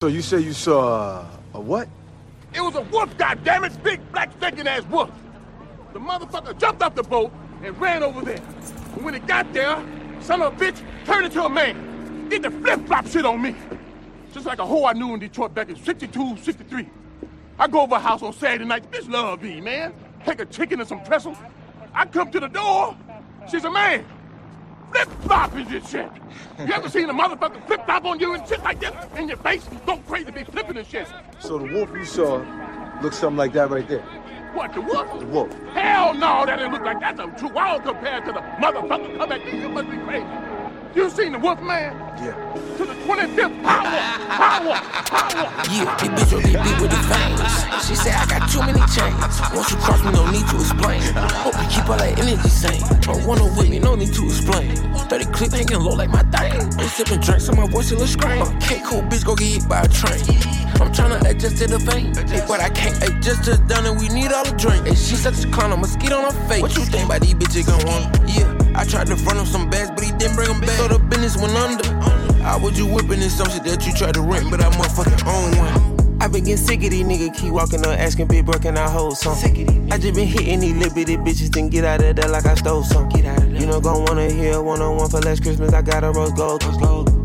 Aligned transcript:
So 0.00 0.06
you 0.06 0.22
say 0.22 0.38
you 0.38 0.52
saw 0.52 1.26
a 1.54 1.60
what? 1.60 1.88
It 2.54 2.60
was 2.60 2.76
a 2.76 2.82
wolf, 2.82 3.18
goddammit! 3.18 3.82
Big, 3.82 4.00
black, 4.12 4.30
stinking 4.36 4.68
ass 4.68 4.84
wolf! 4.84 5.10
The 5.92 5.98
motherfucker 5.98 6.56
jumped 6.56 6.82
off 6.82 6.94
the 6.94 7.02
boat 7.02 7.32
and 7.64 7.76
ran 7.80 8.04
over 8.04 8.24
there. 8.24 8.40
And 8.94 9.04
when 9.04 9.16
it 9.16 9.26
got 9.26 9.52
there, 9.52 9.84
son 10.20 10.40
of 10.40 10.54
a 10.54 10.56
bitch 10.56 10.80
turned 11.04 11.26
into 11.26 11.42
a 11.42 11.48
man. 11.48 12.28
Did 12.28 12.44
the 12.44 12.50
flip-flop 12.52 13.08
shit 13.08 13.26
on 13.26 13.42
me. 13.42 13.56
Just 14.32 14.46
like 14.46 14.60
a 14.60 14.66
hoe 14.66 14.84
I 14.84 14.92
knew 14.92 15.14
in 15.14 15.18
Detroit 15.18 15.52
back 15.52 15.68
in 15.68 15.74
62, 15.74 16.36
63. 16.42 16.88
I 17.58 17.66
go 17.66 17.80
over 17.80 17.96
a 17.96 17.98
house 17.98 18.22
on 18.22 18.32
Saturday 18.32 18.66
night. 18.66 18.88
Bitch 18.92 19.10
love 19.10 19.42
me, 19.42 19.60
man. 19.60 19.92
Take 20.24 20.38
a 20.38 20.46
chicken 20.46 20.78
and 20.78 20.88
some 20.88 21.02
pretzels. 21.02 21.38
I 21.92 22.06
come 22.06 22.30
to 22.30 22.38
the 22.38 22.46
door. 22.46 22.96
She's 23.50 23.64
a 23.64 23.70
man. 23.72 24.04
Flip 24.92 25.08
flop 25.22 25.56
is 25.56 25.68
this 25.68 25.90
shit. 25.90 26.10
You 26.58 26.72
ever 26.72 26.88
seen 26.88 27.08
a 27.10 27.14
motherfucker 27.14 27.64
flip 27.66 27.84
flop 27.84 28.04
on 28.04 28.20
you 28.20 28.34
and 28.34 28.46
shit 28.48 28.62
like 28.62 28.80
this 28.80 28.92
in 29.16 29.28
your 29.28 29.36
face? 29.38 29.68
Go 29.86 29.98
crazy 29.98 30.26
to 30.26 30.32
be 30.32 30.44
flipping 30.44 30.76
and 30.76 30.86
shit. 30.86 31.08
So 31.38 31.58
the 31.58 31.72
wolf 31.72 31.90
you 31.92 32.04
saw 32.04 32.44
looks 33.02 33.18
something 33.18 33.36
like 33.36 33.52
that 33.52 33.70
right 33.70 33.86
there. 33.88 34.02
What, 34.54 34.72
the 34.72 34.80
wolf? 34.80 35.20
The 35.20 35.26
wolf. 35.26 35.52
Hell 35.74 36.14
no, 36.14 36.46
that 36.46 36.56
didn't 36.56 36.72
look 36.72 36.82
like 36.82 37.00
that's 37.00 37.20
a 37.20 37.48
wild 37.48 37.84
compared 37.84 38.24
to 38.24 38.32
the 38.32 38.40
motherfucker 38.40 39.16
come 39.18 39.28
back. 39.28 39.52
You 39.52 39.68
must 39.68 39.90
be 39.90 39.98
crazy. 39.98 40.26
You 40.98 41.08
seen 41.08 41.30
the 41.30 41.38
wolf 41.38 41.62
man? 41.62 41.94
Yeah. 42.18 42.34
To 42.76 42.84
the 42.84 42.92
25th 43.06 43.62
power, 43.62 44.02
power, 44.34 44.74
power. 45.06 45.46
Yeah, 45.70 45.94
this 45.94 46.10
bitch 46.10 46.32
will 46.34 46.42
get 46.42 46.58
beat 46.58 46.80
with 46.82 46.90
the 46.90 46.98
fangs. 47.06 47.86
She 47.86 47.94
said 47.94 48.18
I 48.18 48.26
got 48.26 48.50
too 48.50 48.58
many 48.66 48.82
chains. 48.90 49.14
Once 49.54 49.70
you 49.70 49.76
cross 49.78 50.02
me, 50.02 50.10
no 50.10 50.28
need 50.28 50.42
to 50.50 50.56
explain. 50.58 50.98
Hope 51.38 51.54
you 51.54 51.68
keep 51.70 51.88
all 51.88 51.98
that 51.98 52.18
energy 52.18 52.48
sane. 52.48 52.82
Don't 53.02 53.24
wanna 53.24 53.44
with 53.44 53.70
me, 53.70 53.78
no 53.78 53.94
need 53.94 54.12
to 54.12 54.24
explain. 54.26 54.74
30 55.06 55.24
clip 55.26 55.52
hanging 55.52 55.78
low 55.78 55.94
like 55.94 56.10
my 56.10 56.22
thing. 56.34 56.66
Ain't 56.66 56.90
sipping 56.90 57.20
drinks, 57.20 57.46
so 57.46 57.52
my 57.52 57.68
voice 57.68 57.86
still 57.86 58.02
a 58.02 58.08
scream. 58.08 58.42
Okay, 58.58 58.82
cool, 58.84 59.02
bitch, 59.02 59.24
go 59.24 59.36
get 59.36 59.46
hit 59.46 59.68
by 59.68 59.82
a 59.82 59.88
train. 59.88 60.18
I'm 60.82 60.90
tryna 60.90 61.22
adjust 61.30 61.58
to 61.58 61.66
the 61.66 61.78
vein. 61.78 62.14
Hey, 62.26 62.42
but 62.46 62.60
I 62.60 62.70
can't 62.70 62.98
adjust 63.02 63.44
to 63.44 63.56
done 63.70 63.86
and 63.86 63.98
we 63.98 64.08
need 64.08 64.32
all 64.32 64.44
the 64.44 64.56
drink. 64.58 64.86
Hey, 64.86 64.94
she 64.94 65.14
such 65.14 65.44
a 65.44 65.48
clown, 65.50 65.70
a 65.70 65.76
mosquito 65.76 66.16
on 66.16 66.34
her 66.34 66.48
face. 66.48 66.62
What 66.62 66.76
you 66.76 66.84
think 66.84 67.06
about 67.06 67.20
these 67.20 67.34
bitches 67.34 67.66
gon' 67.66 67.82
want? 67.86 68.14
Yeah, 68.28 68.46
I 68.74 68.84
tried 68.84 69.06
to 69.08 69.16
front 69.16 69.38
him 69.38 69.46
some 69.46 69.70
bags, 69.70 69.90
but 69.90 70.04
he 70.04 70.07
didn't 70.18 70.36
bring 70.36 70.48
them 70.48 70.60
back. 70.60 70.78
So 70.78 70.88
the 70.88 70.98
business 70.98 71.36
went 71.36 71.54
under. 71.54 71.88
How 72.42 72.58
would 72.60 72.76
you 72.76 72.86
whipping 72.86 73.22
in 73.22 73.30
some 73.30 73.48
shit 73.50 73.64
that 73.64 73.86
you 73.86 73.92
tried 73.92 74.14
to 74.14 74.22
rent, 74.22 74.50
but 74.50 74.60
I 74.60 74.70
motherfucking 74.70 75.26
own 75.26 75.56
one? 75.58 75.98
I 76.20 76.26
been 76.26 76.44
getting 76.44 76.56
sick 76.56 76.82
of 76.82 76.90
these 76.90 77.06
niggas 77.06 77.36
keep 77.36 77.52
walking 77.52 77.80
up 77.86 77.96
asking 77.96 78.26
Big 78.26 78.44
Bro 78.44 78.58
can 78.58 78.76
I 78.76 78.90
hold 78.90 79.16
some. 79.16 79.34
I 79.34 79.98
just 79.98 80.14
been 80.14 80.26
hitting 80.26 80.60
these 80.60 80.74
little 80.74 80.92
bitty 80.92 81.16
bitches 81.16 81.52
then 81.52 81.68
get 81.68 81.84
out 81.84 82.02
of 82.02 82.16
there 82.16 82.28
like 82.28 82.44
I 82.44 82.54
stole 82.54 82.82
some. 82.82 83.08
Get 83.08 83.24
out 83.24 83.38
of 83.38 83.52
there. 83.52 83.60
You 83.60 83.66
know 83.66 83.80
gon' 83.80 84.04
wanna 84.04 84.28
hear 84.30 84.60
one 84.60 84.82
on 84.82 84.96
one 84.96 85.08
for 85.08 85.20
last 85.20 85.42
Christmas. 85.42 85.72
I 85.72 85.82
got 85.82 86.02
a 86.02 86.10
rose 86.10 86.32
gold. 86.32 86.62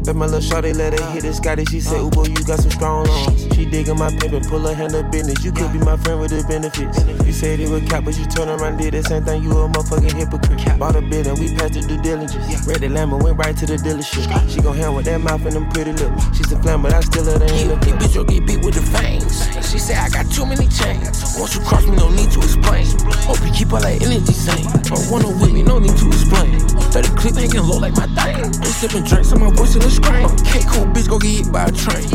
Bet 0.05 0.17
my 0.17 0.25
little 0.25 0.41
shorty 0.41 0.73
let 0.73 0.99
her 0.99 1.11
hit 1.11 1.23
it 1.23 1.33
Scotty. 1.33 1.63
She 1.65 1.79
said, 1.79 2.01
Ooh 2.01 2.09
boy, 2.09 2.25
you 2.25 2.43
got 2.43 2.59
some 2.59 2.71
strong 2.71 3.07
arms. 3.07 3.55
She 3.55 3.63
digging 3.63 3.97
my 3.97 4.09
pimp 4.19 4.33
and 4.33 4.45
pull 4.47 4.59
her 4.67 4.73
hand 4.73 4.93
of 4.95 5.09
business. 5.09 5.43
You 5.45 5.53
could 5.53 5.71
be 5.71 5.79
my 5.79 5.95
friend 5.95 6.19
with 6.19 6.31
the 6.31 6.43
benefits. 6.43 6.99
You 7.25 7.31
said 7.31 7.61
it 7.61 7.69
was 7.69 7.83
cap, 7.87 8.03
but 8.03 8.17
you 8.19 8.25
turn 8.25 8.49
around 8.49 8.77
did 8.77 8.93
the 8.93 9.03
same 9.03 9.23
thing. 9.23 9.43
You 9.43 9.51
a 9.51 9.69
motherfucking 9.69 10.11
hypocrite. 10.11 10.77
Bought 10.77 10.97
a 10.97 11.01
bid 11.01 11.27
and 11.27 11.39
we 11.39 11.55
passed 11.55 11.75
the 11.75 11.87
due 11.87 12.01
diligence. 12.01 12.67
Read 12.67 12.81
the 12.83 12.91
Lambo, 12.91 13.23
went 13.23 13.37
right 13.37 13.55
to 13.55 13.65
the 13.65 13.77
dealership. 13.77 14.27
She 14.49 14.59
gon' 14.59 14.75
hand 14.75 14.93
with 14.93 15.05
that 15.05 15.21
mouth 15.21 15.45
and 15.45 15.55
them 15.55 15.69
pretty 15.69 15.93
lips. 15.93 16.35
She's 16.35 16.51
a 16.51 16.59
plan, 16.59 16.81
but 16.81 16.93
I 16.93 16.99
still 16.99 17.23
let 17.23 17.39
her 17.39 17.55
in 17.55 17.69
the 17.71 17.75
This 17.79 17.95
bitch 17.95 18.17
will 18.17 18.25
get 18.25 18.45
beat 18.45 18.59
with 18.65 18.75
the 18.75 18.83
fangs. 18.83 19.47
She 19.71 19.79
said 19.79 19.95
I 20.03 20.09
got 20.09 20.27
too 20.29 20.45
many 20.45 20.67
chains. 20.67 21.39
Once 21.39 21.55
you 21.55 21.61
cross 21.63 21.87
me, 21.87 21.95
no 21.95 22.11
need 22.11 22.27
to 22.35 22.43
explain. 22.43 22.83
Hope 23.23 23.39
you 23.39 23.53
keep 23.55 23.71
all 23.71 23.79
that 23.79 23.95
energy 24.03 24.35
sane. 24.35 24.67
Don't 24.83 25.07
wanna 25.07 25.31
with 25.31 25.53
me, 25.53 25.63
no 25.63 25.79
need 25.79 25.95
to 25.95 26.07
explain. 26.11 26.59
30 27.53 27.61
clip 27.61 27.63
hanging 27.63 27.69
low 27.69 27.77
like 27.77 27.95
my 27.95 28.07
thing. 28.17 28.45
Ain't 28.45 28.65
sipping 28.65 29.03
drinks, 29.03 29.29
so 29.29 29.35
my 29.37 29.51
voice 29.51 29.69
still 29.69 29.85
a 29.85 29.91
scream. 29.91 30.25
Okay, 30.25 30.63
cool, 30.67 30.85
bitch, 30.93 31.07
go 31.07 31.19
get 31.19 31.45
hit 31.45 31.51
by 31.51 31.65
a 31.65 31.71
train. 31.71 32.05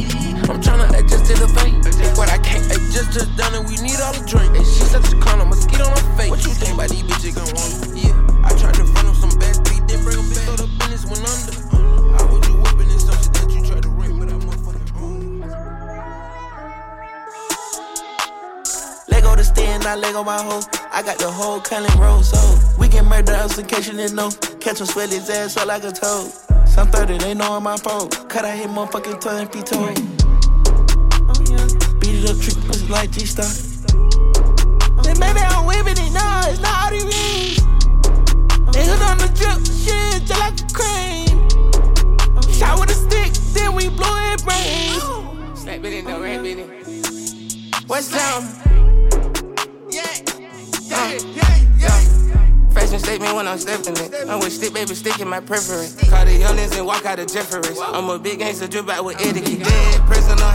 I'm 0.51 0.61
tryna 0.61 0.89
adjust 0.99 1.27
to 1.27 1.35
the 1.39 1.47
vein. 1.47 1.81
But 2.17 2.31
I 2.31 2.39
can't 2.39 2.67
adjust 2.67 3.13
to 3.15 3.27
done 3.37 3.55
and 3.55 3.69
we 3.69 3.77
need 3.79 4.01
all 4.01 4.13
the 4.13 4.25
drink. 4.27 4.57
And 4.57 4.67
she 4.67 4.83
such 4.85 5.13
a 5.13 5.17
clown, 5.21 5.41
a 5.41 5.45
mosquito 5.45 5.85
on 5.85 5.97
her 5.97 6.17
face. 6.17 6.31
What 6.31 6.45
you 6.45 6.53
think 6.55 6.75
about 6.75 6.91
these 6.91 7.03
bitches 7.03 7.35
gon' 7.37 7.51
want? 7.55 7.95
Yeah, 7.95 8.15
I 8.45 8.51
tried 8.59 8.75
to 8.75 8.85
front 8.85 9.09
him 9.09 9.15
some 9.15 9.39
but 9.39 9.69
he 9.69 9.81
didn't 9.87 10.05
bring 10.05 10.17
them 10.17 10.29
back. 10.31 10.47
So 10.47 10.57
the 10.57 10.67
business 10.79 11.05
went 11.07 11.23
under. 11.23 11.59
In 19.09 19.25
to 19.25 19.37
the 19.37 19.45
stand, 19.45 19.85
I 19.85 19.95
Lego 19.95 20.25
my 20.25 20.43
hoe. 20.43 20.63
I 20.91 21.03
got 21.03 21.19
the 21.19 21.31
whole 21.31 21.61
Cullen 21.61 21.91
roll, 21.99 22.23
so 22.23 22.39
we 22.79 22.89
can 22.89 23.05
murder 23.07 23.33
us 23.33 23.59
in 23.59 23.67
case 23.67 23.87
you 23.87 23.95
didn't 23.95 24.17
know. 24.17 24.31
Catch 24.69 24.81
him 24.81 24.87
sweat 24.87 25.09
his 25.09 25.31
ass 25.31 25.57
up 25.57 25.67
like 25.67 25.83
a 25.83 25.91
toad. 25.91 26.31
Some 26.69 26.89
30, 26.89 27.17
they 27.17 27.33
know 27.33 27.55
I'm 27.55 27.63
my 27.63 27.79
phone. 27.79 28.11
Cut 28.29 28.45
out 28.45 28.55
his 28.55 28.67
motherfucking 28.67 29.19
tongue 29.19 29.41
and 29.41 29.51
feet 29.51 29.65
toe. 29.65 29.87
Beat 31.99 32.17
it 32.17 32.29
up, 32.29 32.37
trick 32.37 32.55
pussy 32.67 32.87
like 32.89 33.11
G-Star. 33.11 33.49
Then 35.03 35.19
maybe 35.19 35.41
I'm 35.41 35.65
whipping 35.65 35.97
it, 35.97 36.13
no, 36.13 36.43
it's 36.45 36.61
not 36.61 36.85
all 36.85 36.91
the 36.91 37.01
rings. 37.01 37.65
Niggas 38.77 39.09
on 39.09 39.17
the 39.17 39.29
drip, 39.39 39.65
shit, 39.65 40.27
just 40.27 40.39
like 40.39 40.61
a 40.61 40.67
cream. 40.77 41.49
Shot 42.53 42.79
with 42.79 42.91
a 42.91 42.99
stick, 43.09 43.33
then 43.55 43.75
we 43.75 43.89
blow 43.89 44.17
it 44.35 44.45
brains. 44.45 45.03
Snap 45.59 45.83
it 45.83 45.95
in 45.95 46.05
the 46.05 46.21
rap 46.21 46.45
in 46.45 46.59
it. 46.59 47.85
What's 47.87 48.13
down? 48.13 48.43
Yeah, 49.89 50.03
Uh, 50.05 50.39
yeah, 50.85 51.19
yeah. 51.35 51.38
Fashion 52.89 53.05
statement 53.05 53.35
when 53.35 53.47
I'm 53.47 53.59
stepping 53.59 53.93
it. 54.03 54.15
I'm 54.31 54.41
with 54.41 54.51
stick, 54.51 54.73
baby, 54.73 54.95
stick 54.95 55.21
in 55.21 55.29
my 55.29 55.41
preference. 55.41 55.95
Call 56.09 56.25
the 56.25 56.41
youngins 56.41 56.75
and 56.75 56.87
walk 56.87 57.05
out 57.05 57.19
of 57.19 57.31
Jeffers. 57.31 57.79
I'm 57.79 58.09
a 58.09 58.19
big 58.19 58.39
gangster, 58.39 58.67
drip 58.67 58.89
out 58.89 59.05
with 59.05 59.21
etiquette. 59.21 59.63
Dead 59.63 60.01
person 60.07 60.41
on 60.41 60.55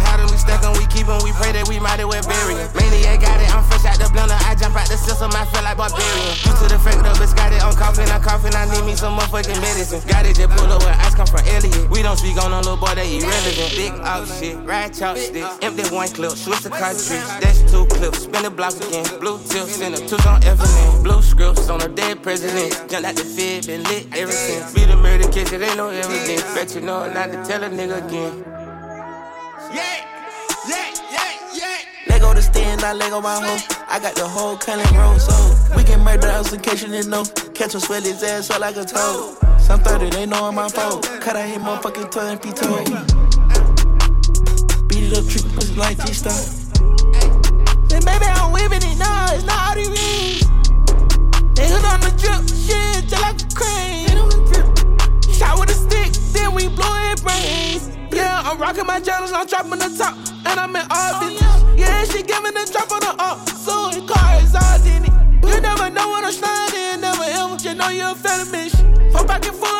keep 0.93 1.09
'em, 1.09 1.19
we 1.25 1.33
pray 1.33 1.51
that 1.51 1.67
we 1.67 1.79
might 1.79 1.99
as 1.99 2.05
well 2.05 2.21
bury 2.23 2.55
'em. 2.55 2.69
Maniac 2.77 3.19
got 3.19 3.41
it, 3.41 3.49
I'm 3.49 3.63
fresh 3.65 3.85
out 3.89 3.97
the 3.97 4.05
blender. 4.13 4.37
I 4.45 4.53
jump 4.55 4.77
out 4.77 4.87
the 4.87 4.97
system, 4.97 5.31
I 5.33 5.45
feel 5.49 5.63
like 5.63 5.77
barbarian. 5.77 6.35
Due 6.45 6.53
to 6.61 6.65
the 6.69 6.79
fact 6.79 7.01
that 7.03 7.17
bitch 7.17 7.35
got 7.35 7.51
it, 7.51 7.61
I'm 7.65 7.73
coughing, 7.73 8.09
I'm 8.09 8.21
coughing, 8.21 8.53
I 8.55 8.65
need 8.69 8.85
me 8.85 8.95
some 8.95 9.17
motherfucking 9.17 9.59
medicine. 9.59 10.01
Got 10.07 10.25
it, 10.25 10.37
just 10.37 10.51
pull 10.55 10.71
up 10.71 10.83
where 10.83 10.95
ice 11.01 11.15
come 11.15 11.25
from 11.25 11.41
Elliot. 11.49 11.89
We 11.89 12.01
don't 12.01 12.17
speak 12.17 12.37
on 12.37 12.51
no 12.51 12.59
little 12.59 12.77
boy, 12.77 12.93
they 12.95 13.17
irrelevant. 13.17 13.71
Big 13.75 13.93
out 14.05 14.27
shit, 14.27 14.55
ride 14.63 14.93
chopsticks, 14.93 15.49
empty 15.61 15.83
one 15.89 16.09
clip, 16.09 16.31
switch 16.37 16.61
the 16.61 16.69
cartridge. 16.69 17.25
That's 17.41 17.59
two 17.71 17.85
clips, 17.87 18.23
spin 18.23 18.43
the 18.43 18.51
block 18.51 18.75
again. 18.77 19.05
Blue 19.19 19.39
tips, 19.49 19.75
send 19.77 19.97
the 19.97 20.01
two 20.05 20.21
on 20.29 20.43
Evelyn. 20.43 21.03
Blue 21.03 21.21
scripts 21.21 21.69
on 21.69 21.81
a 21.81 21.87
dead 21.87 22.21
president. 22.21 22.69
Jump 22.89 23.05
out 23.05 23.15
the 23.15 23.25
fib, 23.25 23.65
been 23.65 23.83
lit 23.83 24.05
ever 24.15 24.31
since. 24.31 24.73
Be 24.73 24.85
the 24.85 24.95
murder 24.95 25.27
case, 25.29 25.51
it 25.51 25.61
ain't 25.61 25.77
no 25.77 25.89
evidence. 25.89 26.43
Bet 26.53 26.75
you 26.75 26.81
know 26.81 27.11
not 27.11 27.31
to 27.31 27.43
tell 27.45 27.63
a 27.63 27.69
nigga 27.69 27.97
again. 28.05 28.45
Yeah. 29.73 30.12
Lego 32.23 32.35
the 32.35 32.41
stand, 32.41 32.81
I 32.83 32.93
Lego 32.93 33.19
my 33.19 33.35
hoe. 33.35 33.59
I 33.89 33.99
got 33.99 34.15
the 34.15 34.25
whole 34.25 34.55
Cullen 34.55 34.87
roll, 34.95 35.19
so 35.19 35.35
we 35.75 35.83
can 35.83 35.99
murder 36.03 36.27
us 36.27 36.53
in 36.53 36.61
case 36.61 36.81
you 36.81 36.87
didn't 36.87 37.09
know. 37.09 37.25
Catch 37.53 37.73
him 37.73 37.81
sweat 37.81 38.03
his 38.03 38.23
ass 38.23 38.49
up 38.49 38.61
like 38.61 38.77
a 38.77 38.85
toad. 38.85 39.37
Some 39.59 39.81
30, 39.81 40.09
they 40.11 40.25
know 40.25 40.45
I'm 40.45 40.55
my 40.55 40.69
phone. 40.69 41.01
Cut 41.19 41.35
out 41.35 41.45
his 41.45 41.57
motherfucking 41.57 42.11
tongue 42.11 42.31
and 42.31 42.41
feet 42.41 42.55
toe. 42.55 42.83
Beat 44.87 45.11
it 45.11 45.17
up, 45.17 45.27
trick 45.27 45.43
pussy 45.53 45.75
like 45.75 45.97
G-Star. 46.05 46.31
Then 47.91 48.01
maybe 48.05 48.25
I'm 48.25 48.53
whipping 48.53 48.87
it, 48.87 48.97
no, 48.97 49.11
it's 49.35 49.43
not 49.43 49.59
all 49.59 49.75
the 49.75 49.83
rings. 49.91 50.47
Niggas 51.59 51.83
on 51.91 51.99
the 51.99 52.11
drip, 52.15 52.47
shit, 52.47 53.03
just 53.11 53.21
like 53.21 53.35
a 53.35 53.47
cream. 53.51 54.15
Shot 55.35 55.59
with 55.59 55.71
a 55.71 55.73
stick, 55.75 56.13
then 56.31 56.55
we 56.55 56.69
blow 56.69 57.11
it 57.11 57.21
brains. 57.21 57.91
Yeah, 58.15 58.41
I'm 58.45 58.57
rocking 58.57 58.85
my 58.85 59.01
jealous, 59.01 59.33
I'm 59.33 59.45
dropping 59.45 59.71
the 59.71 59.91
top, 59.97 60.15
Hope 69.43 69.63
I 69.63 69.72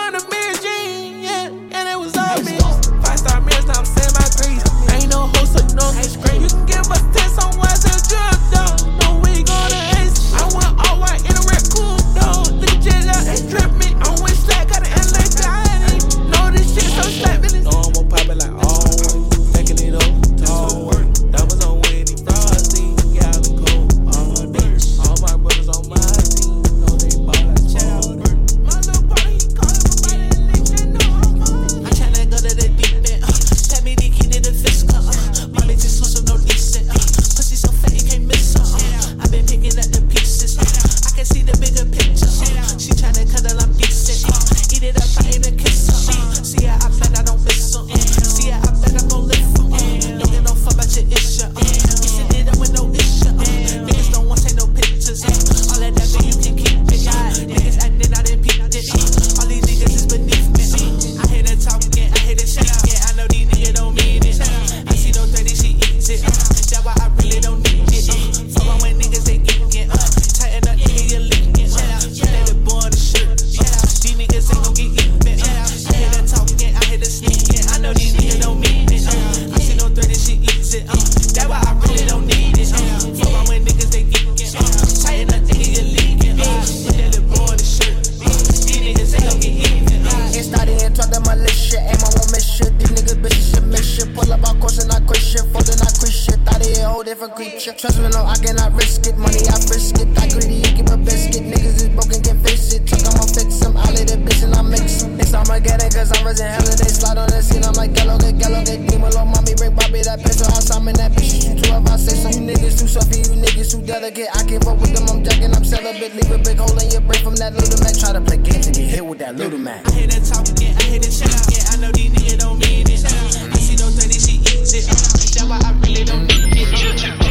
different 97.28 97.52
creature. 97.52 97.74
Trust 97.74 98.00
me, 98.00 98.10
no, 98.10 98.26
I 98.26 98.36
cannot 98.38 98.74
risk 98.74 99.08
it. 99.08 99.18
Money, 99.18 99.48
I 99.48 99.56
frisk 99.60 99.96
it. 100.00 100.08
I 100.20 100.28
greedy, 100.28 100.62
keep 100.76 100.90
a 100.90 100.98
biscuit. 100.98 101.44
Niggas 101.44 101.80
is 101.80 101.90
broken, 101.90 102.22
can 102.22 102.38
fix 102.44 102.74
it. 102.74 102.88
Tuck, 102.88 103.00
I'ma 103.00 103.26
fix 103.32 103.60
them. 103.60 103.78
I 103.78 103.92
let 103.92 104.12
it 104.12 104.20
bitch 104.26 104.44
and 104.44 104.56
I 104.56 104.62
mix 104.62 105.04
them. 105.04 105.18
Next 105.18 105.32
time 105.32 105.50
I 105.50 105.60
get 105.60 105.84
it, 105.84 105.94
cause 105.94 106.12
I'm 106.12 106.26
raising 106.26 106.48
hell. 106.48 106.68
and 106.68 106.80
They 106.80 106.92
slide 106.92 107.18
on 107.18 107.30
the 107.30 107.42
scene, 107.42 107.64
I'm 107.64 107.74
like, 107.74 107.94
gallo, 107.94 108.18
get 108.20 108.38
gallo, 108.40 108.60
get 108.64 108.88
demon. 108.88 109.12
Low 109.14 109.26
mommy, 109.26 109.56
bring 109.56 109.76
Bobby 109.76 110.02
that 110.04 110.20
pencil. 110.20 110.48
I 110.48 110.60
summon 110.60 110.96
that 110.96 111.12
bitch. 111.14 111.48
You 111.48 111.56
two 111.56 111.72
if 111.72 111.88
I 111.88 111.96
say 111.96 112.16
so. 112.20 112.30
You 112.30 112.44
niggas 112.44 112.80
too 112.80 112.88
soft, 112.88 113.16
you 113.16 113.36
niggas 113.40 113.72
too 113.72 113.82
delicate. 113.86 114.28
I 114.34 114.44
can't 114.44 114.64
fuck 114.64 114.80
with 114.80 114.92
them, 114.92 115.08
I'm 115.08 115.24
jacking, 115.24 115.54
I'm 115.56 115.64
celibate. 115.64 116.16
Leave 116.16 116.32
a 116.32 116.38
big 116.40 116.58
hole 116.60 116.76
in 116.80 116.90
your 116.92 117.02
brain 117.02 117.24
from 117.24 117.36
that 117.40 117.54
little 117.56 117.80
man. 117.80 117.94
Try 117.96 118.12
to 118.14 118.22
play 118.22 118.38
games 118.38 118.68
and 118.68 118.76
get 118.76 118.90
hit 119.00 119.06
with 119.06 119.20
that 119.20 119.36
little 119.36 119.60
man. 119.60 119.80
I 119.88 119.92
hear 119.92 120.08
that 120.08 120.24
talk 120.28 120.48
again, 120.50 120.76
I 120.76 120.84
hear 120.92 121.00
that 121.00 121.14
shit 121.14 121.32
again. 121.32 121.64
I 121.72 121.76
know 121.80 121.92
these 121.96 122.12
niggas 122.12 122.40
don't 122.40 122.60
mean 122.60 122.84
it. 122.84 123.00
I 123.00 123.58
see 123.64 123.76
those 123.76 123.96
things, 123.96 124.20
she 124.28 124.33
eats 124.64 124.74
it. 124.74 124.86
That's 124.88 125.44
why 125.44 125.60
I 125.64 125.72
really 125.82 126.04
don't 126.04 126.24
need 126.28 126.56
it. 126.56 126.68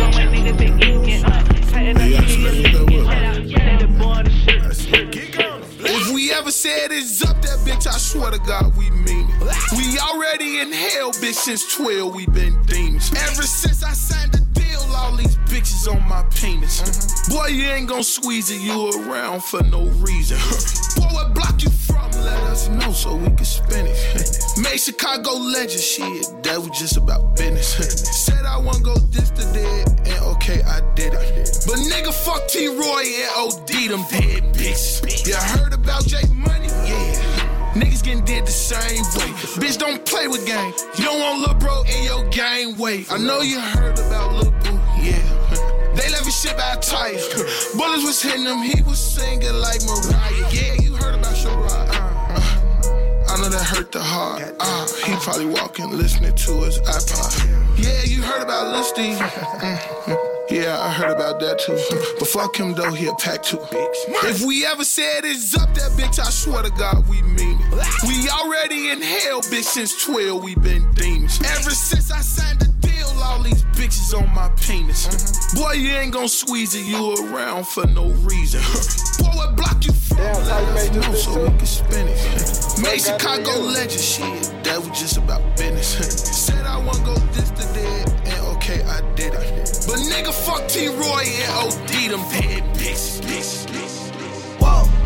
All 0.01 0.13
my 0.13 0.27
niggas, 0.27 0.57
they 0.59 0.67
geek 0.67 1.09
it. 1.09 1.23
Tighten 1.71 1.97
up, 1.97 2.03
the 3.81 3.87
boy, 3.99 4.23
the 4.23 4.31
shirt. 4.31 5.15
If 5.85 6.15
we 6.15 6.33
ever 6.33 6.51
said 6.51 6.93
it's 6.93 7.25
up 7.25 7.41
that 7.43 7.59
bitch, 7.67 7.87
I 7.87 7.99
swear 7.99 8.31
to 8.31 8.39
God 8.39 8.77
we 8.77 8.91
mean 8.91 9.29
it. 9.31 9.41
We 9.77 9.99
already 9.99 10.61
in 10.61 10.73
hell, 10.73 11.13
bitch, 11.13 11.35
since 11.35 11.75
12 11.75 12.15
we 12.15 12.27
been 12.27 12.63
demons. 12.65 13.13
Ever 13.13 13.43
since 13.43 13.83
I 13.83 13.93
signed 13.93 14.33
the 14.33 14.42
deal, 14.73 14.97
all 14.97 15.17
these 15.17 15.37
bitches 15.49 15.93
on 15.93 16.07
my 16.09 16.23
penis. 16.35 16.81
Mm-hmm. 16.81 17.35
Boy, 17.35 17.47
you 17.47 17.69
ain't 17.71 17.89
gon' 17.89 18.03
squeeze 18.03 18.51
it, 18.51 18.61
you 18.61 18.91
around 19.07 19.43
for 19.45 19.63
no 19.65 19.85
reason. 20.01 20.39
Boy, 20.97 21.13
what 21.15 21.35
block 21.35 21.63
you 21.63 21.71
from? 21.71 22.11
Let 22.13 22.43
us 22.45 22.69
know 22.69 22.93
so 22.93 23.17
we 23.17 23.27
can 23.27 23.45
spin 23.45 23.87
it. 23.87 23.99
Made 24.63 24.79
Chicago 24.79 25.33
legend, 25.33 25.81
shit, 25.81 26.43
that 26.43 26.59
was 26.59 26.79
just 26.79 26.97
about 26.97 27.37
business. 27.37 27.69
Said 28.25 28.45
I 28.45 28.59
won't 28.59 28.83
go 28.83 28.95
this 28.95 29.31
to 29.31 29.45
dead, 29.53 29.89
and 30.07 30.25
okay, 30.37 30.63
I 30.63 30.81
did 30.95 31.15
it. 31.15 31.65
But 31.67 31.79
nigga, 31.91 32.13
fuck 32.13 32.49
T 32.49 32.69
Roy 32.69 33.05
and 33.05 33.31
OD, 33.37 33.69
them 33.91 34.05
dead 34.11 34.55
bitches. 34.55 35.27
You 35.27 35.35
heard 35.35 35.73
about 35.73 36.07
J 36.07 36.19
Money? 36.33 36.69
Yeah. 36.69 37.32
Niggas 37.75 38.05
getting 38.05 38.25
dead 38.25 38.47
the 38.47 38.51
same 38.51 39.03
way. 39.17 39.33
Bitch, 39.57 39.79
don't 39.79 40.05
play 40.05 40.29
with 40.29 40.47
game. 40.47 40.73
You 40.99 41.05
don't 41.05 41.21
want 41.21 41.41
Lil 41.41 41.55
Bro 41.55 41.85
in 41.85 42.05
your 42.05 42.29
gang 42.29 42.77
way. 42.77 43.07
I 43.11 43.17
know 43.17 43.41
you 43.41 43.61
heard 43.61 43.99
about 43.99 44.33
Lil 44.35 44.51
Boo, 44.51 44.81
yeah. 45.01 45.19
They 45.95 46.09
left 46.11 46.25
his 46.25 46.41
shit 46.41 46.57
by 46.57 46.77
tires. 46.77 47.29
Bullets 47.77 48.05
was 48.05 48.23
hitting 48.23 48.45
him, 48.45 48.59
he 48.59 48.81
was 48.83 48.99
singing 48.99 49.55
like 49.55 49.81
Mariah. 49.85 50.49
Yeah, 50.51 50.75
you 50.81 50.95
heard 50.97 51.15
about 51.15 51.35
Shora. 51.35 51.69
Uh, 51.69 53.29
I 53.29 53.41
know 53.41 53.49
that 53.51 53.63
hurt 53.63 53.93
the 53.93 54.03
heart. 54.03 54.55
Uh, 54.59 54.87
he 55.05 55.15
probably 55.17 55.47
walking, 55.47 55.91
listening 55.91 56.35
to 56.35 56.53
his 56.65 56.79
iPod. 56.81 57.79
Yeah, 57.79 58.03
you 58.05 58.23
heard 58.23 58.43
about 58.43 58.73
Lil 58.73 58.85
Steve. 58.85 59.17
Mm, 59.17 60.32
Yeah, 60.53 60.79
I 60.79 60.91
heard 60.93 61.13
about 61.13 61.41
that 61.41 61.61
too. 61.61 61.73
But 62.19 62.29
fuck 62.29 62.57
him 62.57 62.75
though, 62.75 62.93
he 62.93 63.07
a 63.07 63.15
pack 63.15 63.43
too. 63.43 63.59
If 63.73 64.45
we 64.45 64.67
ever 64.67 64.85
said 64.85 65.25
it's 65.25 65.57
up 65.57 65.73
that 65.75 65.93
bitch, 65.93 66.19
I 66.21 66.29
swear 66.29 66.63
to 66.63 66.71
God 66.71 67.09
we 67.09 67.23
mean 67.23 67.59
it. 67.59 67.73
We 68.07 68.29
already 68.29 68.91
in 68.91 69.01
hell, 69.01 69.41
bitch, 69.41 69.65
since 69.65 70.05
12 70.05 70.45
we 70.45 70.55
been 70.57 70.93
demons. 70.93 71.41
Ever 71.41 71.71
since 71.71 72.13
I 72.13 72.21
signed 72.21 72.61
the 72.61 72.69
deal, 72.87 73.09
all 73.23 73.43
these 73.43 73.65
bitches 73.73 74.13
on 74.13 74.29
my 74.35 74.51
penis. 74.61 75.55
Boy, 75.55 75.73
you 75.73 75.95
ain't 75.95 76.13
gon' 76.13 76.29
squeeze 76.29 76.75
it, 76.75 76.85
you 76.85 77.33
around 77.33 77.67
for 77.67 77.87
no 77.87 78.11
reason. 78.29 78.61
Boy, 79.25 79.33
what 79.35 79.57
block 79.57 79.85
you 79.87 79.93
from? 79.93 80.19
How 80.19 80.61
you 80.61 80.67
Let 80.75 80.97
us 80.97 81.07
know 81.09 81.15
so 81.15 81.43
we 81.45 81.49
can 81.57 81.67
spin 81.67 82.09
it. 82.09 82.79
Made 82.83 83.01
Chicago 83.01 83.59
legend, 83.59 84.01
shit, 84.01 84.65
that 84.65 84.79
was 84.79 84.99
just 85.01 85.17
about 85.17 85.41
business. 85.57 85.97
Said 86.47 86.67
I 86.67 86.77
won't 86.77 87.05
go 87.05 87.15
this 87.33 87.51
to 87.51 87.65
dead, 87.73 88.02
But 89.93 90.01
nigga, 90.09 90.33
fuck 90.33 90.67
T 90.69 90.89
Roy 90.89 91.25
and 91.45 91.53
OD, 91.53 92.11
them 92.11 92.25
dead 92.33 92.65
bitches. 92.77 93.21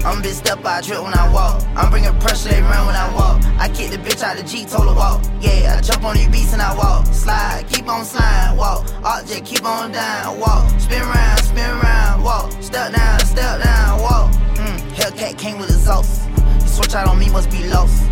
I'm 0.06 0.23
bitched 0.23 0.49
up, 0.49 0.65
I 0.65 0.81
trip 0.81 1.03
when 1.03 1.12
I 1.12 1.29
walk. 1.35 1.61
I'm 1.75 1.91
bringing 1.91 2.17
pressure, 2.21 2.50
they 2.50 2.62
run 2.62 2.87
when 2.87 2.94
I 2.94 3.12
walk. 3.12 3.43
I 3.59 3.69
kick 3.69 3.91
the 3.91 3.97
bitch 3.97 4.23
out 4.23 4.37
the 4.37 4.44
G, 4.44 4.65
told 4.65 4.87
her 4.87 4.94
walk. 4.94 5.25
Yeah, 5.41 5.75
I 5.77 5.81
jump 5.81 6.05
on 6.05 6.15
these 6.15 6.29
beats 6.29 6.53
and 6.53 6.62
I 6.62 6.73
walk. 6.77 7.06
Slide, 7.06 7.67
keep 7.69 7.88
on 7.88 8.05
sliding, 8.05 8.56
walk. 8.56 8.87
Object, 9.05 9.44
keep 9.44 9.65
on 9.65 9.91
down, 9.91 10.38
walk. 10.38 10.71
Spin 10.79 11.03
around, 11.03 11.38
spin 11.38 11.69
around, 11.69 12.23
walk. 12.23 12.53
Step 12.62 12.94
down, 12.94 13.19
step 13.27 13.65
down, 13.65 14.00
walk. 14.00 14.31
Mm, 14.55 14.79
Hellcat 14.94 15.37
came 15.37 15.59
with 15.59 15.71
exhaust. 15.71 16.29
You 16.61 16.69
switch 16.69 16.94
out 16.94 17.09
on 17.09 17.19
me, 17.19 17.29
must 17.31 17.50
be 17.50 17.67
lost. 17.67 18.05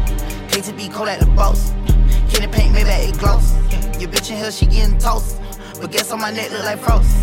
KTB 0.50 0.93
Kodak 0.93 1.21
the 1.21 1.26
boss. 1.26 1.71
Candy 2.31 2.49
paint, 2.49 2.73
maybe 2.73 2.91
it 2.91 3.17
gloss. 3.21 3.55
Your 4.00 4.11
bitch 4.11 4.32
in 4.32 4.38
here, 4.38 4.50
she 4.50 4.67
getting 4.67 4.99
toast. 4.99 5.41
Guess 5.90 6.10
on 6.10 6.20
my 6.20 6.32
neck 6.32 6.50
look 6.50 6.64
like 6.64 6.81
frost. 6.81 7.14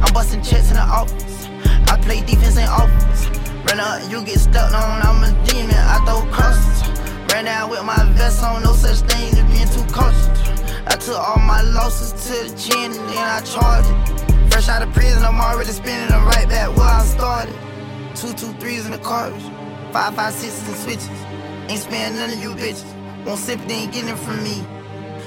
I'm 0.00 0.12
busting 0.14 0.42
checks 0.42 0.68
in 0.68 0.74
the 0.74 0.82
office. 0.82 1.48
I 1.90 1.98
play 2.00 2.20
defense 2.20 2.56
in 2.56 2.68
office. 2.68 3.26
Run 3.66 3.80
up, 3.80 4.08
you 4.08 4.22
get 4.24 4.38
stuck 4.38 4.72
on. 4.72 5.02
I'm 5.02 5.24
a 5.24 5.44
demon. 5.44 5.74
I 5.74 5.98
throw 6.06 6.22
crosses. 6.30 6.86
Ran 7.32 7.46
down 7.46 7.68
with 7.68 7.82
my 7.82 7.98
vest 8.12 8.44
on. 8.44 8.62
No 8.62 8.74
such 8.74 9.00
thing 9.10 9.34
as 9.36 9.42
being 9.50 9.66
too 9.74 9.92
cautious. 9.92 10.28
I 10.86 10.94
took 10.96 11.18
all 11.18 11.38
my 11.38 11.62
losses 11.62 12.12
to 12.26 12.48
the 12.48 12.56
chin 12.56 12.92
and 12.92 13.08
then 13.08 13.18
I 13.18 13.40
charged 13.40 13.88
it. 13.90 14.52
Fresh 14.52 14.68
out 14.68 14.82
of 14.82 14.92
prison, 14.92 15.24
I'm 15.24 15.40
already 15.40 15.72
spinning 15.72 16.08
them 16.08 16.24
right 16.24 16.48
back 16.48 16.76
where 16.76 16.86
I 16.86 17.02
started. 17.02 17.54
Two, 18.14 18.32
two, 18.34 18.52
threes 18.60 18.84
in 18.86 18.92
the 18.92 18.98
cartridge. 18.98 19.42
Five, 19.90 20.14
five, 20.14 20.32
sixes 20.32 20.68
and 20.68 20.76
switches. 20.76 21.08
Ain't 21.68 21.80
sparing 21.80 22.16
none 22.16 22.30
of 22.30 22.38
you 22.38 22.50
bitches. 22.50 22.86
Want 23.24 23.40
sympathy, 23.40 23.74
ain't 23.74 23.92
getting 23.92 24.10
it 24.10 24.18
from 24.18 24.44
me. 24.44 24.64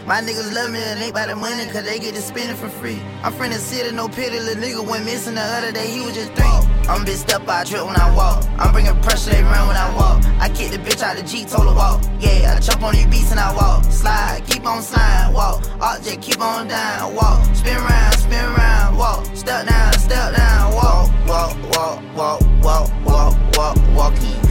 My 0.06 0.22
niggas 0.22 0.54
love 0.54 0.70
me, 0.70 0.78
it 0.78 1.02
ain't 1.02 1.16
by 1.16 1.26
the 1.26 1.36
money, 1.36 1.66
cause 1.66 1.84
they 1.84 1.98
get 1.98 2.14
to 2.14 2.22
spend 2.22 2.52
it 2.52 2.58
for 2.58 2.70
free. 2.70 3.02
I'm 3.24 3.34
from 3.34 3.50
the 3.50 3.58
city, 3.58 3.92
no 3.92 4.08
pity, 4.08 4.40
little 4.40 4.62
nigga 4.62 4.88
went 4.88 5.04
missing 5.04 5.34
the 5.34 5.42
other 5.42 5.72
day, 5.72 5.88
he 5.88 6.00
was 6.00 6.14
just 6.14 6.32
three. 6.34 6.46
I'm 6.88 7.04
bitched 7.04 7.34
up, 7.34 7.50
I 7.50 7.64
trip 7.64 7.84
when 7.84 7.96
I 7.96 8.14
walk. 8.16 8.46
I'm 8.60 8.72
bringing 8.72 8.94
pressure, 9.02 9.32
they 9.32 9.42
run 9.42 9.68
when 9.68 9.76
I 9.76 9.96
walk. 9.96 10.24
I 10.40 10.50
kick 10.50 10.70
the 10.70 10.78
bitch 10.78 11.02
out 11.02 11.18
the 11.18 11.24
G, 11.24 11.44
told 11.46 11.68
her 11.68 11.74
walk. 11.74 12.04
Yeah, 12.20 12.54
I 12.56 12.60
jump 12.60 12.84
on 12.84 12.94
these 12.94 13.08
beats 13.08 13.32
and 13.32 13.40
I 13.40 13.52
walk. 13.56 13.86
Slide, 13.86 14.44
keep 14.46 14.64
on 14.68 14.84
sliding, 14.84 15.34
walk. 15.34 15.66
Object, 15.82 16.22
keep 16.22 16.40
on 16.40 16.68
down, 16.68 17.16
walk. 17.16 17.44
Spin 17.56 17.76
around, 17.76 18.14
spin 18.14 18.46
around, 18.46 18.98
walk. 18.98 19.26
Step 19.34 19.66
down, 19.68 19.94
step 19.94 20.36
down, 20.36 20.76
walk. 20.76 21.10
Walk, 21.26 21.58
walk, 21.74 22.04
walk, 22.16 22.42
walk, 22.62 22.92
walk, 23.04 23.58
walk, 23.58 23.78
walking. 23.96 24.45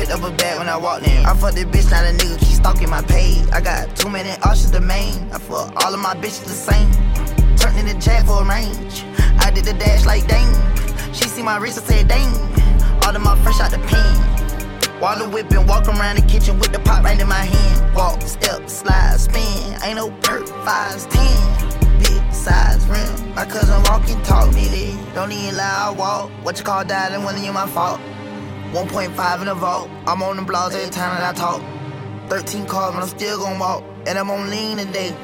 Picked 0.00 0.12
up 0.12 0.22
a 0.22 0.30
bag 0.34 0.58
when 0.58 0.66
I 0.66 0.78
walked 0.78 1.06
in. 1.06 1.26
I 1.26 1.34
fucked 1.34 1.56
this 1.56 1.66
bitch, 1.66 1.90
now 1.90 2.00
the 2.00 2.16
nigga 2.16 2.38
keep 2.38 2.56
stalking 2.56 2.88
my 2.88 3.02
page. 3.02 3.46
I 3.52 3.60
got 3.60 3.94
too 3.94 4.08
many 4.08 4.30
options 4.40 4.70
to 4.70 4.80
main. 4.80 5.30
I 5.30 5.36
fuck 5.36 5.76
all 5.84 5.92
of 5.92 6.00
my 6.00 6.14
bitches 6.14 6.44
the 6.44 6.56
same. 6.56 6.90
Turned 7.58 7.78
in 7.78 7.84
the 7.84 7.92
jack 8.00 8.24
for 8.24 8.40
a 8.40 8.48
range. 8.48 9.04
I 9.44 9.50
did 9.50 9.66
the 9.66 9.74
dash 9.74 10.06
like 10.06 10.26
dang. 10.26 10.48
She 11.12 11.28
see 11.28 11.42
my 11.42 11.58
wrist 11.58 11.76
and 11.76 11.86
said 11.86 12.08
dang. 12.08 12.32
All 13.04 13.14
of 13.14 13.20
my 13.20 13.36
fresh 13.42 13.60
out 13.60 13.72
the 13.72 13.78
pen. 13.92 14.16
pain. 14.88 15.00
Water 15.02 15.28
whipping, 15.28 15.66
walk 15.66 15.86
around 15.86 16.16
the 16.16 16.22
kitchen 16.26 16.58
with 16.58 16.72
the 16.72 16.78
pot 16.78 17.04
right 17.04 17.20
in 17.20 17.28
my 17.28 17.44
hand. 17.44 17.94
Walk, 17.94 18.22
step, 18.22 18.70
slide, 18.70 19.20
spin. 19.20 19.76
Ain't 19.84 19.96
no 19.96 20.10
perk, 20.22 20.48
fives, 20.64 21.04
ten. 21.08 21.98
Big 21.98 22.32
size 22.32 22.86
rim. 22.86 23.34
My 23.34 23.44
cousin 23.44 23.82
walking, 23.84 24.22
talk 24.22 24.50
me 24.54 24.66
there. 24.68 25.14
Don't 25.14 25.30
even 25.30 25.58
lie, 25.58 25.88
I 25.88 25.90
walk. 25.90 26.30
What 26.42 26.56
you 26.56 26.64
call 26.64 26.86
dialing, 26.86 27.22
wasn't 27.22 27.42
even 27.42 27.52
my 27.52 27.66
fault. 27.66 28.00
1.5 28.72 29.40
in 29.40 29.46
the 29.46 29.54
vault. 29.54 29.90
I'm 30.06 30.22
on 30.22 30.36
the 30.36 30.42
blogs 30.42 30.74
every 30.74 30.90
time 30.90 31.16
that 31.18 31.34
I 31.34 31.36
talk. 31.36 31.60
13 32.28 32.66
cars, 32.66 32.94
but 32.94 33.02
I'm 33.02 33.08
still 33.08 33.38
gon' 33.38 33.58
walk. 33.58 33.82
And 34.06 34.16
I'm 34.16 34.30
on 34.30 34.48
lean 34.48 34.78
today. 34.78 35.16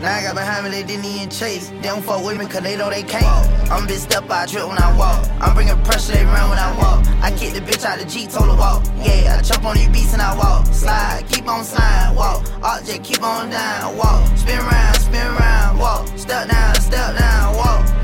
Now 0.00 0.16
I 0.16 0.22
got 0.22 0.34
behind 0.34 0.64
me, 0.64 0.70
they 0.70 0.82
didn't 0.82 1.04
even 1.04 1.28
chase. 1.28 1.68
They 1.68 1.82
don't 1.82 2.02
fuck 2.02 2.24
with 2.24 2.38
me 2.38 2.46
cause 2.46 2.62
they 2.62 2.76
know 2.76 2.88
they 2.88 3.02
can't. 3.02 3.24
I'm 3.70 3.86
bitched 3.86 4.12
up, 4.16 4.28
I 4.30 4.46
trip 4.46 4.66
when 4.66 4.78
I 4.78 4.96
walk. 4.96 5.28
I'm 5.38 5.54
bringing 5.54 5.80
pressure, 5.84 6.12
they 6.14 6.24
run 6.24 6.48
when 6.48 6.58
I 6.58 6.76
walk. 6.78 7.06
I 7.22 7.30
kick 7.36 7.52
the 7.52 7.60
bitch 7.60 7.84
out 7.84 7.98
the 8.00 8.06
G, 8.06 8.26
told 8.26 8.48
her 8.48 8.56
walk. 8.56 8.82
Yeah, 8.98 9.36
I 9.38 9.42
jump 9.42 9.64
on 9.64 9.76
these 9.76 9.90
beats 9.90 10.14
and 10.14 10.22
I 10.22 10.36
walk. 10.36 10.66
Slide, 10.72 11.24
keep 11.30 11.46
on 11.46 11.64
sliding, 11.64 12.16
walk. 12.16 12.42
Object, 12.64 13.04
keep 13.04 13.22
on 13.22 13.50
down, 13.50 13.96
walk. 13.96 14.26
Spin 14.38 14.58
around, 14.58 14.94
spin 14.94 15.26
around, 15.26 15.78
walk. 15.78 16.08
Step 16.16 16.48
down, 16.48 16.74
step 16.76 17.16
down, 17.16 17.56
walk. 17.56 18.01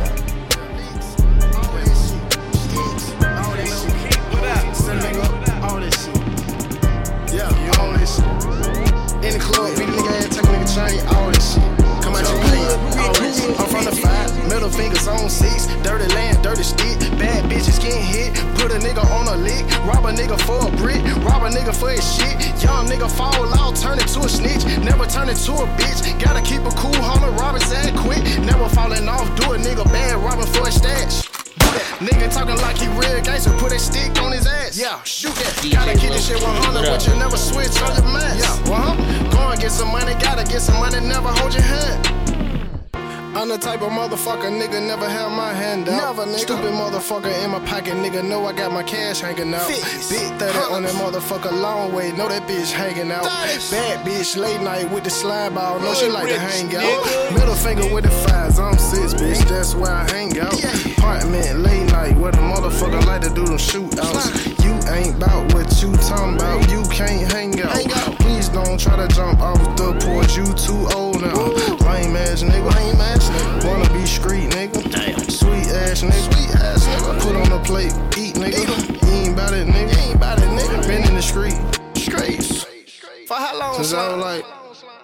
In 9.59 9.65
the 9.65 9.81
beat 9.81 9.89
a 9.89 9.93
nigga 9.93 10.13
ass, 10.15 10.29
take 10.31 10.45
a 10.45 10.55
nigga 10.55 10.71
chain, 10.71 11.03
all 11.11 11.31
this 11.35 11.55
shit. 11.55 11.63
Come 12.03 12.15
out 12.15 12.23
your 12.23 12.39
way, 12.47 12.63
all 13.03 13.13
this 13.19 13.43
shit. 13.43 13.59
I'm 13.59 13.67
from 13.67 13.85
the 13.85 13.97
five, 13.97 14.31
middle 14.49 14.71
fingers 14.71 15.07
on 15.09 15.29
six. 15.29 15.67
Dirty 15.83 16.07
land, 16.15 16.45
dirty 16.45 16.63
stick. 16.63 16.99
Bad 17.19 17.51
bitches 17.51 17.83
getting 17.83 18.07
hit. 18.07 18.35
Put 18.55 18.71
a 18.71 18.79
nigga 18.79 19.03
on 19.11 19.27
a 19.27 19.37
lick. 19.37 19.67
Rob 19.83 20.07
a 20.07 20.13
nigga 20.15 20.39
for 20.47 20.63
a 20.63 20.71
brick. 20.79 21.03
Rob 21.27 21.43
a 21.43 21.51
nigga 21.51 21.75
for 21.75 21.91
his 21.91 22.07
shit. 22.07 22.39
Young 22.63 22.87
nigga 22.87 23.11
fall 23.11 23.35
out, 23.59 23.75
turn 23.75 23.99
into 23.99 24.21
a 24.21 24.29
snitch. 24.29 24.65
Never 24.79 25.07
turn 25.07 25.29
into 25.29 25.53
a 25.53 25.67
bitch. 25.75 26.07
Gotta 26.23 26.41
keep 26.41 26.63
a 26.63 26.71
cool, 26.79 26.95
holler, 27.03 27.33
robbing 27.33 27.63
sad 27.63 27.97
quick. 27.99 28.23
Never 28.39 28.69
falling 28.69 29.09
off, 29.09 29.27
do 29.41 29.55
a 29.55 29.59
nigga 29.59 29.85
bad, 29.91 30.23
robbing 30.23 30.47
for 30.47 30.69
a 30.69 30.71
stash. 30.71 31.38
Do 31.69 31.79
that. 31.79 31.85
Nigga 32.01 32.33
talking 32.33 32.57
like 32.57 32.79
he 32.79 32.89
real 32.89 33.21
gangster, 33.21 33.53
put 33.59 33.73
a 33.73 33.79
stick 33.79 34.21
on 34.23 34.33
his 34.33 34.47
ass. 34.47 34.79
Yeah, 34.79 35.03
shoot 35.05 35.35
that. 35.37 35.53
Gotta 35.71 35.99
keep 35.99 36.11
this 36.11 36.27
shit 36.27 36.41
100, 36.41 36.87
but 36.87 37.07
you 37.07 37.15
never 37.17 37.37
switch 37.37 37.81
on 37.83 37.95
your 37.95 38.05
mind. 38.05 38.41
Yeah, 38.41 38.73
uh 38.73 38.95
huh. 38.95 39.31
Go 39.31 39.39
and 39.53 39.61
get 39.61 39.73
some 39.73 39.89
money, 39.89 40.15
gotta 40.15 40.45
get 40.45 40.63
some 40.63 40.81
money, 40.81 41.01
never 41.01 41.29
hold 41.29 41.53
your 41.53 41.63
hand. 41.63 42.18
I'm 43.39 43.49
the 43.49 43.57
type 43.57 43.83
of 43.83 43.93
motherfucker, 43.93 44.51
nigga, 44.51 44.85
never 44.85 45.09
have 45.09 45.31
my 45.31 45.53
hand 45.53 45.89
out. 45.89 46.17
Never, 46.17 46.29
nigga. 46.29 46.41
Stupid 46.41 46.73
motherfucker 46.73 47.33
in 47.45 47.53
my 47.53 47.61
pocket, 47.61 47.95
nigga, 47.95 48.29
know 48.29 48.45
I 48.45 48.53
got 48.53 48.73
my 48.73 48.83
cash 48.83 49.21
hanging 49.21 49.55
out. 49.55 49.63
Fifties. 49.63 50.11
Big 50.11 50.41
30 50.41 50.59
on 50.75 50.83
that 50.83 50.93
motherfucker, 50.95 51.53
long 51.53 51.93
way, 51.93 52.11
know 52.11 52.29
that 52.29 52.49
bitch 52.49 52.73
hanging 52.73 53.13
out. 53.13 53.23
Bad 53.23 54.05
bitch, 54.05 54.37
late 54.37 54.61
night 54.61 54.91
with 54.91 55.05
the 55.05 55.11
slime 55.11 55.55
ball, 55.55 55.79
know 55.79 55.95
she 55.95 56.09
like 56.09 56.27
to 56.27 56.37
hang 56.37 56.67
out. 56.75 56.83
nigga. 56.83 57.35
Middle 57.39 57.55
finger 57.55 57.95
with 57.95 58.07
the 58.07 58.11
fives, 58.11 58.59
I'm 58.59 58.77
six, 58.77 59.15
bitch, 59.15 59.49
that's 59.49 59.73
where 59.73 59.93
I 59.93 60.11
hang 60.11 60.37
out. 60.41 60.61
Apartment, 60.99 61.61
late 61.61 61.87
night, 61.93 62.17
where 62.17 62.33
the 62.33 62.39
motherfucker 62.39 63.07
like 63.07 63.21
to 63.23 63.31
do 63.31 63.45
them 63.45 63.57
shootouts. 63.57 64.58
Ain't 64.91 65.21
bout 65.21 65.53
what 65.53 65.83
you 65.83 65.93
talking 65.97 66.37
about, 66.37 66.71
you 66.71 66.83
can't 66.91 67.31
hang 67.33 67.61
out. 67.61 67.73
Hang 67.73 67.93
out. 67.93 68.19
Please 68.19 68.49
don't 68.49 68.79
try 68.81 68.97
to 68.97 69.07
jump 69.15 69.41
off 69.41 69.59
the 69.77 69.93
porch, 70.05 70.37
you 70.37 70.47
too 70.55 70.89
old 70.97 71.21
now. 71.21 71.35
Lame 71.87 72.17
ass 72.17 72.43
nigga, 72.43 72.75
lame 72.75 73.01
ass 73.01 73.29
nigga. 73.29 73.65
Wanna 73.65 73.93
be 73.93 74.07
street 74.07 74.51
nigga. 74.51 74.91
Damn. 74.91 75.19
Sweet 75.29 75.69
ass 75.69 76.03
nigga. 76.03 76.33
Sweet 76.33 76.57
ass 76.57 76.87
nigga. 76.87 77.21
Put 77.21 77.37
on 77.37 77.51
the 77.51 77.61
plate, 77.65 77.93
eat 78.17 78.35
nigga. 78.37 78.65
You 79.03 79.09
ain't 79.13 79.37
bout 79.37 79.53
it 79.53 79.69
nigga. 79.69 79.93
You 79.93 80.11
ain't 80.11 80.21
bout 80.21 80.39
it 80.39 80.49
nigga. 80.49 80.87
Been 80.87 81.05
in 81.05 81.15
the 81.15 81.23
street. 81.23 81.59
Streets. 81.95 82.65
For 83.27 83.35
how 83.35 83.59
long? 83.59 83.75
Since 83.77 83.93
I 83.93 84.15
was 84.15 84.25
like 84.25 84.58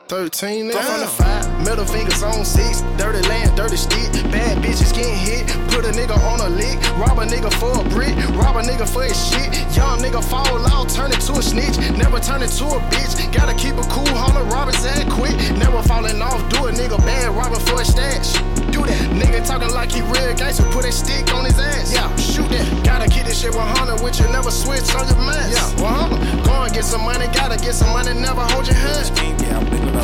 13 0.08 0.68
nigga. 0.68 0.72
Damn. 0.72 0.84
From 0.84 1.00
the 1.00 1.06
five, 1.06 1.64
middle 1.64 1.84
fingers 1.86 2.22
on 2.22 2.44
six. 2.44 2.82
Dirty 2.98 3.26
land, 3.28 3.56
dirty 3.56 3.76
stick. 3.76 4.12
Bad 4.30 4.58
bitches 4.62 4.92
getting 4.94 5.16
hit. 5.16 5.46
Put 5.72 5.84
a 5.84 5.92
nigga 5.92 6.16
on 6.28 6.40
a 6.40 6.48
lick. 6.48 6.76
Rob 6.98 7.18
a 7.18 7.24
nigga 7.24 7.52
for 7.54 7.80
a 7.80 7.84
brick. 7.88 8.14
Rob 8.36 8.56
a 8.56 8.62
nigga 8.62 8.88
for 8.88 9.02
his 9.04 9.16
shit. 9.16 9.48
Young 9.76 10.00
nigga 10.00 10.22
fall 10.22 10.66
out, 10.66 10.88
turn 10.90 11.12
into 11.12 11.32
a 11.32 11.42
snitch. 11.42 11.78
Never 11.96 12.20
turn 12.20 12.42
into 12.42 12.64
a 12.64 12.80
bitch. 12.92 13.14
Gotta 13.32 13.54
keep 13.54 13.74
a 13.74 13.82
cool, 13.90 14.06
holler, 14.14 14.44
rob 14.44 14.68
his 14.72 14.84
ass 14.86 15.04
quick. 15.12 15.34
Never 15.58 15.82
falling 15.82 16.20
off, 16.22 16.38
do 16.50 16.66
a 16.66 16.72
nigga 16.72 16.98
bad, 16.98 17.34
robbing 17.34 17.60
for 17.60 17.80
a 17.80 17.84
stash. 17.84 18.36
Do 18.74 18.82
that. 18.82 19.06
Nigga 19.14 19.46
talking 19.46 19.70
like 19.70 19.92
he 19.92 20.02
real 20.02 20.34
gangster, 20.34 20.64
put 20.74 20.84
a 20.84 20.90
stick 20.90 21.32
on 21.32 21.44
his 21.44 21.56
ass. 21.60 21.94
Yeah, 21.94 22.10
shoot 22.16 22.48
that. 22.50 22.66
Gotta 22.84 23.08
keep 23.08 23.24
this 23.24 23.40
shit 23.40 23.54
100 23.54 24.02
with 24.02 24.18
you, 24.18 24.26
never 24.32 24.50
switch 24.50 24.92
on 24.98 25.06
your 25.06 25.22
mask. 25.22 25.54
Yeah, 25.54 25.82
100. 25.82 26.44
Go 26.44 26.62
and 26.66 26.74
get 26.74 26.82
some 26.82 27.02
money, 27.02 27.26
gotta 27.30 27.56
get 27.56 27.74
some 27.74 27.90
money, 27.90 28.12
never 28.18 28.42
hold 28.42 28.66
your 28.66 28.74
hand. 28.74 28.94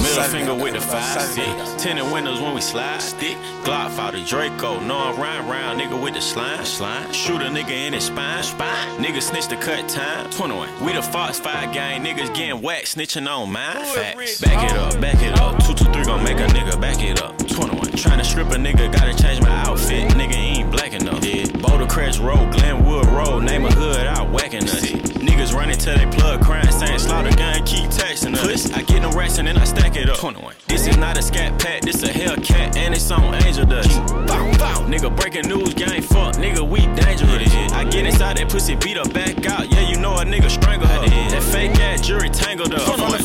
Middle 0.02 0.22
finger 0.24 0.54
with 0.54 0.74
the 0.74 0.80
five 0.80 1.20
stick. 1.20 1.78
Tinted 1.78 2.10
windows 2.10 2.40
when 2.40 2.54
we 2.54 2.60
slide. 2.60 3.02
Stick. 3.02 3.36
Glock 3.64 3.90
for 3.90 4.16
the 4.16 4.24
Draco. 4.24 4.80
No, 4.80 4.96
I'm 4.96 5.20
round 5.20 5.50
round, 5.50 5.80
nigga 5.80 6.00
with 6.02 6.14
the 6.14 6.20
slime. 6.20 6.64
Slime. 6.64 7.12
Shoot 7.12 7.42
a 7.42 7.46
nigga 7.46 7.70
in 7.70 7.92
his 7.92 8.04
spine. 8.04 8.42
Spine. 8.42 9.04
Nigga 9.04 9.20
snitch 9.20 9.48
the 9.48 9.56
cut 9.56 9.88
time. 9.88 10.30
21. 10.30 10.84
We 10.84 10.92
the 10.92 11.02
Fox 11.02 11.38
5 11.38 11.74
gang. 11.74 12.02
Niggas 12.02 12.34
getting 12.34 12.62
whacked, 12.62 12.96
snitching 12.96 13.28
on 13.28 13.52
mine. 13.52 13.84
Facts. 13.94 14.40
Back 14.40 14.70
it 14.70 14.76
up, 14.76 15.00
back 15.00 15.22
it 15.22 15.38
up. 15.38 15.58
223 15.64 16.04
gon' 16.04 16.24
make 16.24 16.38
a 16.38 16.46
nigga 16.54 16.80
back 16.80 17.02
it 17.02 17.20
up. 17.20 17.36
21. 17.38 17.80
Tryna 17.92 18.24
strip 18.24 18.48
a 18.48 18.56
nigga, 18.60 18.92
gotta 18.92 19.14
change 19.14 19.40
my 19.40 19.50
outfit. 19.62 20.10
Nigga 20.12 20.34
ain't 20.34 20.70
black 20.70 20.92
enough. 20.92 21.24
Yeah. 21.24 21.46
Boulder 21.58 21.86
Crest 21.86 22.20
Road, 22.20 22.52
Glenwood 22.52 23.06
Road. 23.06 23.44
Name 23.44 23.64
a 23.64 23.70
hood 23.72 24.06
out 24.06 24.30
whacking 24.30 24.64
us. 24.64 25.09
Niggas 25.20 25.54
running 25.54 25.76
till 25.76 25.96
they 25.96 26.06
plug 26.06 26.42
crying, 26.42 26.70
saying 26.72 26.98
slaughter 26.98 27.34
gun, 27.36 27.64
keep 27.64 27.90
texting 27.90 28.34
us. 28.34 28.72
I 28.72 28.82
get 28.82 29.02
them 29.02 29.12
racks 29.12 29.38
and 29.38 29.46
then 29.46 29.56
I 29.58 29.64
stack 29.64 29.96
it 29.96 30.08
up. 30.08 30.18
21. 30.18 30.54
This 30.66 30.86
is 30.86 30.96
not 30.96 31.18
a 31.18 31.22
scat 31.22 31.58
pack, 31.60 31.82
this 31.82 32.02
a 32.02 32.08
Hellcat, 32.08 32.76
and 32.76 32.94
it's 32.94 33.10
on 33.10 33.34
Angel 33.44 33.66
Dust. 33.66 33.90
Bow, 34.26 34.50
bow. 34.58 34.86
Nigga 34.88 35.14
breaking 35.14 35.48
news, 35.48 35.74
gang 35.74 36.02
fuck, 36.02 36.34
nigga, 36.36 36.66
we 36.66 36.80
dangerous. 37.00 37.30
I 37.72 37.84
get 37.84 38.06
inside 38.06 38.36
that 38.36 38.48
pussy, 38.48 38.76
beat 38.76 38.96
her 38.96 39.08
back 39.08 39.46
out. 39.46 39.70
Yeah, 39.70 39.88
you 39.88 39.98
know 39.98 40.14
a 40.16 40.24
nigga 40.24 40.50
strangle 40.50 40.86
her. 40.86 41.08
That 41.08 41.42
fake 41.42 41.78
ass 41.80 42.00
jury 42.00 42.28
tangled 42.28 42.74
up. 42.74 42.82
From 42.82 43.00
the 43.00 43.20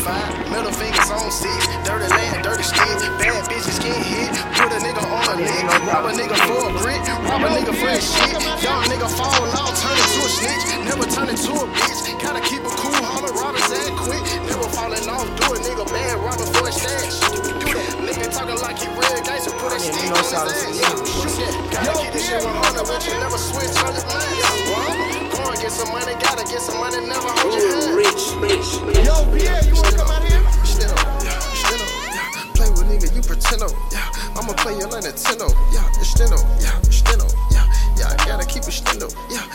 middle 0.52 0.72
fingers 0.72 1.12
on 1.12 1.32
six. 1.32 1.68
Dirty 1.84 2.08
land, 2.08 2.44
dirty 2.44 2.64
stick. 2.64 3.00
Bad 3.20 3.44
bitches 3.50 3.80
getting 3.84 4.04
hit. 4.04 4.32
Put 4.56 4.72
a 4.72 4.80
nigga 4.80 5.04
on 5.04 5.28
a 5.28 5.44
lick. 5.44 5.64
Rob 5.92 6.06
a 6.06 6.12
nigga 6.16 6.38
for 6.48 6.70
a 6.70 6.72
brick. 6.80 7.04
Rob 7.28 7.42
a 7.44 7.50
nigga 7.52 7.74
for 7.76 7.90
his 7.92 8.04
shit. 8.04 8.40
Young 8.64 8.84
nigga 8.88 9.10
fall 9.12 9.44
out, 9.60 9.76
turn 9.76 9.98
into 9.98 10.20
a 10.24 10.30
snitch. 10.32 10.64
Never 10.86 11.06
turn 11.12 11.30
into 11.30 11.52
a 11.52 11.68
bitch. 11.68 11.85
Gotta 12.26 12.42
keep 12.42 12.66
a 12.66 12.74
cool, 12.82 12.98
holler, 13.06 13.30
rob 13.38 13.54
his 13.54 13.70
ass 13.70 13.94
quick. 14.02 14.18
Never 14.50 14.66
falling 14.74 15.06
off, 15.06 15.30
do 15.38 15.46
a 15.54 15.58
nigga 15.62 15.86
bad, 15.86 16.18
robbing 16.26 16.50
for 16.58 16.66
a 16.66 16.74
stash. 16.74 17.22
Do 17.30 17.38
that. 17.70 18.02
Nigga 18.02 18.34
talking 18.34 18.58
like 18.66 18.82
he 18.82 18.90
real 18.98 19.22
gangster, 19.22 19.54
put 19.62 19.70
a 19.70 19.78
stick 19.78 20.10
on 20.10 20.18
his 20.18 20.34
ass. 20.34 20.50
Yeah, 20.74 20.90
shoot 21.06 21.30
that. 21.38 21.54
Gotta 21.70 21.94
keep 22.02 22.18
this 22.18 22.26
shit 22.26 22.42
100, 22.42 22.82
but 22.90 22.98
you 23.06 23.14
never 23.22 23.38
switch 23.38 23.78
on 23.78 23.94
your 23.94 24.02
mind. 24.10 24.26
Yeah, 24.42 25.38
go 25.38 25.54
and 25.54 25.60
get 25.62 25.70
some 25.70 25.94
money, 25.94 26.18
gotta 26.18 26.50
get 26.50 26.66
some 26.66 26.82
money, 26.82 26.98
never 27.06 27.30
hold 27.46 27.62
your 27.62 27.78
hand. 27.78 27.94
Rich, 27.94 28.26
rich, 28.42 28.70
rich. 28.90 29.06
Yo, 29.06 29.22
Pierre, 29.30 29.62
you 29.70 29.78
wanna 29.78 29.94
come 29.94 30.10
out 30.10 30.26
here? 30.26 30.42
Stand 30.66 30.98
up, 30.98 31.06
yeah, 31.22 31.38
stand 31.54 31.86
yeah. 32.10 32.58
Play 32.58 32.74
with 32.74 32.90
nigga, 32.90 33.14
you 33.14 33.22
pretend 33.22 33.62
yeah. 33.94 34.10
I'ma 34.34 34.58
play 34.58 34.74
you 34.82 34.90
like 34.90 35.06
Nintendo, 35.06 35.54
yeah. 35.70 35.86
It's 36.02 36.18
up, 36.18 36.42
yeah, 36.58 36.74
it's 36.90 37.06
up, 37.06 37.30
yeah. 37.54 37.70
Yeah, 38.02 38.10
I 38.10 38.18
gotta 38.26 38.50
keep 38.50 38.66
it 38.66 38.74
up, 39.06 39.14
yeah. 39.30 39.46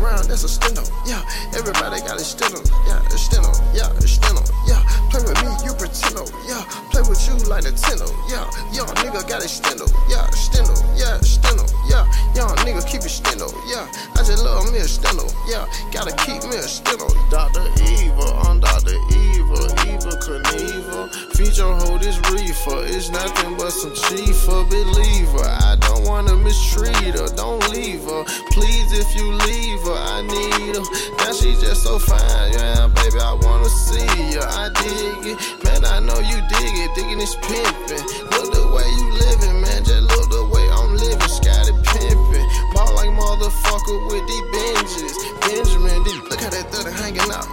30 0.00 0.04
round, 0.04 0.24
that's 0.28 0.44
a 0.44 0.48
up, 0.78 0.88
yeah. 1.06 1.22
Everybody 1.54 2.00
got 2.00 2.18
stand 2.20 2.54
up, 2.54 2.64
yeah. 2.86 3.00
Stand 3.08 3.46
up, 3.46 3.56
yeah, 3.74 3.92
stand 4.00 4.38
up, 4.38 4.48
yeah. 4.66 4.82
Play 5.10 5.22
with 5.22 5.36
me, 5.44 5.50
you 5.64 5.72
pretend 5.74 6.16
yeah. 6.48 6.64
Play 6.90 7.02
with 7.02 7.20
you 7.28 7.36
like 7.48 7.64
Nintendo, 7.64 8.08
yeah. 8.28 8.48
Young 8.72 8.88
nigga 9.02 9.26
got 9.28 9.42
stand 9.42 9.80
up, 9.80 9.90
yeah. 10.08 10.24
Up, 10.24 10.78
yeah, 10.96 11.20
up, 11.60 11.70
yeah. 11.88 12.04
Young 12.34 12.56
nigga 12.64 12.82
keep 12.86 13.02
it 13.02 13.42
up, 13.42 13.52
yeah. 13.66 13.86
I 14.16 14.22
just 14.24 14.44
love 14.44 14.72
me 14.72 14.78
a 14.78 14.88
up, 15.20 15.32
yeah. 15.48 15.66
Gotta 15.92 16.14
keep 16.24 16.42
me 16.48 16.56
a 16.56 16.64
up. 16.64 17.14
Dr. 17.30 17.66
Evil, 18.00 18.32
I'm 18.46 18.60
Dr. 18.60 18.96
Evil, 19.10 19.66
Evil 19.88 20.16
Knievel. 20.22 21.10
Feature 21.36 21.74
hold 21.74 22.00
this 22.00 22.18
reefer, 22.30 22.84
it's 22.86 23.10
nothing 23.10 23.56
but 23.56 23.70
some 23.70 23.90
chiefer. 23.90 24.68
Believer, 24.70 25.44
I 25.44 25.76
don't 25.80 26.04
wanna 26.04 26.36
mistreat 26.36 27.18
her, 27.18 27.28
don't 27.34 27.66
leave 27.70 28.04
her. 28.04 28.24
Please, 28.50 28.92
if 28.92 29.14
you 29.16 29.32
leave 29.32 29.80
her, 29.82 29.89
I 29.94 30.22
need 30.22 30.76
her. 30.76 30.84
Now 31.18 31.32
she 31.32 31.54
just 31.54 31.82
so 31.82 31.98
fine, 31.98 32.52
yeah, 32.52 32.86
baby, 32.88 33.18
I 33.20 33.34
wanna 33.42 33.68
see 33.68 34.06
her. 34.36 34.46
I 34.46 34.68
dig 34.80 35.32
it, 35.32 35.64
man, 35.64 35.84
I 35.84 36.00
know 36.00 36.18
you 36.18 36.38
dig 36.48 36.74
it, 36.82 36.94
digging 36.94 37.18
this 37.18 37.34
pimpin'. 37.36 38.02
Look 38.30 38.52
the 38.52 38.66
way 38.74 38.86
you 38.86 39.06
living, 39.24 39.60
man, 39.60 39.84
just 39.84 40.02
look 40.10 40.30
the 40.30 40.44
way 40.52 40.64
I'm 40.70 40.96
living, 40.96 41.28
Scotty 41.28 41.72
pimpin'. 41.72 42.46
Ball 42.74 42.94
like 42.94 43.10
motherfucker 43.10 43.98
with 44.10 44.24
these 44.26 44.46
binges. 44.54 45.14
Benjamin, 45.40 46.02
look 46.28 46.40
how 46.40 46.50
that 46.50 46.70
30 46.70 46.92
hanging 46.94 47.30
out. 47.32 47.48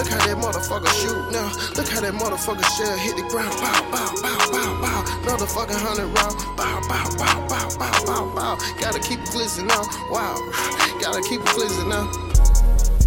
Look 0.00 0.08
how 0.08 0.24
that 0.24 0.40
motherfucker 0.40 0.88
shoot 0.96 1.28
now. 1.28 1.52
Look 1.76 1.88
how 1.92 2.00
that 2.00 2.16
motherfucker 2.16 2.64
shell 2.72 2.96
hit 2.96 3.20
the 3.20 3.26
ground. 3.28 3.52
Bow, 3.60 3.84
bow, 3.92 4.08
bow, 4.24 4.48
bow, 4.48 4.72
bow. 4.80 5.00
Motherfucking 5.28 5.76
hundred 5.76 6.08
round. 6.16 6.40
Bow, 6.56 6.80
bow, 6.88 7.04
bow, 7.20 7.36
bow, 7.44 7.68
bow, 7.76 7.92
bow, 8.08 8.24
bow. 8.32 8.56
Gotta 8.80 8.98
keep 8.98 9.20
it 9.20 9.28
glistening 9.28 9.68
now. 9.68 9.84
Wow. 10.08 10.40
Gotta 11.04 11.20
keep 11.28 11.44
it 11.44 11.52
glistening 11.52 11.92
now. 11.92 12.08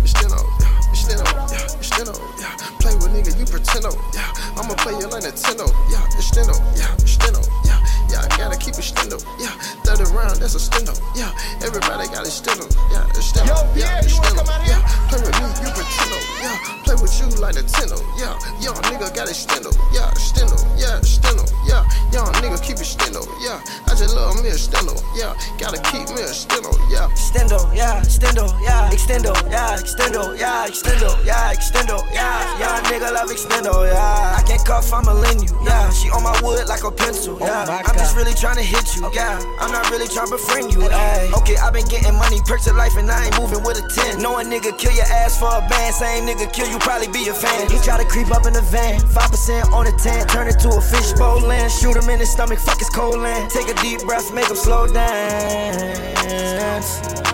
Still 0.06 0.38
on. 0.38 0.46
Still 0.94 1.26
on. 1.26 1.50
Still 1.82 2.14
on, 2.14 2.22
yeah. 2.38 2.54
Play 2.78 2.94
with 3.02 3.10
nigga, 3.10 3.34
you 3.42 3.46
pretend 3.50 3.90
yeah. 4.14 4.30
I'ma 4.54 4.78
play 4.78 4.94
you 4.94 5.10
like 5.10 5.26
Nintendo, 5.26 5.66
yeah. 5.90 6.06
It's 6.14 6.30
on, 6.38 6.62
yeah. 6.78 6.94
It's 7.02 7.18
on, 7.18 7.42
yeah. 7.66 7.82
Yeah, 8.14 8.22
I 8.22 8.30
gotta 8.38 8.58
keep 8.62 8.78
it 8.78 8.86
stendo, 8.86 9.18
yeah. 9.42 9.50
30 9.84 10.12
round, 10.16 10.38
that's 10.42 10.56
a 10.56 10.62
stendo, 10.62 10.96
yeah. 11.16 11.32
Everybody 11.62 12.08
got 12.10 12.26
it 12.26 12.34
stendo, 12.34 12.66
yeah. 12.92 13.06
It's 13.16 13.32
stendo, 13.32 13.52
Yo, 13.52 13.56
yeah. 13.76 14.00
Pierre, 14.00 14.00
It's 14.04 14.14
you 14.14 14.22
wanna 14.22 14.30
stendo, 14.30 14.46
come 14.46 14.54
out 14.56 14.64
here? 14.64 14.80
yeah. 14.80 15.10
Play 15.10 15.22
with 15.22 15.36
me, 15.40 15.48
you 15.64 15.70
pretendo, 15.76 16.18
yeah. 16.42 16.58
Play 16.84 16.96
with 17.00 17.14
you 17.20 17.28
like 17.42 17.56
Nintendo, 17.56 17.98
yeah. 18.18 18.36
Young 18.64 18.80
nigga 18.90 19.08
got 19.14 19.28
it 19.30 19.38
stendo, 19.38 19.72
yeah. 19.92 20.12
Stendo, 20.16 20.58
yeah. 20.80 21.00
Stendo, 21.04 21.44
yeah. 21.68 21.84
Young 22.12 22.32
nigga 22.42 22.58
keep 22.64 22.78
it 22.80 22.88
stendo, 22.88 23.22
yeah. 23.44 23.60
I 23.88 23.96
just 23.96 24.16
love 24.16 24.40
me 24.42 24.50
a 24.50 24.58
stendo, 24.58 24.96
yeah. 25.16 25.36
Gotta 25.60 25.80
keep 25.92 26.08
me 26.16 26.24
a 26.24 26.32
stendo, 26.32 26.72
yeah. 26.90 27.10
Extendo, 27.14 27.60
yeah, 27.76 28.00
extendo, 28.02 28.46
yeah, 28.64 28.90
extendo, 28.90 29.34
yeah, 29.50 29.78
extendo, 29.78 30.24
yeah, 30.38 30.68
extendo, 30.68 31.10
yeah, 31.26 31.54
extendo, 31.54 31.98
yeah. 32.14 32.60
Young 32.60 32.84
nigga 32.88 33.12
love 33.14 33.30
extendo, 33.30 33.74
yeah. 33.92 34.38
I 34.38 34.42
can't 34.48 34.64
cuff, 34.66 34.92
I'ma 34.94 35.14
lend 35.14 35.44
you, 35.50 35.56
yeah. 35.66 35.90
She 35.92 36.10
on 36.10 36.24
my 36.24 36.34
wood 36.42 36.68
like 36.68 36.84
a 36.84 36.92
pencil, 36.92 37.38
oh 37.40 37.46
yeah. 37.46 37.82
I'm 37.86 37.96
just 37.96 38.16
really 38.16 38.34
trying 38.34 38.58
to 38.58 38.64
hit 38.64 38.96
you, 38.96 39.10
yeah. 39.14 39.40
I'm 39.60 39.72
not 39.74 39.90
really 39.90 40.08
trying 40.08 40.28
to 40.28 40.38
befriend 40.38 40.72
you, 40.72 40.80
ayy. 40.86 41.34
Okay, 41.42 41.58
i 41.58 41.70
been 41.72 41.86
getting 41.86 42.14
money, 42.16 42.40
perks 42.46 42.68
of 42.68 42.76
life, 42.76 42.96
and 42.96 43.10
I 43.10 43.26
ain't 43.26 43.40
moving 43.40 43.64
with 43.64 43.82
a 43.82 43.88
10. 43.90 44.22
Know 44.22 44.38
a 44.38 44.44
nigga 44.44 44.78
kill 44.78 44.94
your 44.94 45.10
ass 45.10 45.38
for 45.40 45.50
a 45.50 45.62
band, 45.68 45.96
same 45.96 46.26
nigga 46.30 46.52
kill 46.54 46.70
you, 46.70 46.78
probably 46.80 47.08
be 47.08 47.28
a 47.28 47.34
fan. 47.34 47.70
He 47.70 47.80
try 47.80 47.98
to 47.98 48.06
creep 48.06 48.30
up 48.30 48.46
in 48.46 48.54
the 48.54 48.62
van, 48.62 49.02
5% 49.02 49.74
on 49.74 49.86
the 49.86 49.92
10, 49.92 50.28
turn 50.28 50.48
it 50.48 50.60
to 50.60 50.70
a 50.70 50.82
fishbowl 50.82 51.42
land. 51.42 51.72
Shoot 51.72 51.98
him 51.98 52.08
in 52.10 52.20
his 52.20 52.32
stomach, 52.32 52.60
fuck 52.60 52.78
his 52.78 52.90
cold 52.90 53.20
land. 53.20 53.50
Take 53.50 53.68
a 53.68 53.74
deep 53.82 54.02
breath, 54.06 54.32
make 54.34 54.48
him 54.48 54.56
slow 54.56 54.86
dance. 54.88 56.14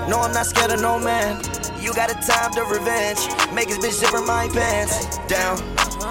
No, 0.07 0.19
I'm 0.21 0.33
not 0.33 0.45
scared 0.45 0.71
of 0.71 0.81
no 0.81 0.97
man. 0.97 1.43
You 1.79 1.93
got 1.93 2.09
a 2.09 2.15
time 2.15 2.53
to 2.53 2.63
revenge. 2.63 3.19
Make 3.53 3.67
his 3.67 3.77
bitch 3.77 3.99
zipper 3.99 4.21
my 4.21 4.47
pants 4.49 5.17
down. 5.27 5.59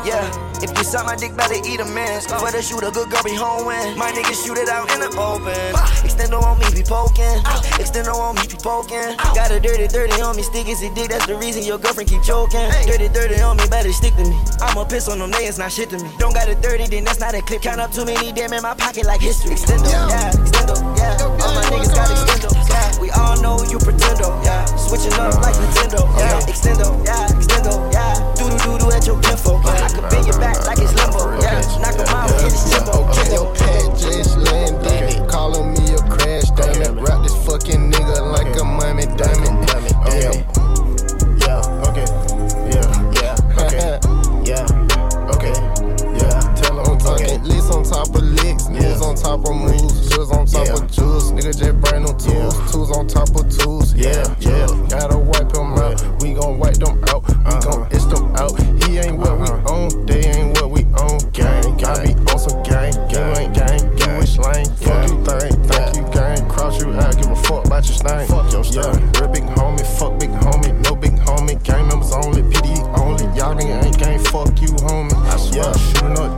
Yeah, 0.05 0.29
If 0.61 0.77
you 0.77 0.85
suck 0.85 1.07
my 1.07 1.15
dick, 1.15 1.37
better 1.37 1.55
eat 1.55 1.79
a 1.81 1.85
man. 1.85 2.21
For 2.23 2.51
the 2.51 2.61
shoot, 2.63 2.83
a 2.83 2.91
good 2.91 3.11
girl 3.11 3.23
be 3.23 3.35
home 3.35 3.67
when 3.67 3.97
my 3.97 4.11
niggas 4.11 4.43
shoot 4.45 4.59
it 4.59 4.69
out 4.69 4.91
in 4.91 4.99
the 4.99 5.11
open. 5.15 5.55
Extendo 6.03 6.43
on 6.43 6.59
me, 6.59 6.67
be 6.75 6.83
poking. 6.83 7.39
Extendo 7.79 8.15
on 8.19 8.35
me, 8.35 8.43
be 8.51 8.59
poking. 8.59 9.15
Got 9.39 9.55
a 9.55 9.61
dirty, 9.61 9.87
dirty 9.87 10.21
on 10.21 10.35
me, 10.35 10.43
stick 10.43 10.67
is 10.67 10.83
a 10.83 10.91
dick. 10.95 11.11
That's 11.11 11.27
the 11.27 11.37
reason 11.37 11.63
your 11.63 11.79
girlfriend 11.79 12.11
keep 12.11 12.23
choking. 12.23 12.67
Dirty, 12.91 13.09
dirty 13.09 13.39
on 13.41 13.57
me, 13.57 13.69
better 13.71 13.93
stick 13.93 14.15
to 14.17 14.25
me. 14.25 14.35
I'ma 14.61 14.85
piss 14.85 15.09
on 15.09 15.21
them, 15.21 15.31
they 15.31 15.47
it's 15.47 15.59
not 15.59 15.71
shit 15.71 15.91
to 15.91 15.99
me. 15.99 16.11
Don't 16.19 16.35
got 16.35 16.49
a 16.49 16.57
30, 16.57 16.89
then 16.89 17.05
that's 17.05 17.21
not 17.21 17.35
a 17.35 17.43
clip. 17.43 17.63
Count 17.63 17.81
up 17.81 17.93
too 17.93 18.05
many 18.05 18.33
damn 18.33 18.53
in 18.53 18.63
my 18.63 18.75
pocket 18.75 19.07
like 19.07 19.21
history. 19.21 19.55
Extendo, 19.55 19.87
yeah, 20.11 20.35
extendo, 20.35 20.75
yeah. 20.99 21.23
All 21.39 21.55
my 21.55 21.63
niggas 21.71 21.95
got 21.95 22.11
extendo, 22.11 22.51
yeah. 22.67 22.99
We 22.99 23.11
all 23.15 23.39
know 23.41 23.63
you 23.71 23.79
pretendo, 23.79 24.35
yeah. 24.43 24.67
Switching 24.75 25.15
up 25.23 25.39
like 25.39 25.55
Nintendo, 25.55 26.03
yeah. 26.19 26.41
Extendo, 26.51 26.89
yeah, 27.07 27.31
extendo, 27.31 27.93
yeah. 27.93 28.19
Do 28.35 28.51
do 28.51 28.59
do 28.59 28.79
doo 28.79 28.91
at 28.91 29.07
your 29.07 29.21
kinfolk, 29.21 29.63
yeah. 29.65 29.87
I 29.87 29.89
could 29.89 30.11
bend 30.11 30.27
your 30.27 30.39
back 30.39 30.48
like 30.67 30.79
it's 30.79 30.95
limbo, 30.95 31.39
yeah. 31.41 31.61
Knock 31.81 31.97
him 31.97 32.09
out, 32.09 32.31
hit 32.41 32.53
his 32.53 32.71
tempo. 32.71 33.05
Okay, 33.09 33.33
your 33.35 33.55
pad 33.55 33.99
just 33.99 34.37
landed. 34.39 35.29
Calling 35.29 35.73
me 35.75 35.95
a 35.95 35.99
crash, 36.09 36.51
it. 36.51 36.95
Wrap 37.01 37.23
this 37.23 37.37
fucking 37.47 37.91
nigga 37.93 38.33
like 38.33 38.57
a 38.59 38.65
mummy, 38.65 39.05
it. 39.05 39.17
Damn. 39.17 39.59
Yeah, 40.15 40.78
top 47.99 48.15
of 48.15 48.23
licks, 48.23 48.69
moves 48.69 49.03
on 49.03 49.17
top 49.17 49.45
of 49.49 49.57
moves, 49.57 50.09
jewels 50.09 50.31
on 50.31 50.47
top 50.47 50.69
of 50.69 50.91
jewels. 50.91 51.33
Nigga 51.33 51.51
just 51.59 51.81
bring 51.81 52.03
no 52.05 52.13
tools, 52.15 52.55
tools 52.71 52.97
on 52.97 53.09
top 53.09 53.29
of 53.35 53.51
tools. 53.51 53.93
Yeah, 53.95 54.23
yeah. 54.39 54.67
Gotta 54.89 55.19
wipe 55.19 55.51
them 55.51 55.75
out, 55.75 55.99
we 56.23 56.35
gon' 56.35 56.61
wipe 56.61 56.79
them 56.79 57.03
out, 57.09 57.27
we 57.27 57.35
uh-huh. 57.35 57.61
gon' 57.61 57.87
itch 57.91 58.07
them 58.07 58.31
out. 58.37 58.55
He 58.85 58.99
ain't 58.99 59.19
what 59.19 59.35
we 59.41 59.49
uh-huh. 59.49 59.75
own, 59.75 60.07
they 60.07 60.21
ain't 60.31 60.55
what 60.61 60.71
we 60.71 60.87
own. 61.03 61.19
Gang, 61.33 61.75
I 61.85 62.07
be 62.07 62.15
on 62.31 62.39
some 62.39 62.63
gang, 62.63 62.95
you 63.11 63.19
ain't 63.35 63.55
gang, 63.55 63.83
you 63.99 64.11
is 64.23 64.35
slang. 64.35 64.71
Fuck 64.79 65.11
you 65.11 65.19
thing, 65.25 65.51
thank 65.67 65.97
you 65.97 66.07
gang, 66.15 66.49
cross 66.49 66.81
you 66.81 66.93
out, 66.93 67.17
give 67.17 67.31
a 67.31 67.37
fuck 67.37 67.67
about 67.67 67.85
your 67.85 67.99
stain. 67.99 68.29
Fuck 68.29 68.53
your 68.53 68.63
yeah. 68.79 68.95
Real 69.19 69.29
big 69.29 69.43
homie, 69.59 69.87
fuck 69.99 70.21
big 70.21 70.31
homie, 70.31 70.71
no 70.87 70.95
big 70.95 71.15
homie, 71.27 71.61
gang 71.65 71.89
members 71.89 72.13
only, 72.13 72.43
PD 72.43 72.79
only. 72.97 73.25
Y'all 73.37 73.57
nigga 73.57 73.85
ain't 73.85 73.99
gang, 73.99 74.21
fuck 74.21 74.55
you 74.63 74.71
homie. 74.87 75.15
I 75.27 75.37
swear, 75.37 75.65
yeah. 75.65 75.73
shooting 75.91 76.19
up 76.19 76.38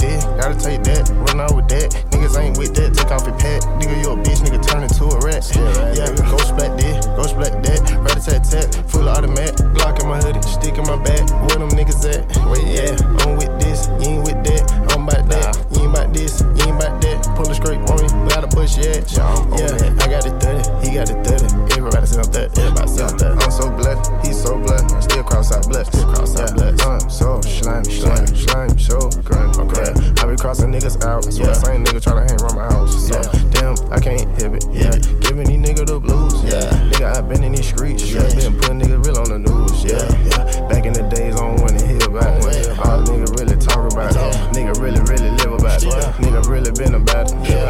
gotta 0.52 0.64
take 0.64 0.82
that, 0.82 1.08
run 1.30 1.40
out 1.40 1.54
with 1.54 1.68
that. 1.68 1.90
Niggas 2.10 2.38
ain't 2.38 2.58
with 2.58 2.74
that, 2.74 2.94
take 2.94 3.10
off 3.10 3.26
your 3.26 3.36
pad. 3.38 3.62
Nigga, 3.78 4.02
you 4.02 4.10
a 4.10 4.16
bitch, 4.18 4.42
nigga 4.42 4.58
turn 4.58 4.82
into 4.82 5.04
a 5.06 5.18
rat. 5.22 5.46
Yeah, 5.94 6.10
go 6.26 6.38
splat 6.38 6.74
this, 6.78 7.06
go 7.06 7.22
splat 7.22 7.62
that, 7.62 7.80
rat 8.02 8.18
a 8.18 8.22
tat 8.22 8.42
tat, 8.42 8.90
full 8.90 9.08
automatic, 9.08 9.54
Glock 9.78 10.00
in 10.02 10.08
my 10.08 10.18
hoodie, 10.18 10.42
stick 10.42 10.78
in 10.78 10.84
my 10.84 10.98
back. 10.98 11.22
Where 11.46 11.58
them 11.62 11.70
niggas 11.70 12.02
at? 12.02 12.26
Wait, 12.50 12.66
yeah, 12.66 12.98
I'm 13.22 13.36
with 13.38 13.52
this, 13.62 13.86
you 14.02 14.18
ain't 14.18 14.24
with 14.26 14.42
that, 14.42 14.62
I'm 14.90 15.06
about 15.06 15.28
that, 15.30 15.54
you 15.70 15.86
ain't 15.86 15.94
about 15.94 16.12
this, 16.14 16.40
you 16.40 16.66
ain't 16.66 16.78
about 16.82 16.98
that. 16.98 17.18
Pull 17.36 17.50
a 17.50 17.54
scrape 17.54 17.82
on 17.86 17.96
me, 18.02 18.08
without 18.24 18.44
a 18.44 18.50
bush 18.50 18.76
yet. 18.76 19.06
Yeah, 19.14 20.02
I 20.02 20.06
got 20.10 20.26
it 20.26 20.34
30, 20.42 20.82
he 20.82 20.94
got 20.94 21.10
it 21.10 21.20
30. 21.22 21.78
Everybody 21.78 22.06
say 22.06 22.18
I'm 22.18 22.26
30, 22.26 22.60
everybody 22.60 22.88
say 22.90 23.04
I'm 23.06 23.18
30. 23.18 23.38
I'm 23.38 23.50
so 23.50 23.70
bloody, 23.70 24.02
he's 24.26 24.42
so 24.42 24.58
bloody, 24.58 24.88
still 25.02 25.22
cross 25.22 25.52
out 25.52 25.68
blood, 25.68 25.86
still 25.86 26.10
cross 26.10 26.34
out 26.38 26.54
blood. 26.54 26.80
I'm 26.82 27.08
so 27.08 27.40
slimy, 27.42 27.86
slimy, 27.86 28.34
slimy, 28.34 28.78
so 28.78 28.98
grind, 29.22 29.56
okay. 29.56 29.99
Crossing 30.40 30.72
niggas 30.72 31.04
out, 31.04 31.26
yeah. 31.36 31.52
Same 31.52 31.84
nigga 31.84 32.00
tryna 32.00 32.24
hang 32.24 32.40
around 32.40 32.56
my 32.56 32.64
house, 32.72 33.10
yeah. 33.10 33.20
Damn, 33.50 33.76
I 33.92 34.00
can't 34.00 34.24
hit 34.40 34.54
it, 34.54 34.64
yeah. 34.72 34.96
Giving 35.20 35.44
these 35.44 35.60
niggas 35.60 35.86
the 35.86 36.00
blues, 36.00 36.32
yeah. 36.42 36.64
Nigga, 36.88 37.14
I 37.14 37.20
been 37.20 37.44
in 37.44 37.52
these 37.52 37.68
streets, 37.68 38.10
yeah. 38.10 38.24
Been 38.34 38.56
putting 38.56 38.80
niggas 38.80 39.04
real 39.04 39.18
on 39.18 39.28
the 39.28 39.38
news, 39.38 39.84
yeah. 39.84 40.00
yeah. 40.32 40.66
Back 40.66 40.86
in 40.86 40.94
the 40.94 41.02
days, 41.14 41.36
I 41.36 41.44
don't 41.44 41.60
wanna 41.60 41.86
hear 41.86 42.00
about 42.08 42.40
it. 42.40 42.72
All 42.80 43.04
nigga 43.04 43.28
really 43.36 43.56
talk 43.60 43.92
about 43.92 44.16
it. 44.16 44.56
Nigga 44.56 44.80
really, 44.80 45.00
really 45.04 45.28
live 45.28 45.60
about 45.60 45.82
it. 45.82 45.92
Nigga 46.24 46.48
really 46.48 46.72
been 46.72 46.94
about 46.94 47.30
it. 47.30 47.36
Yeah. 47.44 47.68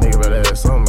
Nigga 0.00 0.22
better 0.22 0.36
have 0.48 0.58
something 0.58 0.88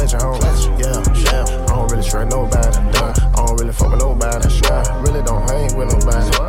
Yeah, 0.00 1.02
yeah. 1.14 1.44
I 1.44 1.74
don't 1.74 1.90
really 1.90 2.08
trust 2.08 2.30
nobody. 2.30 2.78
Yeah. 2.78 3.12
I 3.36 3.46
don't 3.46 3.60
really 3.60 3.72
fuck 3.72 3.90
with 3.90 4.00
nobody. 4.00 4.48
Yeah. 4.62 5.02
Really 5.02 5.22
don't 5.22 5.46
hang 5.50 5.76
with 5.76 5.92
nobody. 5.92 6.39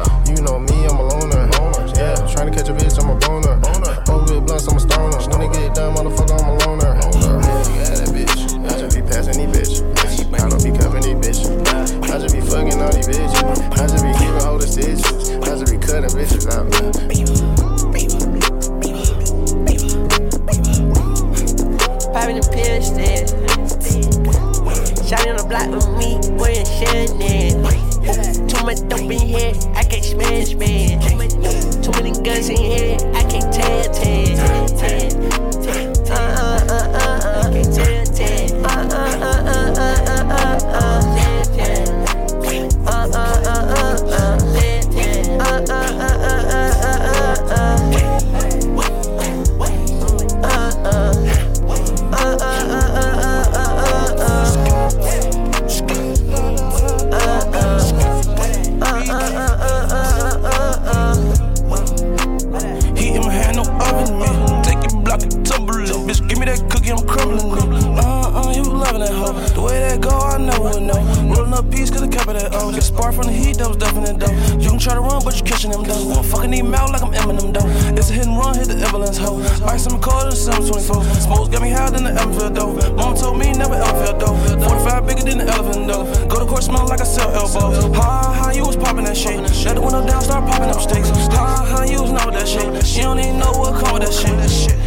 Would 70.62 70.84
know. 70.84 71.02
Rolling 71.34 71.54
up 71.54 71.71
peas, 71.71 71.89
cause 71.89 72.04
I 72.04 72.08
cover 72.08 72.34
that 72.34 72.54
O. 72.54 72.71
Get 72.71 72.84
spark 72.84 73.15
from 73.15 73.26
the 73.26 73.34
heat, 73.34 73.58
that 73.58 73.67
was 73.67 73.78
definite 73.78 74.19
though. 74.19 74.32
You 74.62 74.69
can 74.69 74.80
try 74.80 74.93
to 74.93 75.02
run, 75.02 75.24
but 75.26 75.34
you 75.36 75.43
catching 75.43 75.71
them 75.71 75.84
though. 75.84 76.13
I'm 76.13 76.24
fucking 76.24 76.52
need 76.52 76.63
mouth 76.69 76.91
like 76.91 77.02
I'm 77.02 77.12
Eminem 77.13 77.50
though. 77.50 77.65
It's 77.97 78.10
a 78.10 78.13
hit 78.13 78.28
and 78.28 78.38
run, 78.38 78.54
hit 78.54 78.67
the 78.67 78.78
ambulance 78.78 79.17
hoe. 79.17 79.41
Ice 79.65 79.84
some 79.86 80.00
cold 80.00 80.30
in 80.30 80.38
724. 80.38 81.02
Smokes 81.26 81.50
got 81.50 81.62
me 81.62 81.71
higher 81.71 81.89
than 81.89 82.04
the 82.06 82.13
Emerald 82.13 82.54
though. 82.54 82.74
Mama 82.93 83.17
told 83.17 83.39
me 83.39 83.52
never 83.54 83.74
ever 83.74 84.06
felt 84.06 84.19
though. 84.21 84.38
45 84.69 85.08
bigger 85.08 85.24
than 85.26 85.38
the 85.39 85.47
elephant 85.50 85.88
though. 85.89 86.06
Go 86.30 86.38
to 86.38 86.45
court, 86.45 86.63
smell 86.63 86.86
like 86.86 87.02
I 87.02 87.10
sell 87.10 87.34
elbows. 87.34 87.82
Ha 87.97 88.34
ha, 88.38 88.52
you 88.52 88.62
was 88.62 88.78
popping 88.78 89.06
that 89.06 89.17
shit. 89.17 89.41
Shut 89.50 89.76
the 89.76 89.82
window 89.82 90.06
down, 90.06 90.21
start 90.21 90.45
popping 90.45 90.69
up 90.69 90.82
sticks. 90.82 91.10
Ha 91.34 91.65
ha, 91.65 91.84
you 91.89 92.02
was 92.02 92.12
know 92.12 92.30
that 92.30 92.47
shit. 92.47 92.69
She 92.86 93.02
don't 93.02 93.17
even 93.17 93.39
know 93.39 93.52
what 93.58 93.82
come 93.82 93.97
with 93.97 94.06
that 94.06 94.13
shit. 94.13 94.38
Shit. 94.45 94.78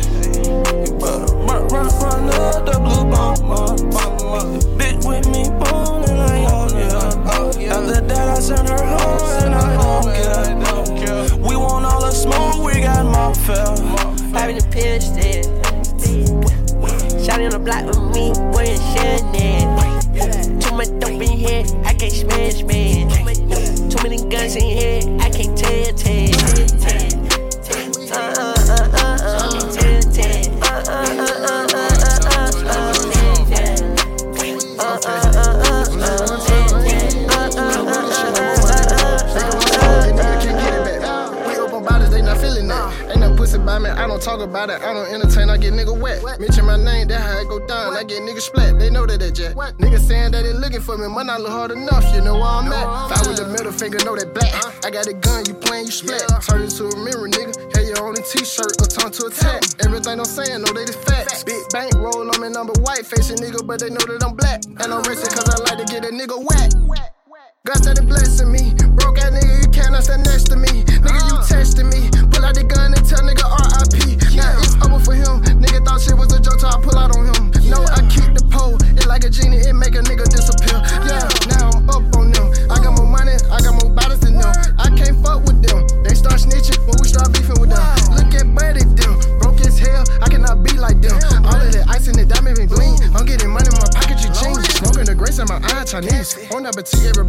You 0.86 0.94
better 1.02 1.34
run, 1.42 1.66
run, 1.66 1.88
run 1.98 2.30
up 2.30 2.62
the 2.62 2.78
blue 2.78 3.10
bomb. 3.10 3.34
Bitch 4.34 4.64
with 4.64 4.73
After 8.44 8.62
that, 8.62 8.70
I 8.72 9.58
her 9.58 9.76
home 9.78 10.08
and 10.10 10.34
I 10.34 10.70
don't 10.70 10.98
care. 10.98 11.36
We 11.38 11.56
want 11.56 11.86
all 11.86 12.02
the 12.02 12.10
smoke, 12.10 12.62
we 12.62 12.82
got 12.82 13.06
more 13.06 13.34
fell. 13.34 13.74
Popping 14.32 14.58
the 14.58 14.66
pitch 14.70 15.04
still. 15.04 15.48
Shotty 17.24 17.46
on 17.46 17.52
the 17.52 17.58
block 17.58 17.86
with 17.86 17.98
me, 18.12 18.32
wearing 18.52 18.78
Chanel. 18.92 20.60
Too 20.60 20.74
much 20.76 20.90
dope 21.00 21.22
in 21.22 21.38
here, 21.38 21.64
I 21.86 21.94
can't 21.94 22.12
smash, 22.12 22.62
man. 22.64 23.08
Too 23.88 24.02
many 24.02 24.18
guns 24.28 24.56
in 24.56 24.62
here, 24.62 25.00
about 44.44 44.70
it, 44.70 44.80
I 44.82 44.92
don't 44.92 45.08
entertain, 45.08 45.50
I 45.50 45.56
get 45.56 45.72
nigga 45.72 45.96
wet. 45.98 46.22
Mention 46.38 46.66
my 46.66 46.76
name, 46.76 47.08
that 47.08 47.20
how 47.20 47.40
it 47.40 47.48
go 47.48 47.58
down. 47.66 47.96
I 47.96 48.04
get 48.04 48.22
nigga 48.22 48.40
splat, 48.40 48.78
they 48.78 48.90
know 48.90 49.06
that 49.06 49.18
that 49.20 49.34
jet. 49.34 49.56
Niggas 49.56 50.06
saying 50.06 50.32
that 50.32 50.42
they 50.42 50.52
looking 50.52 50.80
for 50.80 50.96
me, 50.96 51.08
might 51.08 51.26
not 51.26 51.40
look 51.40 51.50
hard 51.50 51.70
enough, 51.72 52.04
you 52.14 52.20
know 52.20 52.34
where 52.34 52.44
I'm 52.44 52.70
at. 52.70 53.10
If 53.10 53.18
I 53.18 53.28
with 53.28 53.38
the 53.38 53.48
middle 53.48 53.72
finger, 53.72 53.98
know 54.04 54.14
that 54.14 54.34
black. 54.34 54.54
I 54.84 54.90
got 54.90 55.06
a 55.06 55.14
gun, 55.14 55.44
you 55.46 55.54
playing, 55.54 55.86
you 55.86 55.92
splat. 55.92 56.22
Turn 56.44 56.62
into 56.62 56.84
a 56.84 56.96
mirror, 57.02 57.28
nigga. 57.28 57.56
Hey, 57.74 57.88
you 57.88 57.94
on 57.96 58.14
a 58.14 58.22
t-shirt, 58.22 58.76
a 58.80 58.86
turn 58.86 59.10
to 59.10 59.26
attack. 59.26 59.64
Everything 59.84 60.20
I'm 60.20 60.28
saying, 60.28 60.60
know 60.60 60.72
they 60.72 60.84
the 60.84 60.92
facts. 60.92 61.42
Big 61.42 61.64
bank 61.72 61.94
roll 61.96 62.28
on 62.28 62.40
me, 62.40 62.48
number 62.50 62.74
white 62.84 63.06
facing 63.06 63.38
nigga, 63.38 63.66
but 63.66 63.80
they 63.80 63.88
know 63.88 64.04
that 64.04 64.22
I'm 64.22 64.36
black. 64.36 64.64
And 64.64 64.92
I'm 64.92 65.02
racing 65.08 65.32
cause 65.32 65.48
I 65.48 65.56
like 65.64 65.80
to 65.80 65.86
get 65.88 66.04
a 66.04 66.12
nigga 66.12 66.36
wet. 66.36 67.13
God 67.66 67.80
started 67.80 68.06
blessing 68.06 68.52
me. 68.52 68.76
Broke 68.92 69.16
ass 69.24 69.32
nigga, 69.32 69.64
you 69.64 69.68
cannot 69.72 70.04
stand 70.04 70.28
next 70.28 70.52
to 70.52 70.56
me. 70.56 70.84
Nigga, 70.84 71.20
you 71.32 71.36
testing 71.48 71.88
me. 71.88 72.12
Pull 72.28 72.44
out 72.44 72.52
the 72.52 72.60
gun 72.60 72.92
and 72.92 73.00
tell 73.08 73.24
nigga 73.24 73.40
RIP. 73.40 74.20
Now 74.36 74.60
it's 74.60 74.76
over 74.84 75.00
for 75.00 75.16
him. 75.16 75.40
Nigga 75.64 75.80
thought 75.80 76.04
shit 76.04 76.12
was 76.12 76.28
a 76.36 76.44
joke, 76.44 76.60
so 76.60 76.68
I 76.68 76.76
pull 76.84 76.92
out 76.92 77.16
on 77.16 77.24
him. 77.24 77.48
No, 77.64 77.80
I 77.88 78.04
keep 78.12 78.36
the 78.36 78.44
pole. 78.52 78.76
It 79.00 79.08
like 79.08 79.24
a 79.24 79.32
genie, 79.32 79.64
it 79.64 79.72
make 79.72 79.96
a 79.96 80.04
nigga 80.04 80.28
disappear. 80.28 80.76
Yeah, 81.08 81.24
now 81.56 81.72
I'm 81.72 81.88
up 81.88 82.04
on 82.12 82.36
them. 82.36 82.52
I 82.68 82.84
got 82.84 83.00
more 83.00 83.08
money, 83.08 83.32
I 83.48 83.56
got 83.64 83.80
more 83.80 83.88
bodies 83.88 84.20
than 84.20 84.36
them. 84.36 84.52
I 84.76 84.92
can't 84.92 85.16
fuck 85.24 85.48
with 85.48 85.64
them. 85.64 85.88
They 86.04 86.12
start 86.12 86.44
snitching 86.44 86.76
when 86.84 87.00
we 87.00 87.08
start 87.08 87.32
beefing 87.32 87.56
with 87.64 87.72
them. 87.72 87.80
Look 88.12 88.36
at 88.36 88.44
Buddy, 88.44 88.84
them. 88.92 89.16
Broke 89.40 89.64
as 89.64 89.80
hell, 89.80 90.04
I 90.20 90.28
cannot 90.28 90.60
be 90.60 90.76
like 90.76 91.00
them. 91.00 91.16
All 91.48 91.56
of 91.56 91.72
that 91.72 91.88
ice 91.88 92.12
in 92.12 92.20
the 92.20 92.28
diamond 92.28 92.60
been 92.60 92.68
gleam. 92.68 93.00
I'm 93.16 93.24
getting 93.24 93.48
money, 93.48 93.72
in 93.72 93.80
my 93.80 93.88
pocket 93.88 94.20
you 94.20 94.28
change. 94.36 94.68
Smoking 94.84 95.08
the 95.08 95.16
grace 95.16 95.40
in 95.40 95.48
my 95.48 95.64
eye, 95.64 95.88
Chinese. 95.88 96.36
On 96.52 96.60
appetite, 96.60 97.08
everybody 97.08 97.16
gon' 97.16 97.23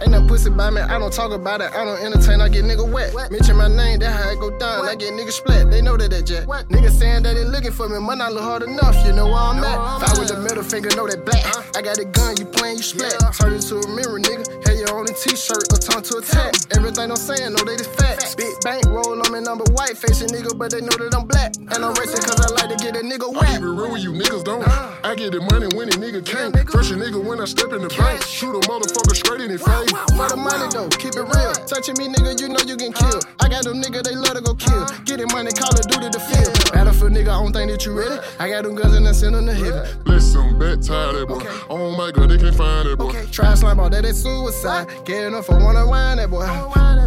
Ain't 0.00 0.10
no 0.10 0.26
pussy 0.26 0.50
by 0.50 0.70
me, 0.70 0.80
I 0.80 0.98
don't 0.98 1.12
talk 1.12 1.32
about 1.32 1.60
it. 1.60 1.72
I 1.74 1.84
don't 1.84 2.00
entertain, 2.00 2.40
I 2.40 2.48
get 2.48 2.64
nigga 2.64 2.90
wet. 2.90 3.14
Mention 3.30 3.56
my 3.56 3.68
name, 3.68 3.98
that 4.00 4.10
how 4.10 4.30
it 4.30 4.38
go 4.40 4.56
down. 4.58 4.86
I 4.86 4.94
get 4.94 5.12
nigga 5.14 5.32
splat, 5.32 5.70
they 5.70 5.82
know 5.82 5.96
that 5.96 6.10
that 6.10 6.26
jet. 6.26 6.46
Niggas 6.46 6.98
saying 6.98 7.22
that 7.24 7.34
they 7.34 7.44
looking 7.44 7.72
for 7.72 7.88
me, 7.88 7.98
might 7.98 8.18
not 8.18 8.32
look 8.32 8.42
hard 8.42 8.62
enough. 8.62 8.94
You 9.06 9.12
know 9.12 9.26
where 9.26 9.36
I'm 9.36 9.62
at. 9.64 10.02
If 10.02 10.16
I 10.16 10.20
with 10.20 10.28
the 10.28 10.40
middle 10.40 10.62
finger, 10.62 10.88
know 10.96 11.06
that 11.06 11.24
black. 11.24 11.44
I 11.76 11.82
got 11.82 11.98
a 11.98 12.04
gun, 12.04 12.36
you 12.38 12.44
playing, 12.46 12.78
you 12.78 12.82
splat. 12.82 13.14
Turn 13.34 13.54
into 13.54 13.76
a 13.76 13.88
mirror, 13.88 14.18
nigga. 14.20 14.67
On 14.98 15.06
a 15.06 15.14
t-shirt, 15.14 15.62
or 15.70 15.78
turn 15.78 16.02
to 16.02 16.18
a 16.18 16.22
tag. 16.22 16.58
Everything 16.74 17.06
I'm 17.06 17.14
saying, 17.14 17.54
know 17.54 17.62
they 17.62 17.78
the 17.78 17.86
facts. 17.86 18.34
Big 18.34 18.50
bank 18.66 18.82
roll 18.90 19.14
on 19.14 19.30
me, 19.30 19.38
number 19.38 19.62
white 19.70 19.94
facing 19.94 20.26
nigga, 20.34 20.58
but 20.58 20.74
they 20.74 20.82
know 20.82 20.90
that 20.90 21.14
I'm 21.14 21.22
black. 21.22 21.54
And 21.54 21.86
I'm 21.86 21.94
racing 21.94 22.18
cause 22.26 22.42
I 22.42 22.50
like 22.58 22.74
to 22.74 22.78
get 22.82 22.98
a 22.98 23.06
nigga 23.06 23.30
I 23.30 23.38
wet. 23.38 23.46
keep 23.46 23.62
it 23.62 23.70
real 23.70 23.94
with 23.94 24.02
you 24.02 24.10
niggas, 24.10 24.42
don't 24.42 24.66
uh. 24.66 24.98
I 25.06 25.14
get 25.14 25.30
the 25.30 25.38
money 25.54 25.70
when 25.78 25.86
a 25.86 25.94
nigga 26.02 26.26
can't. 26.26 26.50
First 26.66 26.90
a 26.90 26.98
nigga 26.98 27.22
when 27.22 27.38
I 27.38 27.46
step 27.46 27.70
in 27.70 27.86
the 27.86 27.94
bank. 27.94 28.26
Shoot 28.26 28.58
a 28.58 28.60
motherfucker 28.66 29.14
straight 29.14 29.38
in 29.40 29.54
his 29.54 29.62
face. 29.62 29.86
For 30.18 30.26
the 30.26 30.34
money 30.34 30.66
though, 30.74 30.90
keep 30.98 31.14
it 31.14 31.30
real. 31.30 31.54
Touching 31.70 31.94
me, 31.94 32.10
nigga, 32.10 32.34
you 32.34 32.50
know 32.50 32.58
you 32.66 32.74
get 32.74 32.90
uh. 32.90 32.98
killed. 32.98 33.22
I 33.38 33.46
got 33.46 33.62
them 33.62 33.78
nigga, 33.78 34.02
they 34.02 34.18
love 34.18 34.34
to 34.34 34.42
go 34.42 34.58
kill. 34.58 34.82
Uh. 34.82 34.90
Getting 35.06 35.30
money, 35.30 35.54
call 35.54 35.70
of 35.70 35.86
duty 35.86 36.10
to 36.10 36.18
the 36.18 36.22
field. 36.26 36.74
Battlefield 36.74 37.14
nigga, 37.14 37.30
I 37.30 37.38
don't 37.38 37.54
think 37.54 37.70
that 37.70 37.86
you 37.86 37.94
ready. 37.94 38.18
I 38.42 38.50
got 38.50 38.66
them 38.66 38.74
guns 38.74 38.98
and 38.98 39.06
I 39.06 39.14
send 39.14 39.38
them 39.38 39.46
to 39.46 39.54
heaven. 39.54 39.86
Bless 40.02 40.26
some 40.26 40.58
bet 40.58 40.82
tie 40.82 41.14
that 41.14 41.30
boy. 41.30 41.46
Oh 41.70 41.94
my 41.94 42.10
god, 42.10 42.34
they 42.34 42.38
can't 42.42 42.58
find 42.58 42.90
that 42.90 42.98
boy. 42.98 43.14
Try 43.30 43.54
slime 43.54 43.78
all 43.78 43.90
that, 43.94 44.02
that's 44.02 44.26
suicide. 44.26 44.87
Getting 45.04 45.34
up 45.34 45.44
for 45.44 45.58
one 45.58 45.74
to 45.74 45.86
wine 45.86 46.16
that 46.18 46.30
boy. 46.30 46.46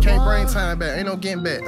Can't 0.02 0.24
bring 0.24 0.48
time 0.48 0.80
back, 0.80 0.98
ain't 0.98 1.06
no 1.06 1.16
getting 1.16 1.44
back. 1.44 1.62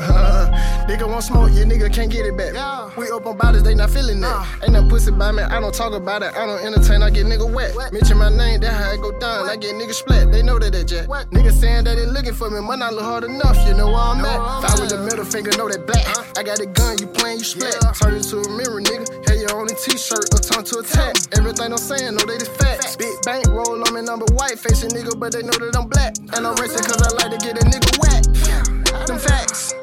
nigga 0.90 1.08
want 1.08 1.24
smoke, 1.24 1.52
your 1.54 1.66
nigga 1.66 1.94
can't 1.94 2.12
get 2.12 2.26
it 2.26 2.36
back. 2.36 2.54
We 2.98 3.10
up 3.12 3.26
on 3.26 3.38
bodies, 3.38 3.64
they 3.64 3.76
not 3.76 3.92
feeling 3.92 4.22
that. 4.22 4.64
Ain't 4.64 4.74
no 4.74 4.88
pussy 4.88 5.12
by 5.12 5.32
me, 5.32 5.44
I 5.44 5.60
don't 5.60 5.74
talk 5.74 5.94
about 5.94 6.24
it. 6.24 6.34
I 6.36 6.46
don't 6.46 6.66
entertain, 6.66 7.04
I 7.04 7.10
get 7.10 7.26
nigga 7.28 7.52
wet. 7.52 7.76
Mention 7.94 8.18
my 8.18 8.30
name, 8.30 8.62
that 8.62 8.74
how 8.74 8.92
it 8.92 9.02
go 9.02 9.18
down. 9.20 9.48
I 9.48 9.56
get 9.56 9.76
nigga 9.76 9.94
splat, 9.94 10.32
they 10.32 10.42
know 10.42 10.58
that 10.58 10.72
that 10.74 10.86
jack. 10.86 11.08
Niggas 11.08 11.60
saying 11.62 11.84
that 11.86 11.96
they 11.96 12.06
looking 12.08 12.34
for 12.34 12.50
me, 12.50 12.60
might 12.60 12.80
not 12.80 12.94
look 12.94 13.04
hard 13.04 13.24
enough. 13.24 13.58
You 13.68 13.76
know 13.76 13.88
where 13.88 14.02
I'm 14.02 14.26
at. 14.26 14.64
If 14.64 14.72
I 14.72 14.82
with 14.82 14.90
the 14.90 14.98
middle 14.98 15.26
finger, 15.26 15.52
know 15.58 15.70
that 15.70 15.86
black. 15.86 16.06
I 16.36 16.42
got 16.42 16.60
a 16.60 16.66
gun, 16.66 16.98
you 17.00 17.08
playing, 17.08 17.40
you 17.40 17.46
splat. 17.46 17.78
Turn 18.02 18.16
into 18.16 18.38
a 18.42 18.50
mirror, 18.50 18.82
nigga. 18.82 19.06
Hey, 19.30 19.42
you 19.42 19.48
on 19.54 19.70
a 19.70 19.76
t-shirt, 19.78 20.34
a 20.34 20.42
turn 20.42 20.64
to 20.66 20.80
attack. 20.80 21.16
Everything 21.38 21.72
I'm 21.72 21.78
saying, 21.78 22.16
know 22.16 22.26
they 22.26 22.38
the 22.38 22.46
facts. 22.46 22.96
Big 22.98 23.14
bank 23.24 23.46
roll 23.48 23.78
on 23.78 23.94
me, 23.94 24.02
number 24.02 24.26
white 24.34 24.58
facing 24.58 24.90
nigga, 24.90 25.14
but 25.20 25.32
they 25.32 25.44
know 25.44 25.54
that 25.54 25.78
I'm 25.78 25.88
black. 25.88 26.03
And 26.04 26.46
I'm 26.46 26.54
racing 26.56 26.84
cause 26.84 27.02
I 27.02 27.16
like 27.16 27.32
to 27.32 27.38
get 27.38 27.56
a 27.56 27.66
nigga 27.66 27.98
wet. 28.02 29.08
Them 29.08 29.18
facts. 29.18 29.74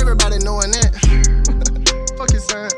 Everybody 0.00 0.38
knowing 0.42 0.72
that. 0.72 0.90
Fuck 2.18 2.32
you, 2.32 2.40
son. 2.40 2.68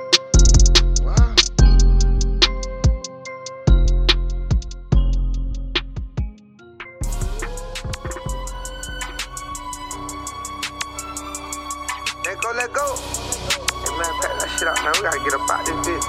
Let 12.27 12.41
go, 12.43 12.53
let 12.53 12.73
go. 12.75 12.97
Hey 13.81 13.97
man, 13.97 14.13
pack 14.21 14.39
that 14.39 14.55
shit 14.59 14.69
out, 14.69 14.77
man. 14.85 14.93
We 14.97 15.01
gotta 15.01 15.19
get 15.25 15.33
up 15.33 15.49
out 15.49 15.65
this 15.65 15.77
bitch. 15.87 16.07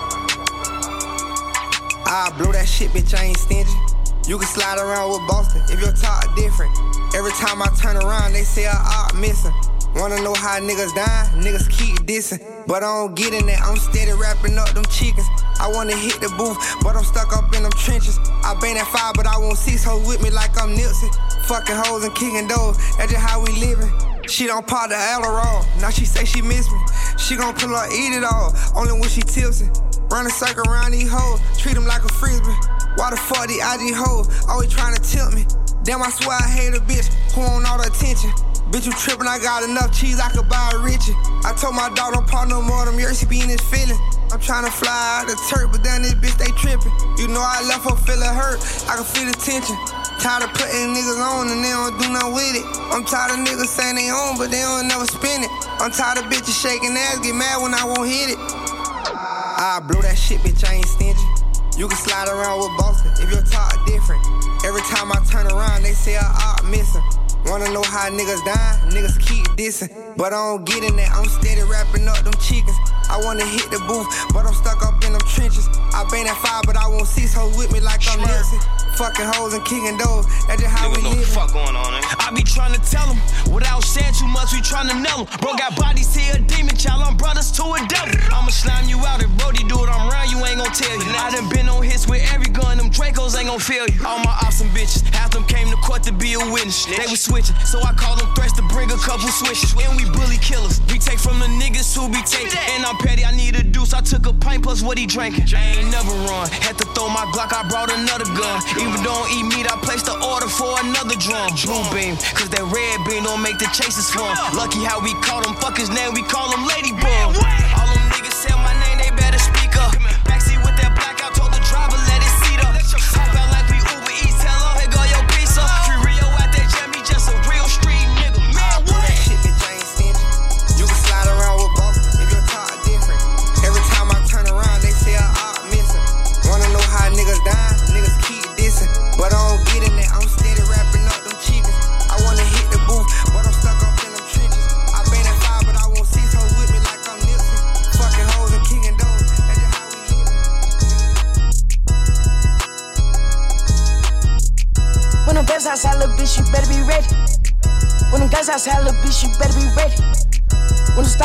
I 2.06 2.30
blow 2.38 2.52
that 2.52 2.68
shit, 2.68 2.92
bitch, 2.92 3.18
I 3.18 3.24
ain't 3.24 3.38
stingy. 3.38 3.93
You 4.26 4.38
can 4.38 4.48
slide 4.48 4.80
around 4.80 5.12
with 5.12 5.28
Boston 5.28 5.62
if 5.68 5.82
your 5.82 5.92
talk 5.92 6.34
different. 6.34 6.72
Every 7.14 7.32
time 7.44 7.62
I 7.62 7.68
turn 7.76 7.98
around, 7.98 8.32
they 8.32 8.44
say 8.44 8.66
I 8.66 8.72
out 8.72 9.14
missing. 9.20 9.52
Wanna 9.96 10.16
know 10.24 10.34
how 10.34 10.58
niggas 10.64 10.96
die? 10.96 11.28
Niggas 11.44 11.70
keep 11.70 12.08
dissing. 12.08 12.40
But 12.66 12.84
I 12.84 13.04
don't 13.04 13.16
get 13.16 13.34
in 13.34 13.46
that, 13.48 13.60
I'm 13.60 13.76
steady 13.76 14.14
wrapping 14.14 14.58
up 14.58 14.70
them 14.70 14.86
chickens. 14.86 15.28
I 15.60 15.68
wanna 15.68 15.96
hit 15.96 16.22
the 16.22 16.32
booth, 16.40 16.56
but 16.82 16.96
I'm 16.96 17.04
stuck 17.04 17.36
up 17.36 17.54
in 17.54 17.64
them 17.64 17.72
trenches. 17.74 18.18
I 18.48 18.56
been 18.62 18.78
at 18.78 18.88
five, 18.88 19.14
but 19.16 19.28
I 19.28 19.38
want 19.40 19.58
six 19.58 19.84
hoes 19.84 20.08
with 20.08 20.24
me 20.24 20.30
like 20.30 20.56
I'm 20.56 20.72
Nipsey. 20.72 21.12
Fucking 21.44 21.76
hoes 21.76 22.06
and 22.06 22.16
kicking 22.16 22.48
doors, 22.48 22.78
that's 22.96 23.12
just 23.12 23.20
how 23.20 23.44
we 23.44 23.52
living. 23.60 23.92
She 24.30 24.48
don't 24.48 24.66
pop 24.66 24.88
the 24.88 24.96
Adderall, 24.96 25.68
now 25.82 25.90
she 25.90 26.06
say 26.06 26.24
she 26.24 26.42
miss 26.42 26.72
me. 26.72 26.80
She 27.18 27.36
gon' 27.36 27.54
pull 27.56 27.76
up, 27.76 27.92
eat 27.92 28.16
it 28.16 28.24
all, 28.24 28.56
only 28.74 28.94
when 28.94 29.10
she 29.10 29.20
tipsy. 29.20 29.68
Run 30.08 30.26
a 30.26 30.30
circle 30.30 30.64
around 30.72 30.92
these 30.92 31.12
hoes, 31.12 31.42
treat 31.60 31.76
them 31.76 31.86
like 31.86 32.06
a 32.06 32.14
frisbee. 32.14 32.56
Why 32.96 33.10
the 33.10 33.18
fuck 33.18 33.48
these 33.48 33.62
IG 33.62 33.94
hoes 33.94 34.30
always 34.48 34.70
trying 34.70 34.96
to 34.96 35.02
tilt 35.02 35.34
me? 35.34 35.46
Damn, 35.84 36.02
I 36.02 36.10
swear 36.10 36.38
I 36.38 36.48
hate 36.48 36.74
a 36.78 36.82
bitch 36.86 37.10
who 37.34 37.42
want 37.42 37.66
all 37.66 37.82
the 37.82 37.90
attention. 37.90 38.32
Bitch, 38.72 38.86
you 38.88 38.94
trippin', 38.96 39.28
I 39.28 39.38
got 39.38 39.68
enough 39.68 39.92
cheese, 39.92 40.18
I 40.18 40.30
could 40.32 40.48
buy 40.48 40.72
a 40.74 40.80
Richie. 40.80 41.14
I 41.44 41.54
told 41.54 41.76
my 41.76 41.92
dog 41.94 42.14
don't 42.16 42.26
pop 42.26 42.48
no 42.48 42.62
more, 42.62 42.86
them 42.86 42.98
years 42.98 43.20
he 43.20 43.28
be 43.28 43.42
in 43.42 43.50
his 43.50 43.62
feelings. 43.62 44.00
I'm 44.32 44.40
tryna 44.40 44.72
fly 44.72 45.22
out 45.22 45.28
the 45.28 45.36
turf, 45.52 45.70
but 45.70 45.84
then 45.84 46.02
this 46.02 46.16
bitch, 46.18 46.38
they 46.40 46.50
trippin'. 46.56 46.90
You 47.20 47.28
know 47.28 47.44
I 47.44 47.62
left 47.68 47.86
her 47.86 47.98
feeling 48.08 48.32
hurt, 48.32 48.64
I 48.88 48.98
can 48.98 49.06
feel 49.06 49.28
the 49.28 49.38
tension. 49.38 49.76
Tired 50.24 50.48
of 50.48 50.56
putting 50.56 50.96
niggas 50.96 51.20
on 51.20 51.52
and 51.52 51.60
they 51.60 51.70
don't 51.76 52.00
do 52.00 52.08
nothing 52.08 52.34
with 52.34 52.56
it. 52.56 52.66
I'm 52.96 53.04
tired 53.04 53.36
of 53.36 53.44
niggas 53.44 53.68
saying 53.68 54.00
they 54.00 54.08
own, 54.10 54.40
but 54.40 54.50
they 54.50 54.64
don't 54.64 54.88
never 54.88 55.06
spend 55.06 55.44
it. 55.44 55.52
I'm 55.84 55.92
tired 55.92 56.24
of 56.24 56.32
bitches 56.32 56.56
shaking 56.56 56.96
ass, 56.96 57.20
get 57.20 57.36
mad 57.36 57.60
when 57.62 57.76
I 57.76 57.84
won't 57.84 58.08
hit 58.08 58.32
it. 58.32 58.40
I 58.40 59.84
blow 59.84 60.02
that 60.02 60.16
shit, 60.16 60.40
bitch, 60.40 60.64
I 60.64 60.80
ain't 60.80 60.88
stingy. 60.88 61.43
You 61.76 61.88
can 61.88 61.98
slide 61.98 62.28
around 62.28 62.60
with 62.62 62.78
Boston 62.78 63.12
if 63.18 63.34
your 63.34 63.42
talk 63.50 63.74
different. 63.88 64.22
Every 64.64 64.82
time 64.94 65.12
I 65.12 65.18
turn 65.26 65.48
around, 65.48 65.82
they 65.82 65.94
say 65.94 66.16
I 66.16 66.22
out 66.22 66.64
missing. 66.70 67.02
Wanna 67.46 67.70
know 67.74 67.82
how 67.82 68.10
niggas 68.10 68.46
die? 68.46 68.80
Niggas 68.94 69.20
keep 69.20 69.46
dissing. 69.58 69.90
But 70.16 70.34
I 70.34 70.54
don't 70.54 70.66
get 70.66 70.84
in 70.84 70.96
that, 70.98 71.10
I'm 71.12 71.26
steady 71.26 71.64
wrapping 71.64 72.08
up 72.08 72.22
them 72.24 72.34
chickens. 72.38 72.78
I 73.10 73.20
wanna 73.26 73.46
hit 73.46 73.72
the 73.72 73.80
booth, 73.90 74.06
but 74.34 74.46
I'm 74.46 74.54
stuck 74.54 74.86
up 74.86 75.04
in 75.04 75.14
them 75.14 75.26
trenches. 75.34 75.68
I 75.98 76.06
been 76.12 76.28
at 76.28 76.38
five, 76.38 76.62
but 76.66 76.78
I 76.78 76.88
want 76.88 77.08
six 77.08 77.34
hoes 77.34 77.58
with 77.58 77.74
me 77.74 77.80
like 77.80 78.02
I'm 78.06 78.20
Nipsey. 78.20 78.83
Fucking 78.98 79.26
hoes 79.26 79.54
and 79.54 79.66
kicking 79.66 79.98
doors, 79.98 80.26
that's 80.48 80.62
just 80.62 80.70
how 80.74 80.88
we 80.90 80.98
Niggas 80.98 81.04
know 81.04 81.10
live. 81.18 81.20
the 81.26 81.34
fuck 81.34 81.52
going 81.52 81.76
on, 81.76 81.94
eh? 81.96 82.02
I 82.20 82.32
be 82.34 82.44
trying 82.44 82.74
to 82.74 82.82
tell 82.90 83.08
them, 83.08 83.18
without 83.52 83.84
saying 83.84 84.14
too 84.14 84.28
much, 84.28 84.54
we 84.54 84.62
trying 84.62 84.88
to 84.88 84.94
nail 84.96 85.26
'em. 85.26 85.40
Bro 85.42 85.56
got 85.58 85.76
bodies 85.76 86.14
here, 86.14 86.36
a 86.36 86.40
demon 86.40 86.78
child, 86.78 87.02
I'm 87.02 87.18
brothers 87.18 87.52
to 87.58 87.64
a 87.74 87.80
devil. 87.90 88.14
I'ma 88.32 88.50
slime 88.54 88.88
you 88.88 89.00
out, 89.06 89.22
if 89.22 89.30
Brody 89.38 89.64
do 89.66 89.84
it, 89.84 89.90
I'm 89.90 90.08
round, 90.10 90.30
you 90.30 90.38
ain't 90.46 90.58
gon' 90.62 90.72
tell 90.72 90.94
you. 90.94 91.10
I 91.18 91.32
done 91.32 91.50
been 91.50 91.68
on 91.70 91.82
hits 91.84 92.08
with 92.08 92.22
every 92.32 92.48
gun, 92.54 92.78
them 92.78 92.92
Dracos 92.92 93.36
ain't 93.36 93.48
gon' 93.50 93.60
feel 93.60 93.88
you. 93.90 94.06
All 94.06 94.20
my 94.20 94.32
awesome 94.46 94.70
bitches, 94.70 95.02
half 95.10 95.13
them 95.34 95.44
came 95.46 95.68
to 95.70 95.78
court 95.82 96.04
to 96.04 96.14
be 96.14 96.34
a 96.34 96.44
witness. 96.54 96.86
They 96.86 97.10
was 97.10 97.22
switching, 97.22 97.56
so 97.66 97.82
I 97.82 97.92
called 97.94 98.22
them 98.22 98.30
threats 98.38 98.54
to 98.54 98.64
bring 98.70 98.92
a 98.92 99.00
couple 99.02 99.28
switches. 99.30 99.74
And 99.74 99.98
we 99.98 100.06
bully 100.14 100.38
killers, 100.38 100.80
we 100.88 101.02
take 101.02 101.20
from 101.20 101.40
the 101.40 101.50
niggas 101.60 101.90
who 101.98 102.08
be 102.08 102.22
taking. 102.24 102.62
And 102.78 102.86
I'm 102.86 102.98
petty, 102.98 103.26
I 103.26 103.36
need 103.36 103.56
a 103.56 103.64
deuce, 103.64 103.94
I 103.94 104.02
took 104.02 104.26
a 104.28 104.34
pint 104.34 104.64
plus 104.64 104.82
what 104.82 104.98
he 104.98 105.06
drinking. 105.06 105.50
I 105.58 105.82
ain't 105.82 105.92
never 105.92 106.14
run, 106.30 106.48
had 106.62 106.78
to 106.78 106.86
throw 106.94 107.10
my 107.10 107.26
Glock, 107.34 107.52
I 107.52 107.68
brought 107.68 107.92
another 107.92 108.30
gun. 108.38 108.62
Even 108.78 109.02
don't 109.02 109.28
eat 109.34 109.50
meat, 109.50 109.66
I 109.66 109.76
placed 109.82 110.06
the 110.06 110.16
order 110.22 110.48
for 110.48 110.70
another 110.86 111.18
drum. 111.18 111.50
Blue 111.66 111.84
beam, 111.90 112.16
cause 112.38 112.50
that 112.54 112.64
red 112.70 113.02
beam 113.10 113.26
don't 113.26 113.42
make 113.42 113.58
the 113.58 113.68
chases 113.74 114.14
fun. 114.14 114.38
Lucky 114.54 114.86
how 114.86 115.02
we 115.02 115.14
call 115.26 115.42
them 115.42 115.58
fuckers 115.58 115.90
name, 115.90 116.14
we 116.14 116.22
call 116.22 116.52
them 116.54 116.62
ladybug. 116.70 117.34
All 117.74 117.90
them 117.90 118.03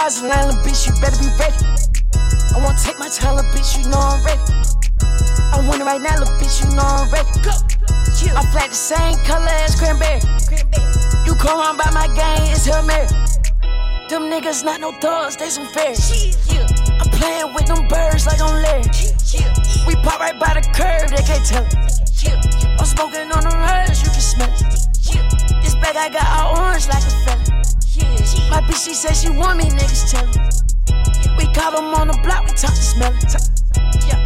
The 0.09 0.25
align, 0.25 0.49
little 0.49 0.63
bitch, 0.65 0.89
you 0.89 0.97
better 1.05 1.21
be 1.21 1.29
ready. 1.37 1.61
I 2.57 2.65
wanna 2.65 2.81
take 2.81 2.97
my 2.97 3.13
time, 3.13 3.37
little 3.37 3.53
bitch, 3.53 3.77
you 3.77 3.85
know 3.93 4.01
I'm 4.01 4.25
ready. 4.25 4.41
I 5.53 5.61
want 5.69 5.83
it 5.83 5.85
right 5.85 6.01
now, 6.01 6.17
little 6.17 6.33
bitch, 6.41 6.65
you 6.65 6.73
know 6.73 6.81
I'm 6.81 7.13
ready. 7.13 7.29
Go. 7.45 7.53
I 7.53 8.41
flat 8.49 8.73
the 8.73 8.75
same 8.75 9.21
color 9.29 9.53
as 9.69 9.77
cranberry. 9.77 10.25
You 11.29 11.37
come 11.37 11.61
around 11.61 11.77
by 11.77 11.93
my 11.93 12.09
gang, 12.17 12.41
it's 12.49 12.65
Hail 12.65 12.81
Mary. 12.89 13.05
Them 14.09 14.33
niggas 14.33 14.65
not 14.65 14.81
no 14.81 14.97
thugs, 14.97 15.37
they 15.37 15.53
some 15.53 15.69
fairies. 15.77 16.09
I'm 16.89 17.13
playing 17.13 17.53
with 17.53 17.67
them 17.69 17.85
birds 17.87 18.25
like 18.25 18.41
I'm 18.41 18.65
Larry. 18.65 18.89
We 19.85 19.93
pop 20.01 20.25
right 20.25 20.41
by 20.41 20.57
the 20.57 20.65
curb, 20.73 21.13
they 21.13 21.21
can't 21.21 21.45
tell 21.45 21.69
it. 21.69 22.81
I'm 22.81 22.87
smoking 22.89 23.29
on 23.29 23.45
them 23.45 23.61
herbs, 23.61 24.01
you 24.01 24.09
can 24.09 24.25
smell 24.25 24.49
it. 24.57 25.61
This 25.61 25.77
bag 25.77 26.01
I 26.01 26.09
got 26.09 26.25
all 26.33 26.65
orange 26.65 26.89
like 26.89 27.05
a 27.05 27.13
fella. 27.29 27.58
My 28.51 28.61
bitch, 28.63 28.85
she 28.85 28.95
said 28.95 29.15
she 29.15 29.31
want 29.31 29.59
me, 29.59 29.65
niggas 29.65 30.13
her. 30.17 30.27
We 31.37 31.47
caught 31.53 31.75
them 31.77 31.95
on 31.95 32.09
the 32.09 32.19
block, 32.25 32.45
we 32.45 32.53
talk 32.53 32.75
to 32.75 32.83
smell 32.83 33.13
it. 33.13 33.35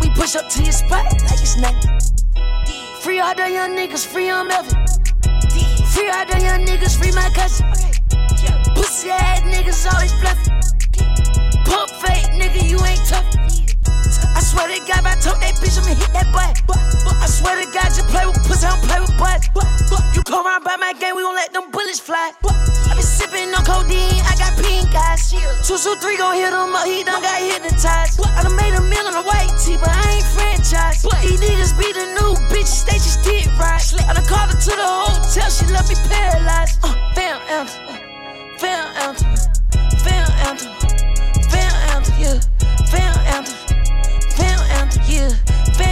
We 0.01 0.11
push 0.11 0.37
up 0.37 0.49
to 0.49 0.63
your 0.63 0.73
spot 0.73 1.05
like 1.27 1.41
it's 1.43 1.57
nothing. 1.59 1.99
Free 3.01 3.21
all 3.21 3.35
the 3.35 3.51
young 3.51 3.77
niggas, 3.77 4.07
free 4.07 4.31
on 4.31 4.49
Melvin. 4.49 4.79
Free 5.93 6.09
all 6.09 6.27
the 6.27 6.39
young 6.41 6.65
niggas, 6.65 6.97
free 6.99 7.13
my 7.13 7.29
cousin. 7.35 7.67
Pussy 8.75 9.11
ass 9.11 9.41
niggas 9.43 9.87
always 9.93 10.13
bluffing. 10.21 10.55
Pump 11.67 11.91
fake 12.03 12.31
nigga, 12.39 12.63
you 12.69 12.79
ain't 12.85 13.03
tough. 13.07 13.27
I 14.35 14.41
swear 14.41 14.69
to 14.69 14.79
God, 14.87 15.03
if 15.03 15.07
I 15.07 15.15
told 15.21 15.43
that 15.43 15.55
bitch, 15.61 15.79
I'ma 15.79 15.95
hit 15.95 16.13
that 16.15 16.33
butt. 16.33 16.59
I 17.23 17.27
swear 17.27 17.55
to 17.63 17.67
God, 17.71 17.91
just 17.93 18.09
play 18.09 18.27
with 18.27 18.43
pussy, 18.47 18.67
I 18.67 18.75
don't 18.75 18.89
play 18.89 19.01
with 19.01 19.19
butts. 19.19 19.49
You 20.17 20.23
come 20.25 20.47
around 20.47 20.65
by 20.65 20.77
my 20.77 20.93
game, 20.95 21.15
we 21.17 21.23
gon' 21.23 21.35
let 21.35 21.53
them 21.53 21.71
bullets 21.71 22.01
fly. 22.01 22.33
I 22.43 22.95
been 22.95 23.03
sipping 23.03 23.55
on 23.55 23.65
codeine, 23.65 24.02
pink 25.17 25.45
eyes. 25.45 25.67
Two, 25.67 25.77
two, 25.77 25.95
three 26.01 26.17
gon' 26.17 26.35
hit 26.35 26.53
him 26.53 26.75
up, 26.75 26.87
he 26.87 27.05
done 27.05 27.23
got 27.23 27.41
hypnotized. 27.41 28.21
I 28.25 28.43
done 28.43 28.57
made 28.57 28.75
a 28.75 28.81
meal 28.81 29.07
on 29.07 29.15
a 29.15 29.23
white 29.23 29.53
tee, 29.59 29.77
but 29.77 29.89
I 29.89 30.17
ain't 30.17 30.25
franchise. 30.25 31.03
These 31.23 31.41
niggas 31.41 31.79
be 31.79 31.93
the 31.93 32.07
new 32.19 32.35
bitches, 32.49 32.85
they 32.85 32.99
just 32.99 33.23
did 33.25 33.47
right. 33.59 33.83
I 34.09 34.15
done 34.15 34.27
called 34.27 34.51
her 34.53 34.61
to 34.61 34.71
the 34.71 34.89
hotel, 34.89 35.51
she 35.51 35.67
left 35.67 35.89
me 35.89 35.97
paralyzed. 36.09 36.79
Uh, 36.83 36.95
fam, 37.15 37.41
anthem, 37.49 37.87
uh, 37.89 37.97
fam, 38.59 38.87
anthem, 38.97 39.37
fam, 40.05 40.29
anthem, 40.47 40.73
fam, 41.51 41.73
anthem, 41.95 42.15
yeah, 42.19 42.41
fam, 42.91 43.15
anthem, 43.35 43.59
fam, 44.37 44.61
anthem, 44.79 45.03
yeah, 45.07 45.31
fam, 45.77 45.92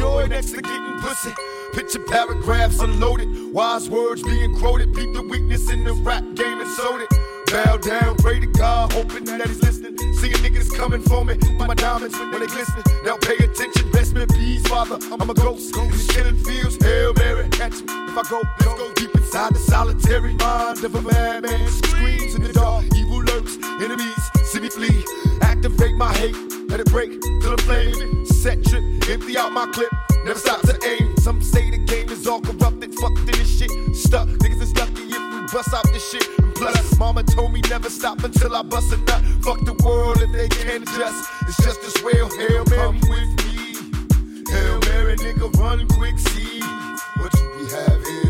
joy 0.00 0.26
next 0.26 0.52
to 0.52 0.62
getting 0.62 0.98
pussy. 1.00 1.30
Picture 1.74 1.98
paragraphs 1.98 2.80
unloaded, 2.80 3.28
wise 3.52 3.90
words 3.90 4.22
being 4.22 4.56
quoted. 4.56 4.94
Beat 4.94 5.12
the 5.12 5.22
weakness 5.22 5.70
in 5.70 5.84
the 5.84 5.92
rap 5.92 6.24
game 6.34 6.58
and 6.58 6.70
sold 6.70 7.02
it. 7.02 7.10
Bow 7.52 7.76
down, 7.76 8.16
pray 8.16 8.40
to 8.40 8.46
God, 8.46 8.92
hoping 8.92 9.24
that 9.24 9.46
he's 9.46 9.62
listening. 9.62 9.96
Seeing 10.14 10.40
niggas 10.44 10.74
coming 10.74 11.02
for 11.02 11.22
me, 11.22 11.36
my 11.58 11.74
diamonds 11.74 12.18
when 12.18 12.40
they 12.40 12.46
glisten. 12.46 12.82
Now 13.04 13.18
pay 13.18 13.36
attention, 13.44 13.90
best 13.90 14.14
me 14.14 14.24
peace, 14.32 14.66
father. 14.66 14.98
I'm 15.12 15.28
a 15.28 15.34
ghost 15.34 15.74
these 15.74 16.06
killing 16.06 16.38
fields. 16.38 16.82
Hail 16.82 17.12
Mary, 17.18 17.48
catch 17.50 17.72
me 17.72 17.92
if 18.08 18.16
I 18.16 18.22
go. 18.30 18.40
Let's 18.60 18.78
go 18.80 18.92
deep 18.94 19.14
inside 19.14 19.52
the 19.54 19.58
solitary 19.58 20.34
mind 20.34 20.82
of 20.82 20.94
a 20.94 21.02
madman. 21.02 21.68
Screams 21.68 22.34
in 22.36 22.42
the 22.42 22.52
dark, 22.54 22.86
evil 22.96 23.22
lurks, 23.22 23.58
enemies 23.82 24.30
see 24.50 24.60
me 24.60 24.68
flee. 24.68 25.04
Activate 25.42 25.94
my 25.94 26.12
hate, 26.14 26.36
let 26.70 26.80
it 26.80 26.86
break 26.86 27.10
till 27.42 27.56
the 27.56 27.62
flame. 27.62 28.24
Set 28.24 28.64
trip, 28.64 28.82
empty 29.10 29.36
out 29.36 29.52
my 29.52 29.66
clip. 29.72 29.90
Never 30.24 30.38
stop 30.38 30.60
to 30.62 30.78
aim. 30.86 31.16
Some 31.18 31.42
say 31.42 31.70
the 31.70 31.78
game 31.78 32.08
is 32.08 32.26
all 32.26 32.40
corrupted, 32.40 32.94
fucked 32.94 33.18
in 33.18 33.26
this 33.26 33.58
shit. 33.58 33.70
Stuck, 33.94 34.28
niggas 34.28 34.62
is 34.62 34.76
lucky 34.76 35.02
if 35.02 35.22
we 35.34 35.40
bust 35.52 35.74
out 35.74 35.84
this 35.92 36.08
shit. 36.10 36.26
And 36.38 36.54
plus, 36.54 36.98
mama 36.98 37.24
told 37.24 37.52
me 37.52 37.60
never 37.68 37.90
stop 37.90 38.22
until 38.22 38.54
I 38.54 38.62
bust 38.62 38.92
a 38.92 38.96
nut. 38.98 39.22
Fuck 39.42 39.64
the 39.64 39.74
world 39.84 40.22
if 40.22 40.30
they 40.32 40.48
can't 40.48 40.82
adjust. 40.84 41.28
It's 41.42 41.56
just 41.64 41.82
as 41.82 42.02
well. 42.04 42.28
Hail 42.38 42.64
Mary 42.70 43.00
with 43.10 43.30
me. 43.44 43.74
Hail 44.48 44.78
Mary, 44.86 45.16
nigga, 45.16 45.52
run 45.58 45.86
quick, 45.88 46.18
see 46.18 46.60
what 47.18 47.34
you 47.34 47.50
we 47.58 47.70
have 47.70 48.29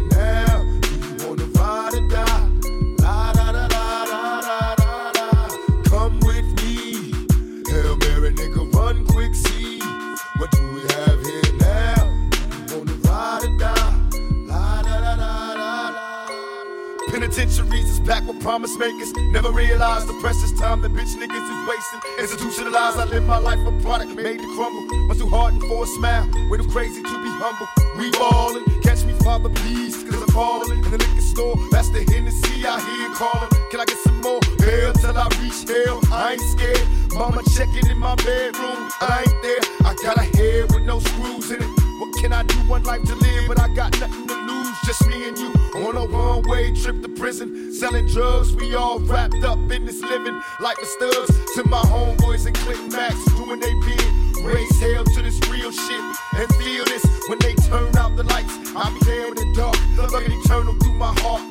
promise 18.50 18.76
makers. 18.78 19.12
Never 19.30 19.52
realized 19.52 20.08
the 20.08 20.14
precious 20.14 20.50
time 20.50 20.80
that 20.80 20.92
bitch 20.92 21.14
niggas 21.14 21.46
is 21.54 21.60
wasting. 21.70 22.00
Institutionalized, 22.18 22.98
I 22.98 23.04
live 23.04 23.24
my 23.24 23.38
life 23.38 23.60
a 23.64 23.70
product 23.80 24.10
made 24.16 24.40
to 24.40 24.48
crumble. 24.56 24.82
Much 25.06 25.18
too 25.18 25.28
hardened 25.28 25.62
for 25.70 25.84
a 25.84 25.86
smile, 25.86 26.26
way 26.50 26.58
too 26.58 26.66
crazy 26.66 27.00
to 27.00 27.16
be 27.22 27.30
humble. 27.38 27.68
We 27.96 28.10
ballin', 28.10 28.64
catch 28.82 29.04
me, 29.04 29.12
Father, 29.22 29.50
please, 29.50 30.02
cause 30.02 30.20
I'm 30.20 30.34
falling. 30.34 30.82
In 30.82 30.90
the 30.90 30.98
liquor 30.98 31.20
store, 31.20 31.54
that's 31.70 31.90
the 31.90 32.02
Hennessy 32.10 32.66
I 32.66 32.74
hear 32.82 33.10
callin'. 33.14 33.50
Can 33.70 33.78
I 33.78 33.84
get 33.84 33.98
some 33.98 34.20
more? 34.20 34.40
Hell 34.66 34.94
till 34.94 35.16
I 35.16 35.26
reach 35.38 35.62
hell, 35.70 36.00
I 36.10 36.32
ain't 36.32 36.42
scared. 36.42 36.88
Mama 37.14 37.42
checking 37.54 37.86
in 37.86 37.98
my 37.98 38.16
bedroom, 38.16 38.90
I 38.98 39.22
ain't 39.30 39.38
there. 39.46 39.62
I 39.86 39.94
got 40.02 40.18
a 40.18 40.26
head 40.36 40.74
with 40.74 40.82
no 40.82 40.98
screws 40.98 41.52
in 41.52 41.62
it. 41.62 41.70
What 42.00 42.10
can 42.18 42.32
I 42.32 42.42
do? 42.42 42.58
One 42.66 42.82
life 42.82 43.04
to 43.04 43.14
live, 43.14 43.46
but 43.46 43.60
I 43.60 43.68
got 43.74 43.92
nothing 44.00 44.26
to 44.26 44.34
lose. 44.34 44.49
Just 44.86 45.06
me 45.08 45.28
and 45.28 45.38
you 45.38 45.52
on 45.86 45.96
a 45.96 46.04
one 46.04 46.42
way 46.48 46.72
trip 46.74 47.02
to 47.02 47.08
prison. 47.08 47.72
Selling 47.72 48.06
drugs, 48.06 48.54
we 48.54 48.74
all 48.74 48.98
wrapped 49.00 49.44
up 49.44 49.58
in 49.70 49.84
this 49.84 50.00
living. 50.00 50.40
Like 50.60 50.78
the 50.78 50.86
studs 50.86 51.54
to 51.54 51.68
my 51.68 51.82
homeboys 51.82 52.46
and 52.46 52.56
Click 52.56 52.80
Max 52.90 53.14
doing 53.36 53.60
they 53.60 53.74
bid. 53.86 54.44
Raise 54.44 54.80
hell 54.80 55.04
to 55.04 55.22
this 55.22 55.38
real 55.50 55.70
shit 55.70 56.04
and 56.36 56.48
feel 56.56 56.84
this 56.86 57.04
when 57.28 57.38
they 57.40 57.54
turn 57.54 57.94
out 57.98 58.16
the 58.16 58.24
lights. 58.24 58.56
Be 58.58 58.98
there 59.04 59.28
in 59.28 59.34
the 59.34 59.52
dark, 59.54 59.76
looking 59.96 60.32
eternal 60.40 60.74
through 60.74 60.94
my 60.94 61.12
heart. 61.18 61.42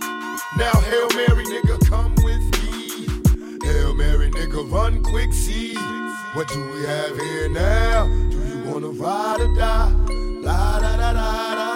Now, 0.58 0.74
Hail 0.82 1.10
Mary, 1.16 1.46
nigga, 1.46 1.80
come 1.88 2.16
with 2.24 2.42
me. 2.64 3.08
Hail 3.64 3.94
Mary, 3.94 4.32
nigga, 4.32 4.70
run 4.72 5.04
quick, 5.04 5.32
see. 5.34 5.76
What 6.34 6.48
do 6.48 6.60
we 6.72 6.84
have 6.86 7.16
here 7.16 7.50
now? 7.50 8.08
Do 8.08 8.38
you 8.38 8.72
wanna 8.72 8.90
ride 8.90 9.42
or 9.42 9.56
die? 9.56 9.94
La 10.42 10.80
da 10.80 10.98
da 10.98 11.14
da 11.14 11.56
da 11.56 11.69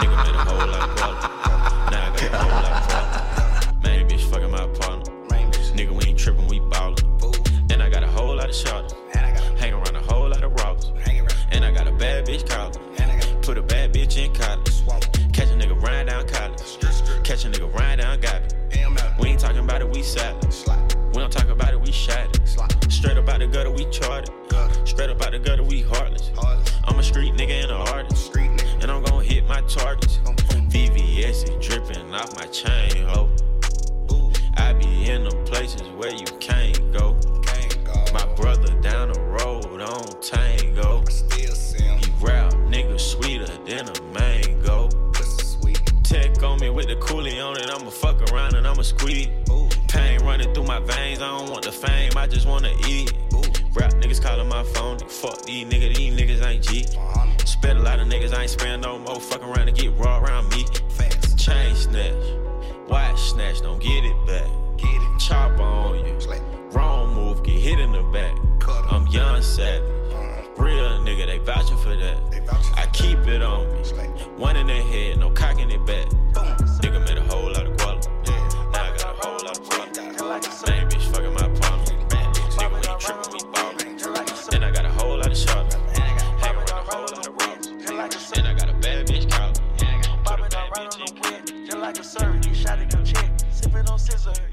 Nigga 0.00 0.16
made 0.24 0.34
a 0.34 0.44
whole 0.44 0.66
lot 0.66 0.82
of 0.88 0.96
problem. 0.96 1.30
Now 1.90 2.02
I 2.06 2.16
got 2.16 2.22
a 2.22 2.38
whole 2.38 2.50
lot 2.50 2.72
of 2.72 2.88
problem. 2.88 3.82
Man, 3.82 4.08
bitch 4.08 4.24
fucking 4.30 4.50
my 4.50 4.66
partner. 4.78 5.12
Nigga, 5.74 5.92
we 5.92 6.04
ain't 6.06 6.18
tripping, 6.18 6.46
we 6.46 6.60
ballin'. 6.60 6.96
And 7.70 7.82
I 7.82 7.88
got 7.88 8.02
a 8.02 8.06
whole 8.06 8.36
lot 8.36 8.48
of 8.48 8.54
shot. 8.54 8.94
Hang 9.12 9.72
around 9.72 9.96
a 9.96 10.00
whole 10.00 10.28
lot 10.28 10.42
of 10.44 10.52
robbers. 10.52 10.92
And 11.50 11.64
I 11.64 11.70
got 11.72 11.86
a 11.88 11.92
bad 11.92 12.26
bitch 12.26 12.48
collar. 12.48 12.72
Put 13.42 13.58
a 13.58 13.62
bad 13.62 13.92
bitch 13.92 14.16
in 14.16 14.32
college. 14.34 14.84
Catch 15.32 15.50
a 15.50 15.54
nigga 15.54 15.80
ride 15.82 16.06
down 16.06 16.28
college. 16.28 16.78
Catch 17.24 17.44
a 17.44 17.50
nigga 17.50 17.72
ride 17.74 17.96
down 17.96 18.20
Gabby. 18.20 18.46
We 19.20 19.30
ain't 19.30 19.40
talking 19.40 19.64
about 19.64 19.80
it, 19.80 19.90
we 19.90 20.02
sad. 20.02 20.36
We 21.14 21.20
don't 21.20 21.32
talk 21.32 21.48
about 21.48 21.72
it, 21.72 21.80
we 21.80 21.90
shot 21.92 22.36
it. 22.36 22.92
Straight 22.92 23.16
up 23.16 23.28
out 23.28 23.40
the 23.40 23.46
gutter, 23.46 23.70
we 23.70 23.84
charted. 23.90 24.30
Straight 24.84 25.10
up 25.10 25.22
out 25.22 25.32
the 25.32 25.38
gutter, 25.38 25.62
we 25.62 25.82
heartless. 25.82 26.30
I'm 26.84 26.98
a 26.98 27.02
street 27.02 27.34
nigga 27.34 27.62
and 27.62 27.70
an 27.70 27.76
artist. 27.76 28.34
And 28.36 28.90
I'm 28.90 29.02
gonna 29.02 29.24
hit 29.24 29.46
my 29.46 29.60
targets. 29.62 30.18
VVS 30.70 31.48
is 31.48 31.66
dripping 31.66 32.14
off 32.14 32.34
my 32.36 32.46
chain, 32.46 33.04
ho. 33.06 33.28
I 34.56 34.72
be 34.72 35.10
in 35.10 35.24
the 35.24 35.34
places 35.46 35.82
where 35.96 36.12
you 36.12 36.26
can't 36.38 36.92
go. 36.92 37.16
My 38.12 38.26
brother 38.34 38.72
down 38.80 39.12
the 39.12 39.20
road 39.20 39.80
on 39.80 40.04
Tango. 40.20 41.04
He 41.36 42.10
rap 42.20 42.52
nigga 42.68 42.98
sweeter 42.98 43.46
than 43.66 43.88
a 43.88 44.02
mango. 44.12 44.88
Tech 46.02 46.42
on 46.42 46.58
me 46.60 46.70
with 46.70 46.88
the 46.88 46.96
coolie 46.96 47.40
on 47.44 47.56
it, 47.56 47.70
I'ma 47.70 47.90
fuck 47.90 48.20
around 48.32 48.54
and 48.54 48.66
I'ma 48.66 48.82
squeeze. 48.82 49.28
Pain 49.88 50.20
running 50.24 50.52
through 50.52 50.64
my 50.64 50.80
veins, 50.80 51.20
I 51.20 51.28
don't 51.38 51.50
want 51.50 51.64
the 51.64 51.72
fame, 51.72 52.12
I 52.16 52.26
just 52.26 52.46
wanna 52.46 52.72
eat. 52.88 53.12
Rap 53.72 53.92
niggas 53.94 54.20
calling 54.20 54.48
my 54.48 54.64
phone, 54.64 54.98
fuck 54.98 55.42
these 55.42 55.64
niggas, 55.64 55.96
these 55.96 56.12
niggas 56.12 56.44
ain't 56.44 56.64
G. 56.64 56.84
Spent 57.46 57.78
a 57.78 57.82
lot 57.82 58.00
of 58.00 58.08
niggas, 58.08 58.34
I 58.34 58.42
ain't 58.42 58.50
spend 58.50 58.82
no 58.82 58.98
more, 58.98 59.20
fuck 59.20 59.42
around 59.42 59.68
and 59.68 59.76
get 59.76 59.96
raw 59.96 60.18
around 60.18 60.48
me. 60.50 60.64
Chain 61.36 61.74
snatch, 61.76 62.14
watch 62.88 63.20
snatch, 63.20 63.60
don't 63.62 63.80
get 63.80 64.04
it 64.04 64.26
back. 64.26 64.48
Chopper 65.20 65.62
on 65.62 66.04
you, 66.04 66.18
wrong 66.72 67.14
move, 67.14 67.44
get 67.44 67.60
hit 67.60 67.78
in 67.78 67.92
the 67.92 68.02
back. 68.02 68.36
I'm 68.90 69.06
young 69.06 69.40
savage, 69.40 69.82
real 70.56 70.98
nigga, 71.00 71.26
they 71.26 71.38
vouching 71.38 71.76
for 71.78 71.94
that. 71.94 72.18
I 72.76 72.86
keep 72.92 73.18
it 73.28 73.40
on 73.40 73.70
me, 73.72 73.82
one 74.36 74.56
in 74.56 74.66
the 74.66 74.74
head, 74.74 75.18
no 75.18 75.30
cock 75.30 75.60
in 75.60 75.68
the 75.68 75.78
back. 75.78 76.08
Nigga 76.80 77.06
made 77.06 77.18
a 77.18 77.22
whole 77.22 77.52
lot 77.52 77.59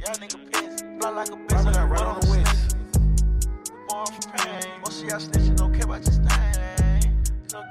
y'all 0.07 0.15
nigga 0.17 0.51
piss. 0.51 0.81
Fly 0.99 1.09
like 1.09 1.27
a 1.27 1.35
bitch, 1.35 1.65
I 1.65 1.73
got 1.73 1.89
right 1.89 2.01
on 2.01 2.19
the 2.21 2.29
west. 2.29 2.77
Born 3.87 4.07
pain. 4.37 4.71
Most 4.79 5.03
of 5.03 5.09
y'all 5.09 5.19
snitching 5.19 5.57
don't 5.57 5.73
care 5.73 5.83
about 5.83 6.03
your 6.05 6.13
stain. 6.13 7.23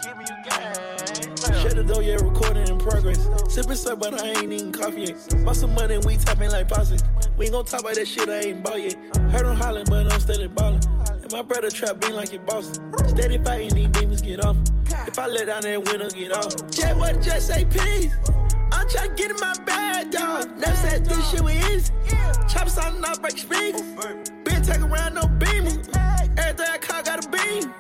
Give 0.03 0.19
me 0.19 0.25
your 0.29 0.43
game. 0.45 1.63
Shut 1.63 1.77
the 1.77 1.85
door, 1.87 2.03
yeah, 2.03 2.17
recording 2.17 2.69
in 2.69 2.79
progress. 2.79 3.27
Sipping 3.49 3.77
sir, 3.77 3.97
but 3.97 4.21
I 4.21 4.29
ain't 4.29 4.53
eating 4.53 4.73
coffee 4.73 5.03
yet. 5.03 5.45
Bought 5.45 5.57
some 5.57 5.75
money, 5.75 5.99
we 5.99 6.17
tapping 6.17 6.51
like 6.51 6.69
posse. 6.69 6.99
We 7.39 7.47
ain't 7.47 7.55
gon' 7.55 7.65
talk 7.65 7.81
about 7.81 7.95
that 7.95 8.07
shit, 8.07 8.29
I 8.29 8.41
ain't 8.41 8.63
bought 8.63 8.83
yet. 8.83 8.97
Heard 9.31 9.47
him 9.47 9.85
but 9.87 10.13
I'm 10.13 10.21
steady 10.21 10.49
ballin'. 10.49 10.81
And 11.11 11.33
my 11.33 11.43
brother 11.43 11.71
trap 11.71 12.01
being 12.01 12.15
like 12.15 12.35
it 12.35 12.45
Boston. 12.45 12.93
Steady 13.09 13.39
fighting, 13.39 13.75
these 13.75 13.89
demons 13.89 14.21
get 14.21 14.45
off. 14.45 14.57
If 15.07 15.19
I 15.19 15.27
let 15.27 15.47
down 15.47 15.63
that 15.63 15.85
window, 15.85 16.11
get 16.11 16.33
off. 16.33 16.71
Jet, 16.71 16.97
what 16.97 17.23
just 17.23 17.49
say 17.49 17.65
peace? 17.65 18.15
I'm 18.87 18.93
tryna 18.93 19.17
get 19.17 19.31
in 19.33 19.37
my 19.41 19.55
bag, 19.65 20.13
dog. 20.13 20.59
Never 20.59 20.77
said 20.77 21.05
this 21.07 21.31
shit 21.31 21.41
was 21.41 21.55
easy. 21.55 21.93
Chop 22.49 22.69
something 22.69 23.05
off, 23.05 23.21
break 23.21 23.37
speakers. 23.37 23.83
Been 24.45 24.63
take 24.63 24.81
around, 24.81 25.15
no 25.15 25.27
beaming. 25.27 25.85
Everything 26.39 26.67
I 26.71 26.79
caught 26.81 27.05
got 27.05 27.25
a 27.25 27.29
beam. 27.29 27.75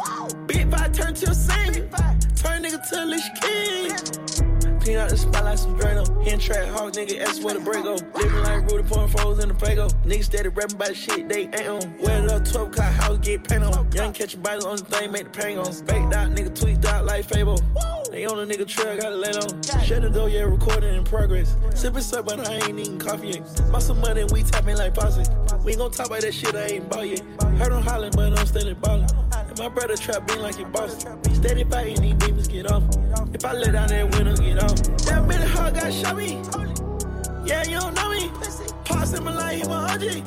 Big 0.46 0.68
five 0.68 0.92
turn 0.92 1.14
to 1.14 1.30
a 1.30 1.34
singer. 1.34 1.88
Turn 2.34 2.64
nigga 2.64 2.88
to 2.90 3.02
a 3.02 4.40
king. 4.40 4.45
Clean 4.86 4.98
out 4.98 5.10
the 5.10 5.16
spot 5.16 5.42
like 5.42 5.58
some 5.58 5.76
Drano. 5.76 6.24
Hand 6.24 6.40
track 6.40 6.68
hog, 6.68 6.92
nigga, 6.92 7.18
that's 7.18 7.40
where 7.40 7.54
the 7.54 7.58
break 7.58 7.82
go. 7.82 7.94
Living 8.14 8.42
like 8.44 8.70
Rudy 8.70 8.88
pouring 8.88 9.08
foes 9.08 9.42
in 9.42 9.48
the 9.48 9.54
Fago. 9.56 9.92
Niggas 10.04 10.26
steady 10.26 10.48
rapping 10.48 10.76
about 10.76 10.88
the 10.90 10.94
shit 10.94 11.28
they 11.28 11.40
ain't 11.46 11.66
on. 11.66 11.98
Wear 11.98 12.22
up 12.30 12.44
12 12.44 12.68
o'clock, 12.68 12.92
house 12.92 13.18
get 13.18 13.48
paint 13.48 13.64
on. 13.64 13.90
Young 13.90 14.12
catch 14.12 14.34
a 14.34 14.38
bite 14.38 14.62
on 14.62 14.76
the 14.76 14.84
thing, 14.84 15.10
make 15.10 15.24
the 15.24 15.30
pain 15.30 15.58
on. 15.58 15.66
Baked 15.86 16.14
out, 16.14 16.30
nigga 16.30 16.54
tweaked 16.54 16.84
out 16.84 17.04
like 17.04 17.24
Fable. 17.24 17.60
They 18.12 18.26
on 18.26 18.38
a 18.38 18.46
nigga 18.46 18.64
trail, 18.64 18.96
gotta 18.96 19.16
lay 19.16 19.32
on. 19.32 19.60
Shut 19.82 20.02
the 20.02 20.08
door, 20.08 20.28
yeah, 20.28 20.42
recording 20.42 20.94
in 20.94 21.02
progress. 21.02 21.56
Sipping 21.74 22.00
sir, 22.00 22.22
but 22.22 22.48
I 22.48 22.54
ain't 22.54 22.78
eating 22.78 23.00
coffee 23.00 23.30
yet. 23.30 23.62
Bought 23.72 23.82
some 23.82 24.00
money, 24.00 24.22
we 24.30 24.44
tapping 24.44 24.76
like 24.76 24.94
posse. 24.94 25.28
We 25.64 25.74
gon' 25.74 25.90
talk 25.90 26.06
about 26.06 26.20
that 26.20 26.32
shit, 26.32 26.54
I 26.54 26.66
ain't 26.66 26.88
bought 26.88 27.08
yet. 27.08 27.22
Heard 27.58 27.72
him 27.72 27.82
hollering, 27.82 28.12
but 28.14 28.38
I'm 28.38 28.46
steady 28.46 28.74
ballin'. 28.74 29.08
And 29.34 29.58
my 29.58 29.68
brother 29.68 29.96
trap 29.96 30.28
being 30.28 30.42
like 30.42 30.60
it 30.60 30.70
Boston. 30.70 31.18
Steady 31.34 31.64
fighting, 31.64 32.00
these 32.00 32.14
demons 32.14 32.46
get 32.46 32.70
off. 32.70 32.84
If 33.34 33.44
I 33.44 33.52
let 33.52 33.72
down 33.72 33.88
that 33.88 34.14
window, 34.14 34.36
get 34.36 34.62
off. 34.62 34.75
That 35.06 35.22
bitch 35.28 35.44
hard 35.48 35.74
got 35.74 35.92
shot 35.92 36.16
me. 36.16 36.42
Yeah, 37.46 37.62
you 37.64 37.78
don't 37.78 37.94
know 37.94 38.10
me. 38.10 38.30
Pass 38.84 39.12
him 39.12 39.24
like 39.24 39.58
he 39.58 39.68
was 39.68 39.92
OG. 39.92 40.26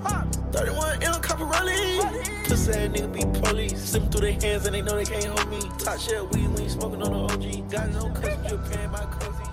31 0.53 1.01
in 1.03 1.11
a 1.11 1.19
couple 1.19 1.45
rolling. 1.45 1.99
Pussy 2.45 2.71
ass 2.71 2.89
nigga 2.89 3.13
be 3.13 3.39
police. 3.39 3.89
Slip 3.89 4.11
through 4.11 4.21
their 4.21 4.33
hands 4.33 4.65
and 4.65 4.75
they 4.75 4.81
know 4.81 4.95
they 4.95 5.05
can't 5.05 5.25
hold 5.25 5.49
me. 5.49 5.59
Top 5.77 5.99
shit, 5.99 6.21
we 6.31 6.47
we 6.47 6.67
smoking 6.69 7.01
on 7.03 7.11
the 7.11 7.33
OG. 7.33 7.69
Got 7.69 7.89
no 7.91 8.09
cousin, 8.11 8.47
Japan, 8.47 8.91
my 8.91 9.05
cousin. 9.05 9.45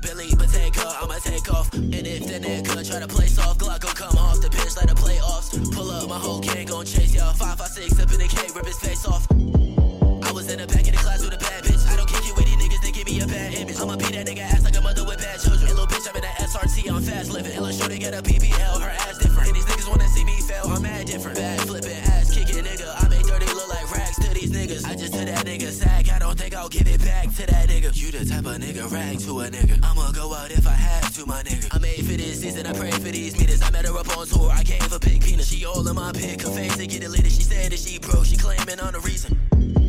Billy 0.00 0.30
Potato, 0.34 0.88
I'ma 1.00 1.18
take 1.22 1.52
off. 1.52 1.72
And 1.74 1.94
if 2.06 2.26
the 2.26 2.40
nigga 2.40 2.88
try 2.88 3.00
to 3.00 3.08
play 3.08 3.26
come 4.02 4.18
off 4.18 4.40
the 4.40 4.50
pitch 4.50 4.74
like 4.76 4.88
the 4.88 4.98
playoffs. 4.98 5.54
Pull 5.74 5.90
up, 5.90 6.08
my 6.08 6.18
whole 6.18 6.40
gang 6.40 6.66
gon' 6.66 6.84
chase 6.84 7.14
y'all. 7.14 7.32
Five, 7.34 7.58
five, 7.58 7.68
six, 7.68 7.98
up 8.00 8.10
in 8.10 8.18
the 8.18 8.26
K, 8.26 8.36
rip 8.54 8.66
his 8.66 8.78
face 8.78 9.06
off. 9.06 9.26
I 9.30 10.32
was 10.32 10.50
in 10.50 10.58
the 10.58 10.66
back 10.66 10.86
of 10.90 10.94
the 10.94 11.02
class 11.04 11.22
with 11.22 11.34
a 11.34 11.38
bad 11.38 11.62
bitch. 11.62 11.86
I 11.86 11.96
don't 11.96 12.08
kick 12.08 12.26
it 12.26 12.34
with 12.34 12.46
these 12.46 12.58
niggas, 12.58 12.82
they 12.82 12.90
give 12.90 13.06
me 13.06 13.20
a 13.20 13.26
bad 13.26 13.54
image. 13.54 13.78
I'ma 13.78 13.96
beat 13.96 14.12
that 14.18 14.26
nigga 14.26 14.42
ass 14.42 14.64
like 14.64 14.76
a 14.76 14.80
mother 14.80 15.04
with 15.04 15.18
bad 15.18 15.38
children. 15.40 15.68
Little 15.70 15.86
bitch, 15.86 16.08
I'm 16.08 16.16
in 16.16 16.22
the 16.22 16.32
SRT, 16.50 16.90
I'm 16.90 17.02
fast 17.02 17.30
living. 17.30 17.52
Little 17.52 17.70
shorty 17.70 17.98
get 17.98 18.14
a 18.14 18.22
PPL, 18.22 18.80
her 18.80 18.90
ass 18.90 19.18
different. 19.18 19.48
And 19.48 19.56
these 19.56 19.66
niggas 19.66 19.88
wanna 19.88 20.08
see 20.08 20.24
me 20.24 20.40
fail, 20.40 20.66
I'm 20.66 20.82
mad 20.82 21.06
different. 21.06 21.38
Bad 21.38 21.60
flipping, 21.60 22.02
ass 22.10 22.34
kicking, 22.34 22.64
nigga. 22.64 23.01
I 25.22 25.24
that 25.26 25.46
nigga 25.46 25.70
sack, 25.70 26.10
I 26.10 26.18
don't 26.18 26.36
think 26.36 26.52
I'll 26.52 26.68
give 26.68 26.88
it 26.88 27.00
back 27.04 27.32
to 27.36 27.46
that 27.46 27.68
nigga. 27.68 27.94
You 27.94 28.10
the 28.10 28.24
type 28.24 28.44
of 28.44 28.56
nigga 28.58 28.90
rag 28.90 29.20
to 29.20 29.40
a 29.40 29.44
nigga. 29.46 29.78
I'ma 29.84 30.10
go 30.10 30.34
out 30.34 30.50
if 30.50 30.66
I 30.66 30.72
have 30.72 31.14
to, 31.14 31.26
my 31.26 31.44
nigga. 31.44 31.68
I 31.72 31.78
made 31.78 32.04
for 32.04 32.16
this 32.16 32.40
season, 32.40 32.66
I 32.66 32.72
pray 32.72 32.90
for 32.90 33.10
these 33.10 33.38
meters. 33.38 33.62
I 33.62 33.70
met 33.70 33.84
her 33.86 33.96
up 33.96 34.16
on 34.18 34.26
tour, 34.26 34.50
I 34.50 34.64
gave 34.64 34.82
her 34.90 34.98
big 34.98 35.22
penis. 35.22 35.48
She 35.48 35.64
all 35.64 35.86
in 35.86 35.94
my 35.94 36.10
pick, 36.10 36.42
her 36.42 36.50
face 36.50 36.76
to 36.76 36.86
get 36.88 37.04
it 37.04 37.10
lit. 37.10 37.24
She 37.26 37.42
said 37.42 37.70
that 37.70 37.78
she 37.78 38.00
pro, 38.00 38.24
she 38.24 38.36
claiming 38.36 38.80
on 38.80 38.94
the 38.94 39.00
reason. 39.00 39.81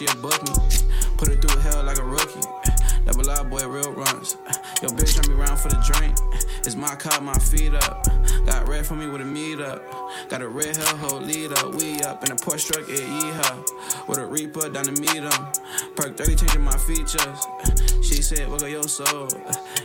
She'll 0.00 0.22
book 0.22 0.42
me. 0.42 0.54
Put 1.18 1.28
her 1.28 1.36
through 1.36 1.60
hell 1.60 1.84
like 1.84 1.98
a 1.98 2.04
rookie. 2.04 2.40
Double 3.04 3.30
R 3.30 3.44
boy, 3.44 3.66
real 3.66 3.92
runs. 3.92 4.36
Yo, 4.82 4.88
bitch, 4.88 5.14
turn 5.14 5.34
me 5.34 5.40
around 5.40 5.58
for 5.58 5.68
the 5.68 5.76
drink. 5.92 6.16
It's 6.64 6.74
my 6.74 6.94
car, 6.94 7.20
my 7.20 7.38
feet 7.38 7.74
up. 7.74 8.06
Got 8.46 8.66
red 8.68 8.86
for 8.86 8.94
me 8.94 9.08
with 9.08 9.20
a 9.20 9.24
meet 9.24 9.60
up. 9.60 9.82
Got 10.30 10.40
a 10.40 10.48
red 10.48 10.76
hell 10.76 10.96
hole 10.96 11.20
lead 11.20 11.52
up. 11.52 11.74
We 11.74 12.00
up 12.00 12.24
in 12.24 12.32
a 12.32 12.36
Porsche 12.36 12.72
truck, 12.72 12.88
it 12.88 13.00
yeehaw. 13.00 14.08
With 14.08 14.18
a 14.18 14.26
Reaper 14.26 14.70
down 14.70 14.84
to 14.84 14.92
meet 14.92 15.22
'em. 15.22 15.46
Perk 15.96 16.16
30 16.16 16.36
changing 16.36 16.62
my 16.62 16.76
features. 16.78 17.46
She 18.02 18.22
said, 18.22 18.48
Wiggle 18.48 18.68
your 18.68 18.84
soul. 18.84 19.28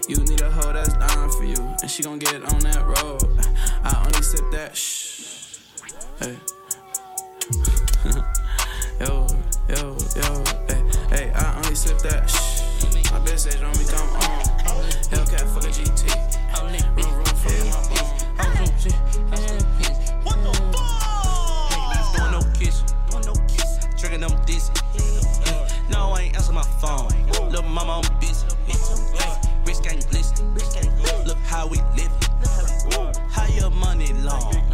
You 0.07 0.17
need 0.17 0.41
a 0.41 0.49
hoe 0.49 0.71
that's 0.71 0.93
down 0.93 1.29
for 1.31 1.43
you. 1.43 1.75
And 1.81 1.91
she 1.91 2.03
gon' 2.03 2.19
get 2.19 2.35
on 2.35 2.59
that 2.59 2.85
road. 2.85 3.23
I 3.83 4.03
only 4.05 4.21
sip 4.21 4.45
that 4.51 4.77
shh. 4.77 5.59
Hey. 6.19 6.37
yo, 8.99 9.27
yo, 9.69 9.97
yo, 10.15 10.43
hey, 10.67 10.83
hey, 11.09 11.31
I 11.33 11.55
only 11.57 11.75
sip 11.75 11.97
that 11.99 12.29
shh. 12.29 12.61
My 13.11 13.19
bitch 13.19 13.39
says 13.39 13.61
when 13.61 13.71
we 13.71 13.85
come 13.85 14.09
on. 14.15 14.21
Hellcat 15.09 15.47
fuck 15.53 15.63
a 15.63 15.67
GT. 15.67 16.03
Room, 16.61 17.15
room, 17.15 17.25
fuck 17.25 17.57
my 17.65 17.81
bone. 17.89 18.05
What 20.23 20.37
the 20.43 20.51
fuck? 20.73 22.15
Doing 22.15 22.31
no 22.31 22.41
kiss. 22.53 22.83
Doing 23.09 23.25
no 23.25 23.33
kiss. 23.47 23.79
Tricking 23.97 24.21
them 24.21 24.35
this. 24.45 24.69
Uh, 24.69 25.69
no, 25.89 26.11
I 26.11 26.21
ain't 26.21 26.35
answer 26.35 26.53
my 26.53 26.63
phone. 26.81 27.09
Little 27.49 27.63
mama, 27.63 28.01
I'm 28.03 28.19
busy. 28.19 28.45
Rich 29.65 29.81
gang 29.81 29.99
glisten. 30.09 30.55
Look 31.25 31.37
how 31.45 31.67
we 31.67 31.77
live. 31.95 32.11
How 33.31 33.47
your 33.47 33.71
money 33.71 34.13
long? 34.13 34.64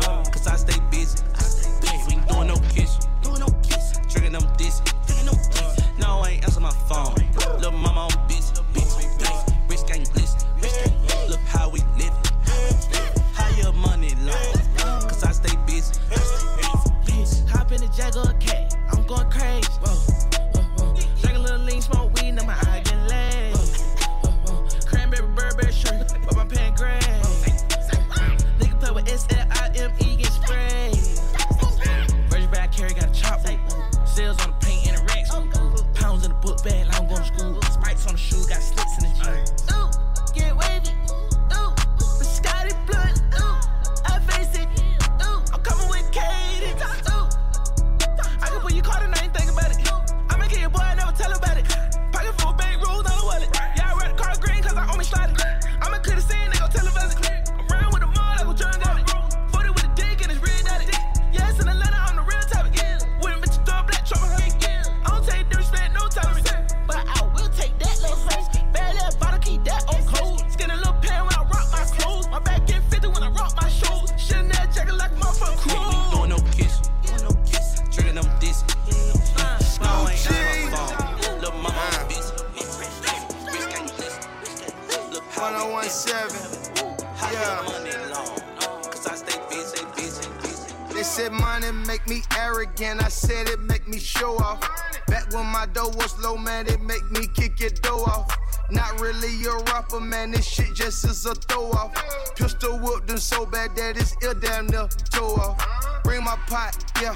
That 103.93 104.15
ill 104.23 104.33
damn 104.35 104.67
near 104.67 104.87
toe 105.09 105.35
off. 105.35 106.03
Bring 106.05 106.23
my 106.23 106.37
pot, 106.47 106.77
yeah. 107.01 107.13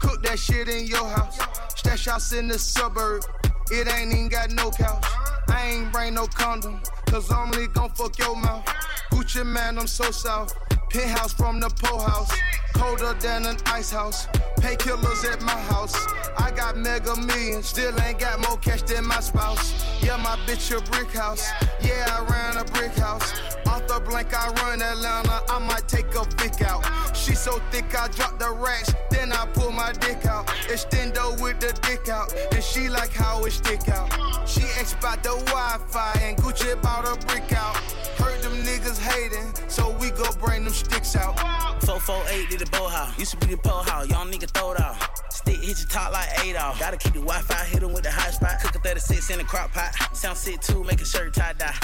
Cook 0.00 0.22
that 0.22 0.38
shit 0.38 0.66
in 0.66 0.86
your 0.86 1.06
house. 1.06 1.38
Stash 1.76 2.06
house 2.06 2.32
in 2.32 2.48
the 2.48 2.58
suburb. 2.58 3.24
It 3.70 3.92
ain't 3.92 4.14
even 4.14 4.30
got 4.30 4.50
no 4.52 4.70
couch. 4.70 5.04
I 5.50 5.66
ain't 5.66 5.92
bring 5.92 6.14
no 6.14 6.26
condom. 6.26 6.80
Cause 7.10 7.30
I'm 7.30 7.52
only 7.52 7.66
gon' 7.66 7.90
fuck 7.90 8.18
your 8.18 8.34
mouth. 8.34 8.64
Gucci 9.10 9.44
Mane, 9.44 9.78
I'm 9.78 9.86
so 9.86 10.10
south. 10.10 10.54
Penthouse 10.88 11.34
from 11.34 11.60
the 11.60 11.68
pole 11.68 12.00
house. 12.00 12.32
Colder 12.72 13.12
than 13.20 13.44
an 13.44 13.58
ice 13.66 13.90
house. 13.90 14.28
Painkillers 14.60 15.24
at 15.32 15.40
my 15.42 15.60
house. 15.72 15.96
I 16.36 16.50
got 16.50 16.76
mega 16.76 17.14
millions. 17.16 17.66
Still 17.66 17.98
ain't 18.02 18.18
got 18.18 18.40
more 18.40 18.58
cash 18.58 18.82
than 18.82 19.06
my 19.06 19.20
spouse. 19.20 19.72
Yeah, 20.02 20.16
my 20.16 20.36
bitch 20.46 20.76
a 20.76 20.80
brick 20.90 21.10
house. 21.10 21.48
Yeah, 21.80 22.06
I 22.10 22.24
ran 22.30 22.56
a 22.56 22.64
brick 22.64 22.94
house. 22.96 23.32
Off 23.66 23.86
the 23.86 24.00
blank, 24.00 24.34
I 24.34 24.50
run 24.62 24.82
Atlanta. 24.82 25.42
I 25.48 25.58
might 25.58 25.86
take 25.88 26.14
a 26.14 26.24
pick 26.36 26.62
out. 26.62 26.84
She 27.16 27.34
so 27.34 27.60
thick, 27.70 27.94
I 27.94 28.08
drop 28.08 28.38
the 28.38 28.50
racks. 28.50 28.94
Then 29.10 29.32
I 29.32 29.46
pull 29.46 29.70
my 29.70 29.92
dick 29.92 30.26
out. 30.26 30.46
Extendo 30.68 31.40
with 31.40 31.60
the 31.60 31.72
dick 31.86 32.08
out. 32.08 32.32
And 32.52 32.62
she 32.62 32.88
like 32.88 33.12
how 33.12 33.44
it 33.44 33.52
stick 33.52 33.88
out. 33.88 34.08
She 34.48 34.62
X 34.78 34.94
about 34.94 35.22
the 35.22 35.30
Wi 35.30 35.78
Fi. 35.88 36.12
And 36.22 36.36
Gucci 36.36 36.80
bought 36.82 37.06
a 37.06 37.26
brick 37.26 37.52
out. 37.52 37.76
Heard 38.18 38.42
them 38.42 38.52
niggas 38.64 38.98
hating. 38.98 39.52
So 39.68 39.96
we 40.00 40.10
go 40.10 40.30
bring 40.40 40.64
them 40.64 40.72
sticks 40.72 41.16
out. 41.16 41.38
448 41.82 42.50
did 42.50 42.60
the 42.60 42.70
bow 42.70 42.88
house. 42.88 43.18
Used 43.18 43.32
to 43.32 43.46
be 43.46 43.54
the 43.54 43.58
pole 43.58 43.82
house. 43.82 44.08
Y'all 44.08 44.26
nigga 44.26 44.48
throw 44.50 44.72
it 44.72 44.80
out. 44.80 44.96
Stick 45.32 45.60
hit 45.62 45.78
your 45.78 45.88
top 45.88 46.12
like 46.12 46.28
8 46.44 46.56
off. 46.56 46.78
Gotta 46.80 46.96
keep 46.96 47.12
the 47.12 47.20
Wi 47.20 47.40
Fi, 47.40 47.64
hit 47.64 47.82
with 47.82 48.02
the 48.02 48.10
hot 48.10 48.34
spot. 48.34 48.60
Cook 48.60 48.74
a 48.74 48.78
36 48.80 49.30
in 49.30 49.38
the 49.38 49.44
crock 49.44 49.72
pot. 49.72 49.94
Sound 50.16 50.36
sick 50.36 50.60
too, 50.60 50.84
make 50.84 51.00
a 51.00 51.04
shirt 51.04 51.32
tie 51.34 51.52
dye. 51.52 51.74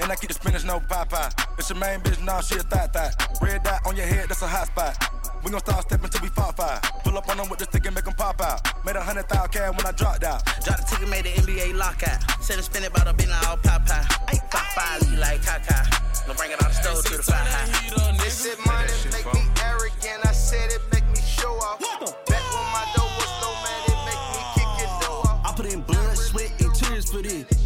And 0.00 0.10
I 0.10 0.16
keep 0.16 0.28
the 0.28 0.34
spinach, 0.34 0.64
no 0.64 0.80
pie. 0.80 1.30
It's 1.58 1.70
your 1.70 1.78
main 1.78 2.00
bitch, 2.00 2.24
now 2.24 2.40
she 2.40 2.56
a 2.56 2.62
thot 2.62 2.92
thot. 2.92 3.38
Red 3.40 3.62
dot 3.62 3.86
on 3.86 3.96
your 3.96 4.06
head, 4.06 4.28
that's 4.28 4.42
a 4.42 4.46
hot 4.48 4.66
spot. 4.66 5.21
We 5.44 5.50
gon' 5.50 5.60
start 5.60 5.82
stepping 5.82 6.08
till 6.08 6.22
we 6.22 6.28
fall 6.28 6.52
five. 6.52 6.80
Pull 7.02 7.18
up 7.18 7.28
on 7.28 7.36
them 7.36 7.48
with 7.48 7.58
the 7.58 7.64
stick 7.64 7.84
and 7.86 7.94
make 7.94 8.04
them 8.04 8.14
pop 8.14 8.40
out. 8.40 8.60
Made 8.86 8.94
a 8.94 9.02
hundred 9.02 9.28
thousand 9.28 9.50
cash 9.50 9.76
when 9.76 9.86
I 9.86 9.90
dropped 9.90 10.22
out. 10.22 10.44
Drop 10.64 10.78
the 10.78 10.86
ticket, 10.88 11.08
made 11.08 11.24
the 11.24 11.30
NBA 11.30 11.74
lockout. 11.74 12.20
Said 12.40 12.58
it 12.58 12.62
spin 12.62 12.84
it 12.84 12.90
about 12.90 13.08
a 13.08 13.12
bin 13.12 13.28
all 13.46 13.56
pop 13.56 13.84
pie. 13.84 14.06
Pop 14.50 14.66
five, 14.74 15.02
lead 15.10 15.18
like 15.18 15.42
caca. 15.42 16.26
Don't 16.26 16.38
bring 16.38 16.52
it 16.52 16.62
out 16.62 16.68
the 16.70 16.74
stove 16.74 17.04
to 17.04 17.16
the 17.16 17.22
fire 17.22 17.44
high. 17.44 18.12
They 18.22 18.30
said 18.30 18.58
money 18.64 18.92
make 19.10 19.34
me 19.34 19.42
arrogant. 19.64 20.24
I 20.24 20.32
said 20.32 20.70
it 20.70 20.80
make 20.92 21.06
me 21.10 21.20
show 21.20 21.50
off. 21.50 22.31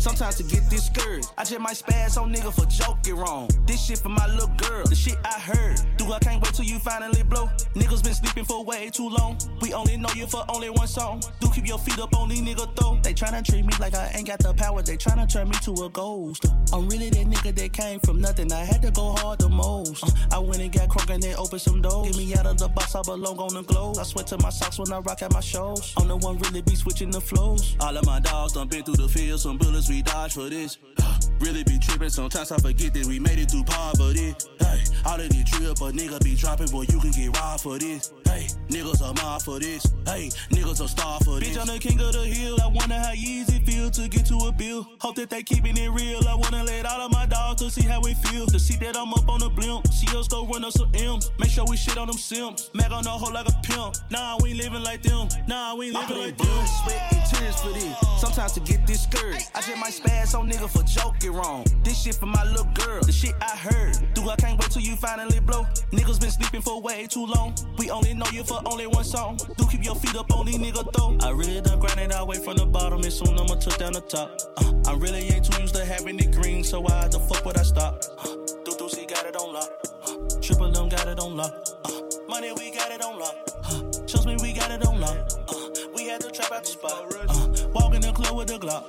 Sometimes 0.06 0.36
to 0.36 0.44
get 0.44 0.70
discouraged, 0.70 1.32
I 1.36 1.42
just 1.42 1.58
might 1.58 1.74
spaz 1.74 2.16
on 2.16 2.32
nigga 2.32 2.54
for 2.54 2.64
joking 2.66 3.16
wrong. 3.16 3.50
This 3.66 3.84
shit 3.84 3.98
for 3.98 4.08
my 4.08 4.24
little 4.28 4.46
girl, 4.56 4.84
the 4.84 4.94
shit 4.94 5.16
I 5.24 5.40
heard. 5.40 5.80
Do 5.96 6.12
I 6.12 6.20
can't 6.20 6.40
wait 6.40 6.54
till 6.54 6.64
you 6.64 6.78
finally 6.78 7.24
blow? 7.24 7.48
Niggas 7.74 8.04
been 8.04 8.14
sleeping 8.14 8.44
for 8.44 8.64
way 8.64 8.88
too 8.88 9.08
long. 9.08 9.36
We 9.60 9.72
only 9.72 9.96
know 9.96 10.08
you 10.14 10.28
for 10.28 10.44
only 10.48 10.70
one 10.70 10.86
song. 10.86 11.24
Do 11.40 11.48
keep 11.50 11.66
your 11.66 11.80
feet 11.80 11.98
up 11.98 12.14
on 12.14 12.28
these 12.28 12.40
nigga 12.40 12.72
though. 12.76 13.00
They 13.02 13.14
tryna 13.14 13.44
treat 13.44 13.64
me 13.64 13.72
like 13.80 13.96
I 13.96 14.12
ain't 14.14 14.28
got 14.28 14.38
the 14.38 14.54
power. 14.54 14.80
They 14.80 14.96
tryna 14.96 15.28
turn 15.28 15.48
me 15.48 15.56
to 15.62 15.72
a 15.84 15.88
ghost. 15.90 16.46
I'm 16.72 16.88
really 16.88 17.10
that 17.10 17.26
nigga 17.26 17.52
that 17.56 17.72
came 17.72 17.98
from 17.98 18.20
nothing. 18.20 18.52
I 18.52 18.64
had 18.64 18.82
to 18.82 18.92
go 18.92 19.12
hard 19.16 19.40
the 19.40 19.48
most. 19.48 20.04
Uh, 20.04 20.36
I 20.36 20.38
went 20.38 20.62
and 20.62 20.72
got 20.72 20.88
crunk 20.88 21.12
and 21.12 21.20
then 21.20 21.34
opened 21.36 21.62
some 21.62 21.82
doors. 21.82 22.10
Get 22.10 22.16
me 22.16 22.32
out 22.36 22.46
of 22.46 22.58
the 22.58 22.68
box, 22.68 22.94
I 22.94 23.02
belong 23.02 23.38
on 23.38 23.54
the 23.54 23.62
globe. 23.62 23.96
I 23.98 24.04
sweat 24.04 24.28
to 24.28 24.38
my 24.38 24.50
socks 24.50 24.78
when 24.78 24.92
I 24.92 24.98
rock 24.98 25.22
at 25.22 25.32
my 25.32 25.40
shows. 25.40 25.94
I'm 25.96 26.06
the 26.06 26.16
one 26.16 26.38
really 26.38 26.62
be 26.62 26.76
switching 26.76 27.10
the 27.10 27.20
flows. 27.20 27.76
All 27.80 27.96
of 27.96 28.06
my 28.06 28.20
dogs 28.20 28.52
done 28.52 28.68
been 28.68 28.84
through 28.84 28.96
the 28.96 29.08
field. 29.08 29.40
Some 29.40 29.58
bullets 29.58 29.88
we 29.88 29.95
dodge 30.02 30.34
for 30.34 30.48
this. 30.48 30.78
Really 31.38 31.62
be 31.64 31.78
tripping, 31.78 32.08
sometimes 32.08 32.50
I 32.50 32.56
forget 32.56 32.94
that 32.94 33.04
we 33.04 33.18
made 33.18 33.38
it 33.38 33.50
through 33.50 33.64
poverty. 33.64 34.34
Hey, 34.58 34.80
all 35.04 35.20
of 35.20 35.28
this 35.28 35.44
drip, 35.44 35.76
a 35.82 35.92
nigga 35.92 36.18
be 36.24 36.34
dropping, 36.34 36.68
boy, 36.68 36.86
you 36.88 36.98
can 36.98 37.10
get 37.10 37.36
robbed 37.36 37.60
for 37.60 37.78
this. 37.78 38.10
Hey, 38.24 38.46
niggas 38.68 39.02
are 39.02 39.12
mob 39.22 39.42
for 39.42 39.60
this. 39.60 39.84
Hey, 40.06 40.30
niggas 40.50 40.82
are 40.82 40.88
star 40.88 41.20
for 41.20 41.38
this. 41.38 41.50
Bitch, 41.50 41.60
I'm 41.60 41.66
the 41.66 41.78
king 41.78 42.00
of 42.00 42.14
the 42.14 42.24
hill. 42.24 42.56
I 42.62 42.68
wonder 42.68 42.94
how 42.94 43.12
easy 43.12 43.56
it 43.56 43.66
feel 43.66 43.90
to 43.90 44.08
get 44.08 44.24
to 44.26 44.36
a 44.48 44.52
bill. 44.52 44.86
Hope 45.00 45.16
that 45.16 45.28
they 45.28 45.42
keeping 45.42 45.76
it 45.76 45.90
real. 45.90 46.26
I 46.26 46.34
wanna 46.34 46.64
let 46.64 46.86
all 46.86 47.02
of 47.02 47.12
my 47.12 47.26
dogs 47.26 47.45
to 47.56 47.70
see 47.70 47.82
how 47.82 48.00
it 48.02 48.16
feel. 48.18 48.46
To 48.46 48.58
see 48.58 48.76
that 48.76 48.96
I'm 48.96 49.12
up 49.14 49.28
on 49.28 49.40
the 49.40 49.48
blimp. 49.48 49.86
See 49.88 50.06
us 50.16 50.28
go 50.28 50.46
run 50.46 50.64
us 50.64 50.74
some 50.74 50.90
M's. 50.94 51.30
Make 51.38 51.50
sure 51.50 51.64
we 51.68 51.76
shit 51.76 51.96
on 51.96 52.06
them 52.06 52.16
simps. 52.16 52.70
Mac 52.74 52.90
on 52.90 53.04
the 53.04 53.10
hoe 53.10 53.32
like 53.32 53.48
a 53.48 53.52
pimp. 53.62 53.96
Nah, 54.10 54.38
we 54.42 54.50
ain't 54.50 54.58
living 54.58 54.82
like 54.82 55.02
them. 55.02 55.28
Nah, 55.46 55.74
we 55.74 55.86
ain't 55.86 55.94
living 55.94 56.18
like 56.18 56.36
them. 56.36 56.66
sweat, 56.84 57.12
and 57.12 57.30
tears 57.30 57.56
for 57.60 57.72
this. 57.72 57.96
Sometimes 58.20 58.52
to 58.52 58.60
get 58.60 58.86
discouraged, 58.86 59.50
I 59.54 59.60
just 59.60 59.78
might 59.78 59.92
spaz 59.92 60.38
on 60.38 60.50
nigga 60.50 60.68
for 60.68 60.82
joking 60.82 61.32
wrong. 61.32 61.64
This 61.82 62.02
shit 62.02 62.14
for 62.14 62.26
my 62.26 62.44
little 62.44 62.68
girl, 62.74 63.00
the 63.02 63.12
shit 63.12 63.34
I 63.40 63.56
heard. 63.56 63.96
Do 64.14 64.28
I 64.28 64.36
can't 64.36 64.58
wait 64.58 64.70
till 64.70 64.82
you 64.82 64.96
finally 64.96 65.40
blow? 65.40 65.64
Niggas 65.92 66.20
been 66.20 66.30
sleeping 66.30 66.62
for 66.62 66.80
way 66.80 67.06
too 67.06 67.26
long. 67.26 67.54
We 67.78 67.90
only 67.90 68.14
know 68.14 68.26
you 68.32 68.44
for 68.44 68.60
only 68.66 68.86
one 68.86 69.04
song. 69.04 69.38
Do 69.56 69.66
keep 69.66 69.84
your 69.84 69.94
feet 69.96 70.16
up 70.16 70.32
on 70.32 70.46
these 70.46 70.58
nigga 70.58 70.90
though. 70.92 71.16
I 71.26 71.30
really 71.30 71.60
done 71.60 71.80
grinded 71.80 72.12
all 72.12 72.26
way 72.26 72.38
from 72.38 72.56
the 72.56 72.66
bottom 72.66 73.02
and 73.02 73.12
soon 73.12 73.38
I'ma 73.38 73.54
touch 73.54 73.78
down 73.78 73.92
the 73.92 74.00
top. 74.00 74.30
Uh, 74.58 74.72
I 74.90 74.94
really 74.94 75.20
ain't 75.30 75.44
too 75.44 75.60
used 75.60 75.74
to 75.74 75.84
having 75.84 76.18
it 76.18 76.32
green, 76.32 76.62
so 76.64 76.86
I 76.86 77.02
had 77.02 77.12
to 77.12 77.18
fuck 77.20 77.45
what 77.46 77.56
I 77.60 77.62
stop. 77.62 77.94
Uh, 78.18 78.24
Dudu, 78.64 78.92
he 78.98 79.06
got 79.06 79.24
it 79.24 79.36
on 79.36 79.52
lock. 79.52 79.70
Uh, 80.04 80.40
Triple 80.42 80.72
them 80.72 80.88
got 80.88 81.06
it 81.06 81.20
on 81.20 81.36
lock. 81.36 81.54
Uh, 81.84 81.90
money, 82.28 82.50
we 82.58 82.72
got 82.72 82.90
it 82.90 83.00
on 83.00 83.20
lock. 83.20 83.36
Uh, 83.70 83.82
trust 84.08 84.26
me, 84.26 84.36
we 84.42 84.52
got 84.52 84.72
it 84.72 84.84
on 84.84 85.00
lock. 85.00 85.16
Uh, 85.48 85.54
we 85.94 86.08
had 86.08 86.20
to 86.22 86.30
trap 86.32 86.50
out 86.50 86.64
the 86.64 86.70
spot. 86.70 87.06
Uh, 87.14 87.68
walk 87.72 87.94
in 87.94 88.00
the 88.00 88.12
club 88.12 88.36
with 88.36 88.48
the 88.48 88.58
Glock. 88.58 88.82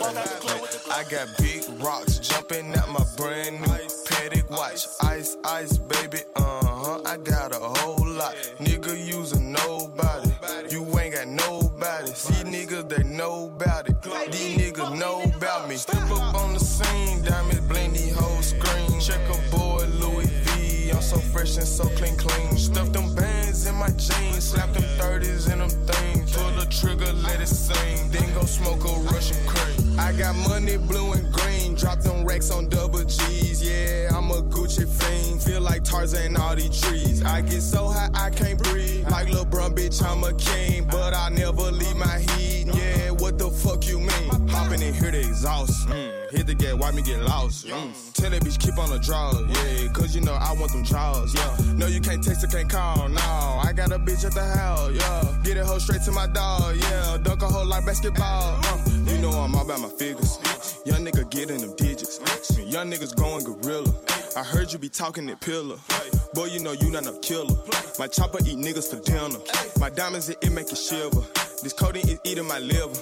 Uh, 0.00 0.92
I 0.92 1.02
got 1.04 1.28
big 1.38 1.64
rocks 1.82 2.18
jumping 2.18 2.72
at 2.74 2.88
my 2.90 3.04
brand 3.16 3.60
new 3.62 3.66
Patek 4.04 4.50
watch. 4.50 4.86
Ice, 5.04 5.38
ice, 5.44 5.78
baby, 5.78 6.18
uh 6.36 6.42
huh. 6.42 7.02
I 7.06 7.16
got 7.16 7.54
a 7.54 7.58
whole 7.58 8.06
lot. 8.06 8.34
Nigga 8.58 8.94
using 8.98 9.37
nobody. 9.37 9.37
Got. 11.88 12.08
See 12.08 12.44
niggas, 12.44 12.86
they 12.90 13.02
know 13.02 13.46
about 13.46 13.88
it. 13.88 14.02
These 14.02 14.58
niggas 14.58 14.98
know 14.98 15.22
about 15.22 15.68
me. 15.70 15.76
Step 15.76 16.10
up 16.10 16.34
on 16.34 16.52
the 16.52 16.60
scene, 16.60 17.22
diamonds 17.24 17.60
bling 17.60 17.92
these 17.94 18.14
whole 18.14 18.42
screen. 18.42 19.00
Check 19.00 19.20
a 19.30 19.56
boy, 19.56 19.86
Louis. 19.98 20.37
I'm 20.98 21.04
so 21.04 21.18
fresh 21.18 21.56
and 21.56 21.64
so 21.64 21.84
clean, 21.90 22.16
clean. 22.16 22.56
Stuff 22.56 22.92
them 22.92 23.14
bands 23.14 23.66
in 23.66 23.76
my 23.76 23.86
jeans, 23.90 24.42
slap 24.42 24.72
them 24.72 24.82
30s 24.98 25.48
in 25.52 25.60
them 25.60 25.68
things. 25.68 26.36
Pull 26.36 26.50
the 26.50 26.66
trigger, 26.66 27.12
let 27.12 27.40
it 27.40 27.46
sing. 27.46 28.10
Then 28.10 28.34
go 28.34 28.42
smoke 28.42 28.84
a 28.84 28.98
Russian 29.12 29.36
cream. 29.46 29.96
I 29.96 30.10
got 30.10 30.34
money 30.48 30.76
blue 30.76 31.12
and 31.12 31.32
green. 31.32 31.76
Drop 31.76 32.00
them 32.00 32.24
racks 32.24 32.50
on 32.50 32.68
double 32.68 33.04
G's. 33.04 33.62
Yeah, 33.62 34.08
I'm 34.12 34.28
a 34.32 34.42
Gucci 34.42 34.88
fiend. 34.88 35.40
Feel 35.40 35.60
like 35.60 35.84
Tarzan 35.84 36.36
all 36.36 36.56
these 36.56 36.80
trees. 36.80 37.22
I 37.22 37.42
get 37.42 37.62
so 37.62 37.86
high 37.86 38.10
I 38.14 38.30
can't 38.30 38.60
breathe. 38.60 39.08
Like 39.08 39.28
LeBron, 39.28 39.76
bitch, 39.76 40.02
I'm 40.04 40.24
a 40.24 40.32
king. 40.34 40.84
But 40.90 41.14
I 41.14 41.28
never 41.28 41.70
leave 41.70 41.96
my 41.96 42.18
heat. 42.18 42.66
Yeah, 42.74 43.10
what 43.10 43.38
the 43.38 43.50
fuck 43.50 43.77
Hopping 44.58 44.82
in 44.82 44.92
here, 44.92 45.12
the 45.12 45.20
exhaust. 45.20 45.88
Mm. 45.88 46.32
Hit 46.32 46.46
the 46.48 46.54
gate, 46.54 46.74
why 46.74 46.90
me 46.90 47.00
get 47.00 47.20
lost? 47.20 47.66
Mm. 47.66 48.12
Tell 48.14 48.30
that 48.30 48.42
bitch 48.42 48.58
keep 48.58 48.76
on 48.76 48.90
the 48.90 48.98
draw, 48.98 49.30
yeah. 49.32 49.92
Cause 49.92 50.16
you 50.16 50.20
know 50.20 50.34
I 50.34 50.52
want 50.52 50.72
them 50.72 50.82
draws, 50.82 51.32
yeah. 51.32 51.56
No, 51.74 51.86
you 51.86 52.00
can't 52.00 52.22
text 52.22 52.42
or 52.42 52.48
can't 52.48 52.68
call, 52.68 53.08
no. 53.08 53.20
I 53.62 53.72
got 53.72 53.92
a 53.92 53.98
bitch 53.98 54.24
at 54.26 54.32
the 54.32 54.44
house, 54.44 54.92
yeah. 54.92 55.42
Get 55.44 55.56
a 55.58 55.64
hoe 55.64 55.78
straight 55.78 56.02
to 56.02 56.10
my 56.10 56.26
dog, 56.26 56.76
yeah. 56.76 57.18
Dunk 57.22 57.42
a 57.42 57.46
hoe 57.46 57.64
like 57.64 57.86
basketball, 57.86 58.58
uh. 58.64 58.78
You 59.06 59.18
know 59.18 59.30
I'm 59.30 59.54
all 59.54 59.62
about 59.62 59.80
my 59.80 59.88
figures. 59.88 60.38
Young 60.84 61.04
nigga 61.06 61.30
getting 61.30 61.60
them 61.60 61.74
digits. 61.76 62.18
Young 62.58 62.90
niggas 62.90 63.14
going 63.14 63.44
gorilla. 63.44 63.94
I 64.36 64.42
heard 64.42 64.72
you 64.72 64.78
be 64.78 64.88
talking 64.88 65.26
that 65.26 65.40
pillar. 65.40 65.76
Boy, 66.34 66.46
you 66.46 66.60
know 66.60 66.72
you 66.72 66.90
not 66.90 67.04
no 67.04 67.16
killer. 67.20 67.56
My 67.98 68.06
chopper 68.06 68.38
eat 68.44 68.58
niggas 68.58 68.90
for 68.90 69.00
dinner. 69.02 69.38
My 69.78 69.88
diamonds, 69.88 70.28
it, 70.28 70.38
it 70.42 70.50
make 70.50 70.68
you 70.70 70.76
shiver. 70.76 71.22
This 71.62 71.72
codeine 71.72 72.08
is 72.08 72.20
eating 72.24 72.46
my 72.46 72.58
liver. 72.58 73.00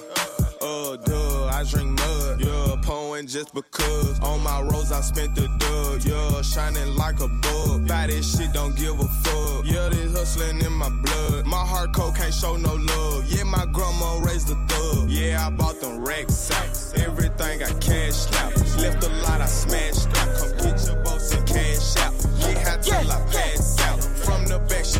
Uh, 0.59 0.95
duh, 0.97 1.26
I 1.57 1.63
drink 1.63 1.89
mud, 1.89 2.39
yeah, 2.39 2.75
pouring 2.83 3.25
just 3.25 3.51
because. 3.51 4.19
On 4.19 4.39
my 4.43 4.61
rose, 4.61 4.91
I 4.91 5.01
spent 5.01 5.33
the 5.33 5.47
dub, 5.57 6.01
yeah, 6.05 6.43
shining 6.43 6.95
like 6.95 7.19
a 7.19 7.27
bug. 7.27 7.87
Buy 7.87 8.05
this 8.05 8.37
shit, 8.37 8.53
don't 8.53 8.75
give 8.75 8.99
a 8.99 9.07
fuck. 9.07 9.65
Yeah, 9.65 9.89
this 9.89 10.15
hustling 10.15 10.61
in 10.61 10.71
my 10.73 10.89
blood. 10.89 11.47
My 11.47 11.65
heart 11.65 11.93
cold 11.93 12.15
can't 12.15 12.31
show 12.31 12.57
no 12.57 12.75
love. 12.75 13.25
Yeah, 13.25 13.45
my 13.45 13.65
grandma 13.73 14.19
raised 14.19 14.49
the 14.49 14.55
thug. 14.67 15.09
Yeah, 15.09 15.47
I 15.47 15.49
bought 15.49 15.81
them 15.81 16.05
racks 16.05 16.51
out. 16.51 17.01
Everything 17.01 17.63
I 17.63 17.73
cashed 17.79 18.35
out. 18.35 18.55
Left 18.77 19.03
a 19.03 19.09
lot, 19.23 19.41
I 19.41 19.47
smashed 19.47 20.09
out. 20.15 20.37
Come 20.37 20.57
get 20.57 20.85
your 20.85 21.03
boats 21.03 21.33
and 21.33 21.47
cash 21.47 21.97
out. 21.97 22.13
Get 22.39 22.67
high 22.67 22.77
till 22.77 23.11
I 23.11 23.19
pass 23.31 23.81
out. 23.81 24.03
From 24.03 24.45
the 24.45 24.59
back, 24.69 24.85
she 24.85 24.99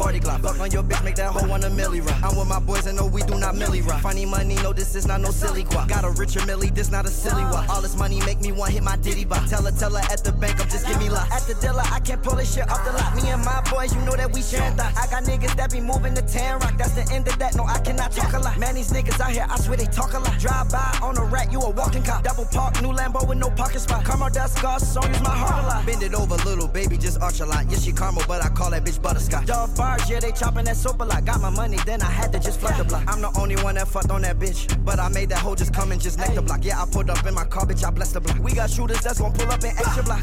40 0.00 0.20
Glock. 0.20 0.40
Fuck 0.40 0.60
on 0.60 0.70
your 0.70 0.82
bitch, 0.82 1.04
make 1.04 1.16
that 1.16 1.30
hoe 1.30 1.46
want 1.46 1.62
a 1.64 1.68
milli 1.68 2.00
rock. 2.00 2.16
I'm 2.24 2.34
with 2.34 2.48
my 2.48 2.58
boys 2.58 2.86
and 2.86 2.96
no, 2.96 3.04
we 3.04 3.20
do 3.22 3.38
not 3.38 3.54
milli 3.54 3.86
rock. 3.86 4.00
Funny 4.00 4.24
money, 4.24 4.54
no, 4.56 4.72
this 4.72 4.94
is 4.94 5.06
not 5.06 5.20
no 5.20 5.30
silly 5.30 5.62
guap. 5.64 5.88
Got 5.88 6.04
a 6.04 6.10
richer 6.10 6.40
milli, 6.40 6.74
this 6.74 6.90
not 6.90 7.04
a 7.04 7.10
silly 7.10 7.44
walk. 7.44 7.68
All 7.68 7.82
this 7.82 7.94
money 7.96 8.18
make 8.24 8.40
me 8.40 8.50
want 8.50 8.72
hit 8.72 8.82
my 8.82 8.96
diddy 8.96 9.26
bop. 9.26 9.44
Tell 9.46 9.62
her, 9.62 9.70
tell 9.72 9.92
her 9.92 10.02
at 10.10 10.24
the 10.24 10.32
bank, 10.32 10.58
I'm 10.58 10.70
just 10.70 10.86
give 10.86 10.98
me 10.98 11.10
lot. 11.10 11.30
At 11.30 11.42
the 11.42 11.54
dealer, 11.60 11.82
I 11.84 12.00
can't 12.00 12.22
pull 12.22 12.36
this 12.36 12.54
shit 12.54 12.66
off 12.70 12.82
the 12.86 12.92
lot. 12.92 13.14
Me 13.14 13.28
and 13.28 13.44
my 13.44 13.60
boys, 13.70 13.94
you 13.94 14.00
know 14.00 14.16
that 14.16 14.32
we 14.32 14.40
sharing. 14.40 14.80
I 14.80 15.06
got 15.10 15.24
niggas 15.24 15.54
that 15.56 15.70
be 15.70 15.80
moving 15.80 16.14
to 16.14 16.22
Tan 16.22 16.60
Rock. 16.60 16.78
That's 16.78 16.92
the 16.92 17.06
end 17.12 17.28
of 17.28 17.38
that, 17.38 17.54
no, 17.56 17.64
I 17.64 17.78
cannot 17.80 18.12
talk 18.12 18.32
a 18.32 18.38
lot. 18.38 18.58
Man, 18.58 18.76
these 18.76 18.90
niggas 18.90 19.20
out 19.20 19.32
here, 19.32 19.46
I 19.50 19.58
swear 19.60 19.76
they 19.76 19.84
talk 19.84 20.14
a 20.14 20.18
lot. 20.18 20.38
Drive 20.38 20.70
by 20.70 20.98
on 21.02 21.18
a 21.18 21.24
rat, 21.24 21.52
you 21.52 21.60
a 21.60 21.68
walking 21.68 22.02
cop. 22.02 22.24
Double 22.24 22.46
park, 22.46 22.80
new 22.80 22.88
Lambo 22.88 23.28
with 23.28 23.36
no 23.36 23.50
parking 23.50 23.80
spot. 23.80 24.06
Caramel 24.06 24.30
dust 24.30 24.56
scars, 24.56 24.86
so 24.86 25.04
use 25.06 25.20
my 25.20 25.36
heart 25.36 25.62
a 25.62 25.66
lot. 25.66 25.84
Bend 25.84 26.02
it 26.02 26.14
over, 26.14 26.36
little 26.48 26.68
baby, 26.68 26.96
just 26.96 27.20
arch 27.20 27.40
a 27.40 27.44
lot. 27.44 27.70
Yeah, 27.70 27.78
she 27.78 27.92
caramel, 27.92 28.24
but 28.26 28.42
I 28.42 28.48
call 28.48 28.70
that 28.70 28.82
bitch 28.82 29.02
butterscotch. 29.02 29.44
Dove 29.44 29.74
yeah, 30.08 30.20
they 30.20 30.32
chopping 30.32 30.64
that 30.64 30.76
soap 30.76 31.00
a 31.00 31.04
lot. 31.04 31.24
Got 31.24 31.40
my 31.40 31.50
money, 31.50 31.78
then 31.86 32.02
I 32.02 32.10
had 32.10 32.32
to 32.32 32.38
just 32.38 32.60
flood 32.60 32.76
the 32.76 32.84
block. 32.84 33.04
I'm 33.06 33.20
the 33.20 33.30
only 33.38 33.56
one 33.56 33.74
that 33.76 33.88
fucked 33.88 34.10
on 34.10 34.22
that 34.22 34.38
bitch. 34.38 34.66
But 34.84 34.98
I 34.98 35.08
made 35.08 35.28
that 35.30 35.38
hoe 35.38 35.54
just 35.54 35.72
come 35.72 35.92
and 35.92 36.00
just 36.00 36.18
neck 36.18 36.34
the 36.34 36.42
block. 36.42 36.64
Yeah, 36.64 36.82
I 36.82 36.86
pulled 36.86 37.10
up 37.10 37.24
in 37.26 37.34
my 37.34 37.44
car, 37.44 37.66
bitch, 37.66 37.84
I 37.84 37.90
blessed 37.90 38.14
the 38.14 38.20
block. 38.20 38.38
We 38.38 38.52
got 38.52 38.70
shooters 38.70 39.00
that's 39.00 39.20
gonna 39.20 39.36
pull 39.36 39.50
up 39.50 39.62
in 39.64 39.70
extra 39.70 40.02
block. 40.02 40.22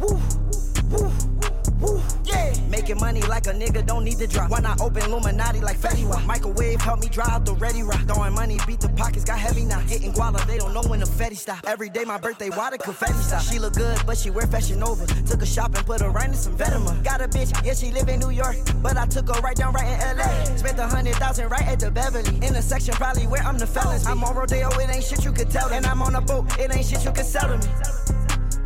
Woo, 0.00 0.20
woo, 0.90 1.08
woo. 1.08 1.39
Woo, 1.80 2.00
yeah. 2.24 2.52
Making 2.68 2.98
money 2.98 3.22
like 3.22 3.46
a 3.46 3.52
nigga 3.52 3.84
don't 3.84 4.04
need 4.04 4.18
to 4.18 4.26
drop. 4.26 4.50
Why 4.50 4.60
not 4.60 4.80
open 4.80 5.02
Illuminati 5.02 5.60
like 5.60 5.78
Fetty 5.78 6.06
Wap? 6.08 6.24
Microwave 6.24 6.80
help 6.80 7.00
me 7.00 7.08
out 7.22 7.44
the 7.44 7.54
ready 7.54 7.82
rock. 7.82 8.00
Throwing 8.06 8.34
money, 8.34 8.58
beat 8.66 8.80
the 8.80 8.88
pockets, 8.90 9.24
got 9.24 9.38
heavy 9.38 9.64
now. 9.64 9.80
Getting 9.88 10.12
guala, 10.12 10.46
they 10.46 10.58
don't 10.58 10.74
know 10.74 10.82
when 10.82 11.00
the 11.00 11.06
Fetty 11.06 11.36
stop. 11.36 11.64
Every 11.66 11.88
day 11.88 12.04
my 12.04 12.18
birthday, 12.18 12.50
why 12.50 12.70
the 12.70 12.78
confetti 12.78 13.14
stop? 13.14 13.42
She 13.42 13.58
look 13.58 13.74
good, 13.74 13.98
but 14.06 14.16
she 14.16 14.30
wear 14.30 14.46
fashion 14.46 14.82
over. 14.82 15.06
Took 15.24 15.42
a 15.42 15.46
shop 15.46 15.74
and 15.74 15.84
put 15.86 16.00
her 16.00 16.10
right 16.10 16.28
in 16.28 16.34
some 16.34 16.56
Vetements. 16.56 17.02
Got 17.02 17.22
a 17.22 17.28
bitch, 17.28 17.50
yeah, 17.64 17.74
she 17.74 17.90
live 17.90 18.08
in 18.08 18.20
New 18.20 18.30
York. 18.30 18.56
But 18.82 18.96
I 18.96 19.06
took 19.06 19.28
her 19.34 19.40
right 19.40 19.56
down 19.56 19.72
right 19.72 19.86
in 19.86 20.18
LA. 20.18 20.44
Spent 20.56 20.78
a 20.78 20.86
hundred 20.86 21.14
thousand 21.16 21.48
right 21.48 21.66
at 21.66 21.80
the 21.80 21.90
Beverly. 21.90 22.36
In 22.46 22.52
the 22.52 22.62
section, 22.62 22.94
probably 22.94 23.26
where 23.26 23.42
I'm 23.42 23.58
the 23.58 23.66
felons. 23.66 24.06
I'm 24.06 24.22
on 24.22 24.36
Rodeo, 24.36 24.68
it 24.68 24.90
ain't 24.90 25.04
shit 25.04 25.24
you 25.24 25.32
could 25.32 25.50
tell. 25.50 25.68
And 25.70 25.86
I'm 25.86 26.02
on 26.02 26.14
a 26.14 26.20
boat, 26.20 26.46
it 26.58 26.74
ain't 26.74 26.86
shit 26.86 27.04
you 27.04 27.12
could 27.12 27.26
sell 27.26 27.48
to 27.48 27.58
me. 27.58 28.09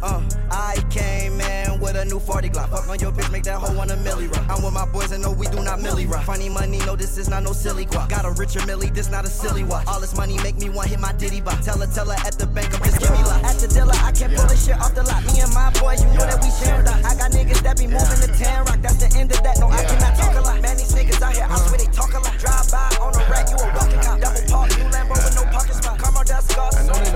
Uh, 0.04 0.20
I 0.52 0.76
came 0.90 1.40
in 1.40 1.80
with 1.80 1.96
a 1.96 2.04
new 2.04 2.20
40 2.20 2.50
Glock. 2.50 2.68
Fuck 2.68 2.86
on 2.92 3.00
your 3.00 3.10
bitch, 3.10 3.32
make 3.32 3.44
that 3.44 3.56
hoe 3.56 3.72
want 3.72 3.90
a 3.90 3.96
milli 4.04 4.28
rock. 4.28 4.44
I'm 4.52 4.60
with 4.60 4.74
my 4.74 4.84
boys 4.84 5.12
and 5.12 5.22
no, 5.24 5.32
we 5.32 5.46
do 5.48 5.64
not 5.64 5.80
milli 5.80 6.04
rock. 6.04 6.28
Funny 6.28 6.50
money, 6.50 6.76
no, 6.84 6.94
this 6.94 7.16
is 7.16 7.30
not 7.30 7.42
no 7.42 7.54
silly 7.54 7.86
guap. 7.86 8.10
Got 8.10 8.26
a 8.26 8.32
richer 8.36 8.60
milli, 8.68 8.92
this 8.92 9.08
not 9.10 9.24
a 9.24 9.32
silly 9.32 9.64
walk. 9.64 9.88
All 9.88 10.00
this 10.00 10.14
money 10.14 10.36
make 10.44 10.60
me 10.60 10.68
want 10.68 10.90
hit 10.90 11.00
my 11.00 11.14
diddy 11.14 11.40
bop. 11.40 11.58
Tell 11.64 11.78
her, 11.78 11.86
tell 11.88 12.04
her 12.04 12.20
at 12.20 12.36
the 12.36 12.46
bank, 12.46 12.68
I'm 12.76 12.84
just 12.84 13.00
give 13.00 13.12
me 13.12 13.24
lot. 13.24 13.48
At 13.48 13.56
the 13.56 13.68
dealer, 13.68 13.96
I 13.96 14.12
can't 14.12 14.36
pull 14.36 14.44
this 14.44 14.66
shit 14.66 14.76
off 14.76 14.94
the 14.94 15.04
lot. 15.08 15.24
Me 15.24 15.40
and 15.40 15.48
my 15.56 15.72
boys, 15.80 16.04
you 16.04 16.12
know 16.12 16.28
that 16.28 16.36
we 16.36 16.52
share 16.52 16.84
that. 16.84 17.00
I 17.00 17.16
got 17.16 17.32
niggas 17.32 17.64
that 17.64 17.80
be 17.80 17.88
moving 17.88 18.20
the 18.20 18.28
Tan 18.36 18.60
Rock. 18.68 18.84
That's 18.84 19.00
the 19.00 19.08
end 19.16 19.32
of 19.32 19.40
that. 19.40 19.56
No, 19.56 19.72
I 19.72 19.88
cannot 19.88 20.20
talk 20.20 20.36
a 20.36 20.42
lot. 20.44 20.60
Man, 20.60 20.76
these 20.76 20.92
niggas 20.92 21.16
out 21.24 21.32
here, 21.32 21.48
I 21.48 21.56
swear 21.64 21.80
they 21.80 21.88
talk 21.88 22.12
a 22.12 22.20
lot. 22.20 22.36
Drive 22.36 22.68
by 22.68 22.92
on 23.00 23.16
a 23.16 23.24
rack, 23.32 23.48
you 23.48 23.56
a 23.56 23.72
walking 23.72 24.04
cop. 24.04 24.20
Double 24.20 24.44
park, 24.52 24.68
new 24.76 24.84
Lambo 24.92 25.16
with 25.16 25.32
no 25.32 25.48
parking 25.48 25.80
spot. 25.80 25.96
Caramel 25.96 26.28
dust 26.28 26.52
scars. 26.52 26.76
I 26.76 26.84
know 26.84 26.92
they 26.92 27.13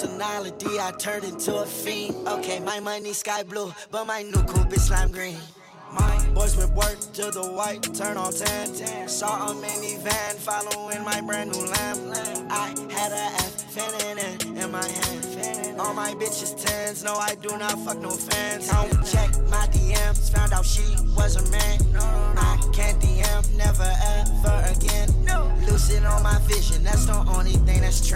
personality, 0.00 0.78
I 0.78 0.90
turn 0.98 1.24
into 1.24 1.56
a 1.56 1.64
fiend. 1.64 2.28
Okay, 2.28 2.60
my 2.60 2.80
money 2.80 3.14
sky 3.14 3.42
blue, 3.42 3.72
but 3.90 4.04
my 4.06 4.20
new 4.22 4.42
coupe 4.42 4.70
is 4.74 4.84
slime 4.84 5.10
green. 5.10 5.38
My 5.90 6.22
boys 6.34 6.54
with 6.54 6.70
work 6.72 7.00
to 7.14 7.30
the 7.30 7.46
white, 7.56 7.82
turn 7.94 8.18
on 8.18 8.30
10. 8.30 9.08
Saw 9.08 9.50
a 9.50 9.54
minivan 9.54 10.34
following 10.34 11.02
my 11.02 11.22
brand 11.22 11.52
new 11.52 11.64
lamb. 11.64 12.46
I 12.50 12.74
had 12.92 13.12
a 13.12 13.24
F 13.40 13.72
fanning 13.72 14.18
in, 14.18 14.58
in 14.58 14.70
my 14.70 14.86
hand. 14.86 15.80
All 15.80 15.94
my 15.94 16.12
bitches 16.12 16.62
tens, 16.62 17.02
no, 17.02 17.14
I 17.14 17.34
do 17.36 17.56
not 17.56 17.78
fuck 17.80 17.98
no 17.98 18.10
fans. 18.10 18.68
I 18.70 18.88
don't 18.88 19.06
check 19.06 19.30
my 19.48 19.66
DMs, 19.68 20.30
found 20.30 20.52
out 20.52 20.66
she 20.66 20.84
was 21.16 21.36
a 21.36 21.50
man. 21.50 21.80
I 22.36 22.58
can't 22.74 23.00
DM, 23.00 23.56
never 23.56 23.90
ever 24.04 24.74
again. 24.76 25.08
Losing 25.66 26.04
on 26.04 26.22
my 26.22 26.38
vision, 26.40 26.84
that's 26.84 27.06
the 27.06 27.16
only 27.34 27.52
thing 27.52 27.80
that's 27.80 28.06
true. 28.06 28.15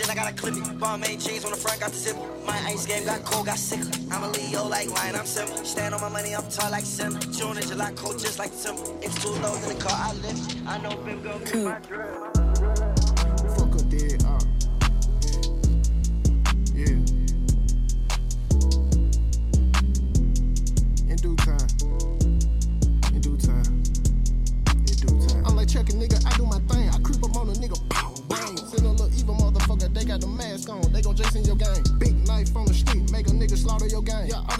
then 0.00 0.10
I 0.10 0.14
got 0.14 0.32
a 0.32 0.34
clip 0.34 0.56
it. 0.56 0.78
Bomb 0.78 1.04
ain't 1.04 1.20
chains 1.20 1.44
on 1.44 1.50
the 1.50 1.56
front, 1.56 1.80
got 1.80 1.90
the 1.90 1.96
zipper. 1.98 2.26
My 2.46 2.58
ice 2.66 2.86
game 2.86 3.04
got 3.04 3.24
cold, 3.24 3.46
got 3.46 3.58
sick. 3.58 3.80
I'm 4.10 4.22
a 4.22 4.28
Leo 4.28 4.64
like 4.66 4.88
Lion, 4.90 5.16
I'm 5.16 5.26
simple. 5.26 5.56
Stand 5.64 5.94
on 5.94 6.00
my 6.00 6.08
money, 6.08 6.34
I'm 6.34 6.48
tall 6.48 6.70
like 6.70 6.84
Sim. 6.84 7.18
June 7.32 7.56
and 7.58 7.66
July, 7.66 7.92
cold 7.96 8.18
just 8.18 8.38
like 8.38 8.52
Tim. 8.56 8.76
It's 9.02 9.22
too 9.22 9.30
low 9.42 9.54
in 9.56 9.68
the 9.68 9.82
car, 9.82 9.92
I 9.94 10.12
lift. 10.14 10.56
I 10.66 10.78
know 10.78 10.96
Bim 10.96 11.22
go 11.22 11.38
get 11.40 11.54
my 11.56 11.78
drip. 11.80 12.29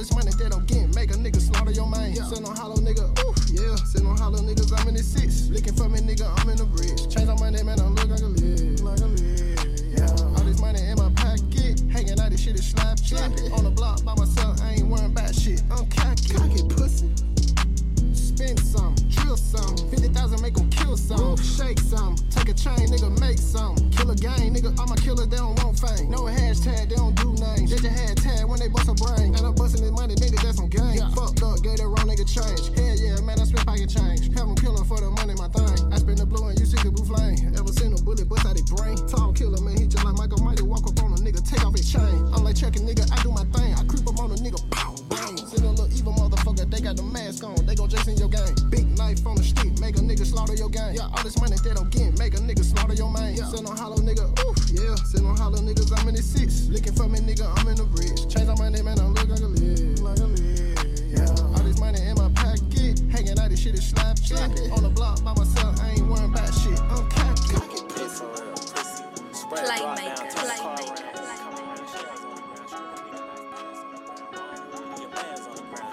this 0.01 0.15
money 0.15 0.31
that 0.31 0.55
I'm 0.55 0.60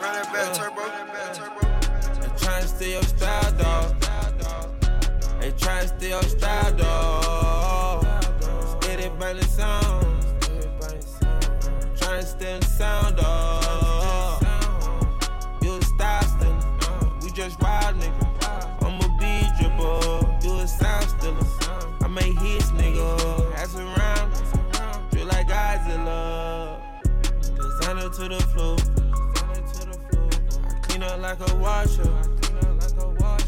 Uh. 0.10 0.24
They 2.22 2.30
trying 2.38 2.62
to 2.62 2.68
steal 2.68 2.90
your 2.90 3.04
style, 3.04 3.52
dog. 3.58 3.96
They 5.42 5.52
trying 5.52 5.82
to 5.82 5.88
steal 5.90 6.10
your 6.10 6.24
style, 6.24 6.74
dog. 6.78 8.06
Stealin' 8.82 9.20
by 9.20 9.34
the 9.34 9.44
sound. 9.44 10.26
Trying 11.98 12.22
to 12.22 12.26
steal 12.26 12.60
the 12.60 12.66
sound, 12.66 13.18
dog. 13.18 14.44
You 15.62 15.76
a 15.76 15.82
style 15.82 16.24
stealer. 16.24 17.12
We 17.22 17.32
just 17.32 17.60
wild, 17.62 17.98
nigga. 17.98 18.84
I'm 18.84 19.02
a 19.02 19.10
beat 19.20 19.52
dribble. 19.60 20.40
You 20.42 20.60
a 20.60 20.68
sound 20.68 21.10
stealer. 21.10 21.46
I 22.02 22.08
make 22.08 22.40
hits, 22.40 22.72
nigga. 22.72 23.54
Ass 23.56 23.76
around. 23.76 24.34
Feel 25.12 25.28
like 25.28 25.50
Godzilla. 25.50 26.80
Designer 27.58 28.10
to 28.10 28.30
the 28.30 28.40
floor. 28.54 28.97
I 31.28 31.36
clean 31.36 31.50
up 31.50 31.50
like 31.50 31.52
a 31.52 31.56
washer. 31.58 32.04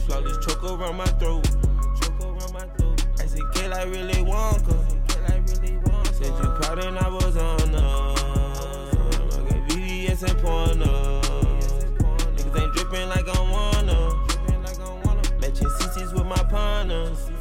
Flawless 0.06 0.46
choke 0.46 0.64
around 0.66 0.98
my 0.98 1.06
throat. 1.06 1.48
I 3.20 3.26
said, 3.26 3.42
K 3.54 3.70
like 3.70 3.88
really 3.88 4.16
Wonka. 4.16 4.76
Said 6.14 6.26
you 6.26 6.50
proud 6.60 6.84
and 6.84 7.00
I 7.00 7.08
was 7.08 7.38
on 7.38 7.70
her. 7.70 8.16
Like 9.32 9.52
a 9.52 9.60
VVS 9.70 10.24
and 10.24 10.38
porno. 10.40 11.22
Niggas 12.36 12.62
ain't 12.62 12.74
dripping 12.74 13.08
like 13.08 13.30
I 13.30 13.42
wanna. 13.50 14.10
Matching 15.40 15.70
CCs 15.70 16.14
with 16.14 16.26
my 16.26 16.44
partners. 16.50 17.32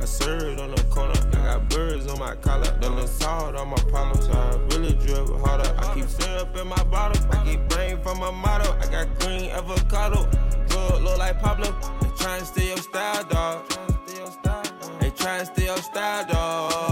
I 0.00 0.04
served 0.06 0.60
on 0.60 0.70
the 0.74 0.82
corner. 0.84 1.12
I 1.32 1.44
got 1.44 1.68
birds 1.68 2.06
on 2.06 2.18
my 2.20 2.36
collar. 2.36 2.74
Done 2.80 3.06
salt 3.06 3.54
on 3.54 3.68
my 3.68 3.76
problem. 3.90 4.18
So 4.22 4.32
I 4.32 4.56
really 4.74 4.94
drip 4.94 5.28
harder. 5.44 5.74
I 5.76 5.94
keep 5.94 6.08
syrup 6.08 6.56
in 6.56 6.68
my 6.68 6.82
bottle. 6.84 7.22
I 7.32 7.44
brain 7.44 7.69
from 8.10 8.20
my 8.20 8.30
motto. 8.30 8.76
I 8.80 8.86
got 8.90 9.18
green 9.20 9.50
avocado. 9.50 10.28
Drug 10.68 11.02
look 11.02 11.18
like 11.18 11.40
Pablo. 11.40 11.72
They 12.00 12.08
try 12.16 12.38
and 12.38 12.46
steal 12.46 12.66
your 12.66 12.76
style, 12.78 13.24
dog. 13.24 13.68
They 15.00 15.10
try 15.10 15.38
and 15.38 15.46
steal 15.46 15.66
your 15.66 15.76
style, 15.76 16.26
dog. 16.26 16.89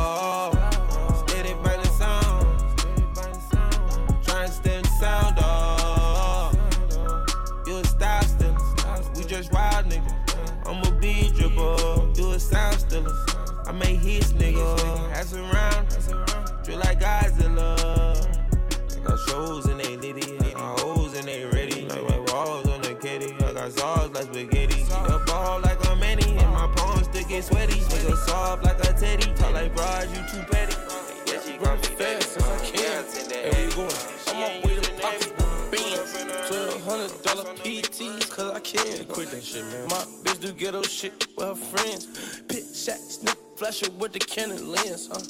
Shit. 39.49 39.65
My 39.89 40.05
bitch 40.23 40.41
do 40.41 40.53
ghetto 40.53 40.83
shit 40.83 41.27
with 41.37 41.47
her 41.47 41.55
friends. 41.55 42.07
Pit 42.49 42.65
shot, 42.75 42.99
snip, 42.99 43.37
flasher 43.57 43.91
with 43.99 44.13
the 44.13 44.19
Canon 44.19 44.71
lens, 44.71 45.09
huh? 45.11 45.21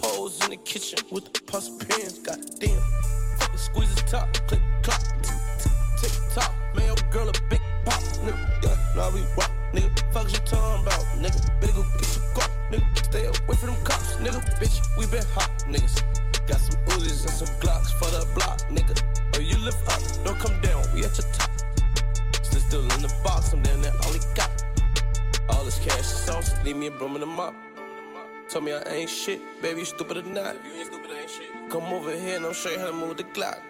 Pose 0.00 0.42
in 0.44 0.50
the 0.50 0.56
kitchen 0.56 0.98
with 1.10 1.32
the 1.32 1.40
pus 1.42 1.68
pins. 1.84 2.18
Goddamn. 2.18 2.82
Fucking 3.38 3.58
squeeze 3.58 3.94
the 3.94 4.02
top, 4.02 4.32
click, 4.48 4.60
clock, 4.82 5.02
tick 5.98 6.12
tock. 6.34 6.52
Man, 6.74 6.86
your 6.86 6.96
girl 7.10 7.28
a 7.28 7.32
big 7.48 7.60
pop, 7.84 8.02
nigga. 8.26 8.64
Yeah, 8.64 8.76
now 8.96 9.10
we 9.14 9.20
rock, 9.38 9.52
nigga. 9.72 9.90
Fuck 10.12 10.32
you 10.32 10.38
talking 10.44 10.82
about, 10.82 11.04
nigga. 11.22 11.40
Get 11.60 12.04
some 12.04 12.22
guap, 12.34 12.50
nigga. 12.70 13.04
Stay 13.04 13.24
away 13.26 13.56
from 13.60 13.70
them 13.70 13.84
cops, 13.84 14.16
nigga. 14.16 14.40
Bitch, 14.58 14.80
we 14.98 15.06
been 15.06 15.24
hot, 15.34 15.50
niggas. 15.68 16.02
Got 16.48 16.58
some 16.58 16.80
Uzis 16.86 17.22
and 17.22 17.30
some 17.30 17.54
Glocks 17.60 17.92
for 17.92 18.10
the 18.10 18.26
block, 18.34 18.58
nigga. 18.68 19.00
Oh, 19.36 19.40
you 19.40 19.56
lift 19.58 19.86
up, 19.88 20.24
don't 20.24 20.38
come 20.38 20.60
down, 20.60 20.82
we 20.94 21.04
at 21.04 21.16
your 21.16 21.32
top. 21.32 21.51
Still 22.72 22.90
in 22.94 23.02
the 23.02 23.14
box, 23.22 23.52
I'm 23.52 23.60
down 23.60 23.82
there, 23.82 23.92
all 24.02 24.12
he 24.14 24.20
got. 24.34 24.50
All 25.50 25.62
this 25.62 25.78
cash 25.80 25.98
is 25.98 26.06
sauce, 26.06 26.54
leave 26.64 26.74
me 26.74 26.86
a 26.86 26.90
broom 26.90 27.16
in 27.16 27.20
the 27.20 27.26
mop. 27.26 27.54
Tell 28.48 28.62
me 28.62 28.72
I 28.72 28.80
ain't 28.88 29.10
shit, 29.10 29.42
baby, 29.60 29.80
you 29.80 29.84
stupid 29.84 30.16
or 30.16 30.22
not. 30.22 30.56
You 30.64 30.72
ain't 30.78 30.86
stupid, 30.86 31.10
I 31.10 31.20
ain't 31.20 31.28
shit. 31.28 31.50
Come 31.68 31.92
over 31.92 32.16
here 32.16 32.36
and 32.36 32.46
I'll 32.46 32.54
show 32.54 32.70
you 32.70 32.78
how 32.78 32.86
to 32.86 32.94
move 32.94 33.18
the 33.18 33.24
Glock. 33.24 33.60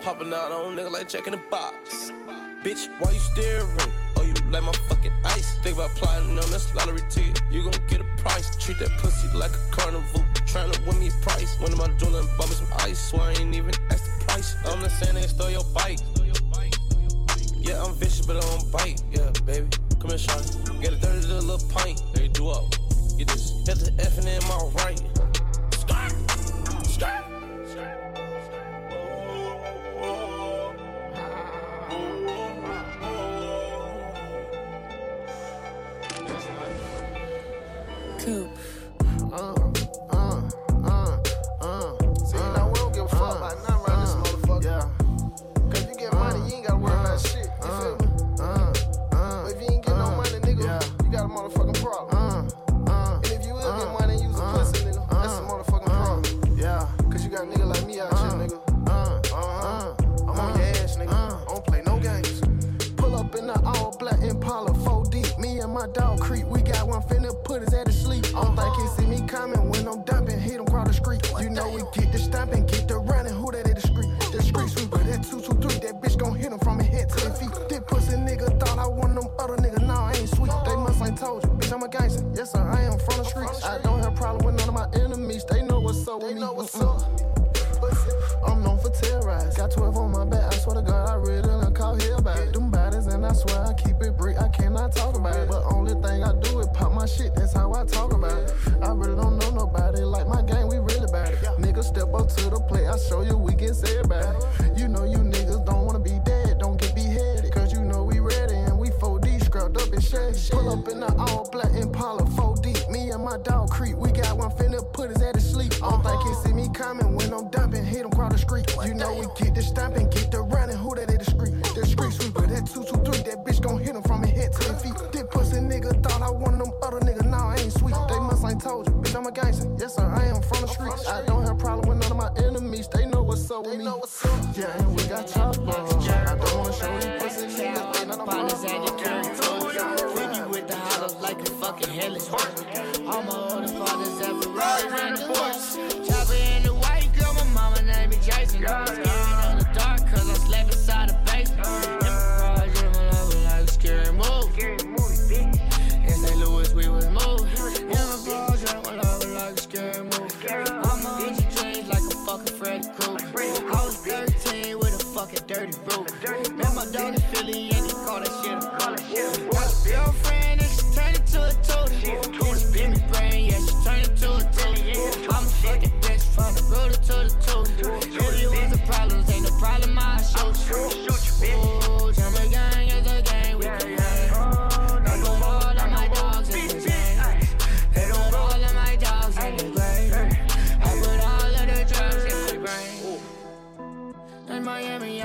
Popping 0.00 0.32
out 0.32 0.52
on 0.52 0.74
nigga 0.74 0.90
like 0.90 1.06
checking 1.06 1.32
the 1.32 1.40
box. 1.50 2.12
Bitch, 2.64 2.88
why 2.98 3.10
you 3.10 3.18
staring? 3.18 3.68
Oh, 4.16 4.22
you 4.22 4.32
like 4.50 4.62
my 4.62 4.72
fucking 4.88 5.12
ice. 5.26 5.58
Think 5.58 5.76
about 5.76 5.90
plotting 5.90 6.30
on 6.30 6.50
this 6.50 6.74
lottery 6.74 7.02
ticket. 7.10 7.42
You 7.50 7.64
gon' 7.64 7.74
get 7.88 8.00
a 8.00 8.22
price. 8.22 8.56
Treat 8.56 8.78
that 8.78 8.88
pussy 9.00 9.28
like 9.36 9.50
a 9.50 9.70
carnival. 9.70 10.24
Trying 10.46 10.72
to 10.72 10.80
win 10.86 10.98
me 10.98 11.08
a 11.08 11.22
price. 11.22 11.60
When 11.60 11.72
am 11.72 11.80
I 11.82 11.88
doing 11.98 12.14
and 12.14 12.28
bought 12.38 12.48
me 12.48 12.54
some 12.54 12.68
ice? 12.78 13.10
Swear 13.10 13.24
I 13.24 13.32
ain't 13.32 13.54
even 13.54 13.74
asked 13.90 14.06
the 14.06 14.24
price. 14.24 14.56
I'm 14.64 14.80
not 14.80 14.90
saying 14.92 15.16
they 15.16 15.26
stole 15.26 15.50
your 15.50 15.64
bike. 15.74 15.98
Yeah, 17.62 17.80
I'm 17.84 17.94
vicious, 17.94 18.26
but 18.26 18.36
I 18.36 18.40
don't 18.40 18.72
bite. 18.72 19.02
Yeah, 19.12 19.30
baby. 19.46 19.68
Come 20.00 20.10
here, 20.10 20.18
Sean. 20.18 20.42
Get 20.80 20.94
a 20.94 20.96
30 20.96 21.28
to 21.28 21.38
a 21.38 21.40
little 21.40 21.68
pint. 21.68 22.02
They 22.12 22.26
do 22.26 22.48
up. 22.48 22.74
Get 23.16 23.28
this. 23.28 23.52
Hit 23.64 23.78
the 23.78 23.92
F 24.00 24.18
in 24.18 24.24
my 24.48 24.84
right. 24.84 25.11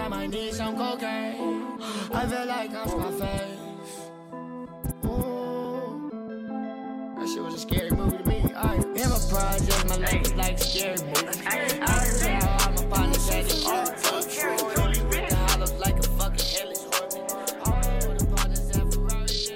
I 0.08 0.10
might 0.10 0.30
need 0.30 0.54
some 0.54 0.78
cocaine. 0.78 1.82
I 2.14 2.26
feel 2.28 2.46
like 2.46 2.74
I'm 2.74 2.98
my 2.98 3.12
face. 3.12 3.60
Ooh. 5.04 6.10
That 7.18 7.28
shit 7.28 7.44
was 7.44 7.56
a 7.56 7.60
scary 7.60 7.92
movie 7.92 8.18
to 8.18 8.24
me. 8.24 8.54
I 8.56 8.76
am 8.76 9.12
a 9.12 9.20
project, 9.28 9.90
my 9.90 9.98
life 9.98 10.22
is 10.22 10.34
like 10.36 10.60
scary 10.60 10.96
movie. 11.02 11.28
I 11.46 11.58
heard 11.58 12.42
how 12.42 12.70
I'm 12.70 12.78
a 12.78 12.84
partner, 12.90 13.18
is 13.18 13.66
art. 13.66 13.98
The 13.98 15.36
hollows 15.36 15.74
like 15.74 16.00
a 16.00 16.04
fucking 16.04 16.46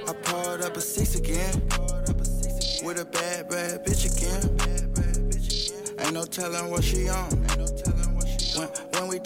I 0.06 0.14
poured 0.22 0.64
up 0.64 0.76
a 0.76 0.82
six 0.82 1.16
again. 1.16 1.62
With 2.84 3.00
a 3.00 3.06
bad, 3.06 3.48
bad 3.48 3.86
bitch 3.86 4.04
again. 4.12 4.60
Ain't 5.98 6.14
no 6.14 6.26
telling 6.26 6.70
what 6.70 6.84
she 6.84 7.08
on. 7.08 7.61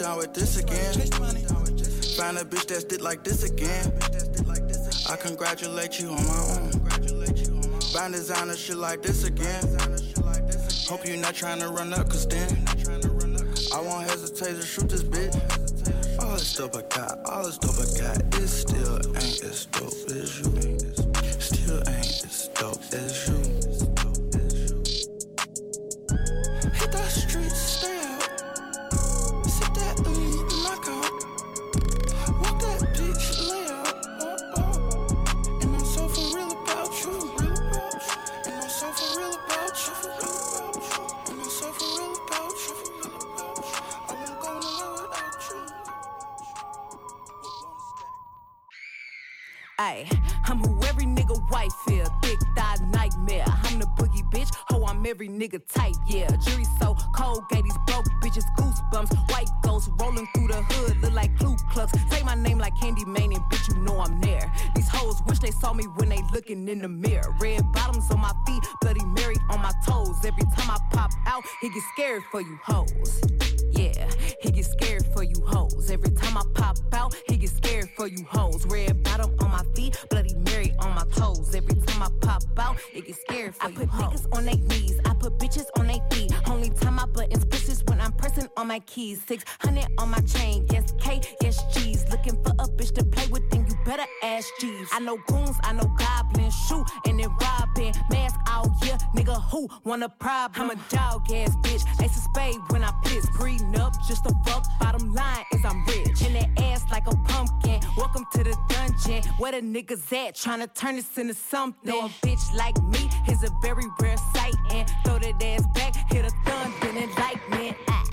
Done 0.05 0.17
with 0.17 0.35
this 0.35 0.59
again. 0.59 0.93
Find 2.15 2.37
a 2.37 2.43
bitch 2.45 2.67
that's 2.67 2.83
did 2.83 3.01
like 3.01 3.23
this 3.23 3.41
again. 3.41 3.91
I 5.09 5.15
congratulate 5.15 5.99
you 5.99 6.09
on 6.09 6.23
my 6.27 6.41
own. 6.53 6.71
Find 7.91 8.13
designer 8.13 8.55
shit 8.55 8.77
like 8.77 9.01
this 9.01 9.23
again. 9.23 9.63
Hope 10.87 11.07
you're 11.07 11.17
not 11.17 11.33
trying 11.33 11.59
to 11.59 11.69
run 11.69 11.91
up, 11.91 12.07
cause 12.07 12.27
then 12.27 12.47
I 13.73 13.81
won't 13.81 14.07
hesitate 14.07 14.57
to 14.57 14.61
shoot 14.61 14.89
this 14.89 15.01
bitch. 15.01 15.33
All 16.21 16.33
this 16.33 16.53
dope 16.55 16.75
I 16.75 16.83
got, 16.95 17.25
all 17.25 17.43
this 17.43 17.57
dope 17.57 17.79
I 17.79 17.87
got, 17.99 18.35
it 18.35 18.47
still 18.47 18.97
ain't 19.07 19.43
as 19.43 19.65
dope 19.65 19.87
as 20.11 20.39
you. 20.39 20.77
Still 21.39 21.77
ain't 21.89 22.23
as 22.23 22.49
dope 22.53 22.93
as 22.93 23.27
you. 23.27 23.44
My 81.05 81.15
toes. 81.15 81.55
Every 81.55 81.75
time 81.75 82.03
I 82.03 82.09
pop 82.21 82.43
out, 82.57 82.77
it 82.93 83.05
get 83.05 83.15
scared 83.15 83.55
for 83.55 83.65
I 83.65 83.69
you 83.69 83.75
put 83.75 83.89
niggas 83.89 84.37
on 84.37 84.45
their 84.45 84.55
knees, 84.55 84.99
I 85.05 85.13
put 85.13 85.37
bitches 85.37 85.65
on 85.77 85.87
their 85.87 86.01
feet. 86.11 86.31
Only 86.47 86.69
time 86.69 86.95
my 86.95 87.05
buttons 87.05 87.45
pushes 87.45 87.83
when 87.85 87.99
I'm 88.01 88.11
pressing 88.13 88.47
on 88.57 88.67
my 88.67 88.79
keys. 88.79 89.21
600 89.27 89.85
on 89.97 90.09
my 90.09 90.19
chain, 90.21 90.65
yes 90.71 90.93
K, 90.99 91.21
yes 91.41 91.61
G's. 91.73 92.05
Looking 92.09 92.41
for 92.43 92.51
a 92.59 92.67
bitch 92.67 92.93
to 92.95 93.05
play 93.05 93.27
with, 93.27 93.49
then 93.51 93.64
better 93.85 94.03
ask 94.23 94.49
G's. 94.59 94.89
I 94.91 94.99
know 94.99 95.17
goons, 95.27 95.57
I 95.63 95.73
know 95.73 95.87
goblins, 95.97 96.55
shoot 96.67 96.85
and 97.05 97.19
then 97.19 97.29
robbing. 97.39 97.93
Mask 98.09 98.39
out, 98.47 98.67
yeah, 98.83 98.97
nigga, 99.15 99.41
who 99.51 99.69
want 99.83 100.03
a 100.03 100.09
problem? 100.09 100.71
I'm 100.71 100.77
a 100.77 100.81
dog 100.89 101.31
ass 101.31 101.55
bitch, 101.63 101.83
ace 102.03 102.17
of 102.17 102.23
spade 102.23 102.59
when 102.69 102.83
I 102.83 102.91
piss. 103.05 103.25
Breeding 103.37 103.79
up 103.79 103.93
just 104.07 104.25
to 104.25 104.33
fuck, 104.45 104.65
bottom 104.79 105.13
line 105.13 105.45
is 105.53 105.63
I'm 105.63 105.85
rich. 105.85 106.21
In 106.25 106.33
that 106.33 106.49
ass 106.61 106.83
like 106.91 107.07
a 107.07 107.15
pumpkin, 107.27 107.79
welcome 107.95 108.25
to 108.33 108.43
the 108.43 108.57
dungeon. 108.69 109.23
Where 109.37 109.51
the 109.51 109.61
niggas 109.61 110.11
at, 110.11 110.35
trying 110.35 110.59
to 110.59 110.67
turn 110.67 110.95
this 110.95 111.17
into 111.17 111.35
something. 111.35 111.89
Know 111.89 112.07
a 112.07 112.09
bitch 112.25 112.53
like 112.55 112.77
me 112.83 113.09
is 113.31 113.43
a 113.43 113.51
very 113.61 113.85
rare 114.01 114.17
sight, 114.33 114.55
and 114.71 114.89
throw 115.05 115.19
that 115.19 115.43
ass 115.43 115.65
back, 115.75 116.11
hit 116.11 116.25
a 116.25 116.31
thunder 116.49 116.99
and 116.99 117.11
lightning. 117.17 117.75
Ah. 117.87 118.03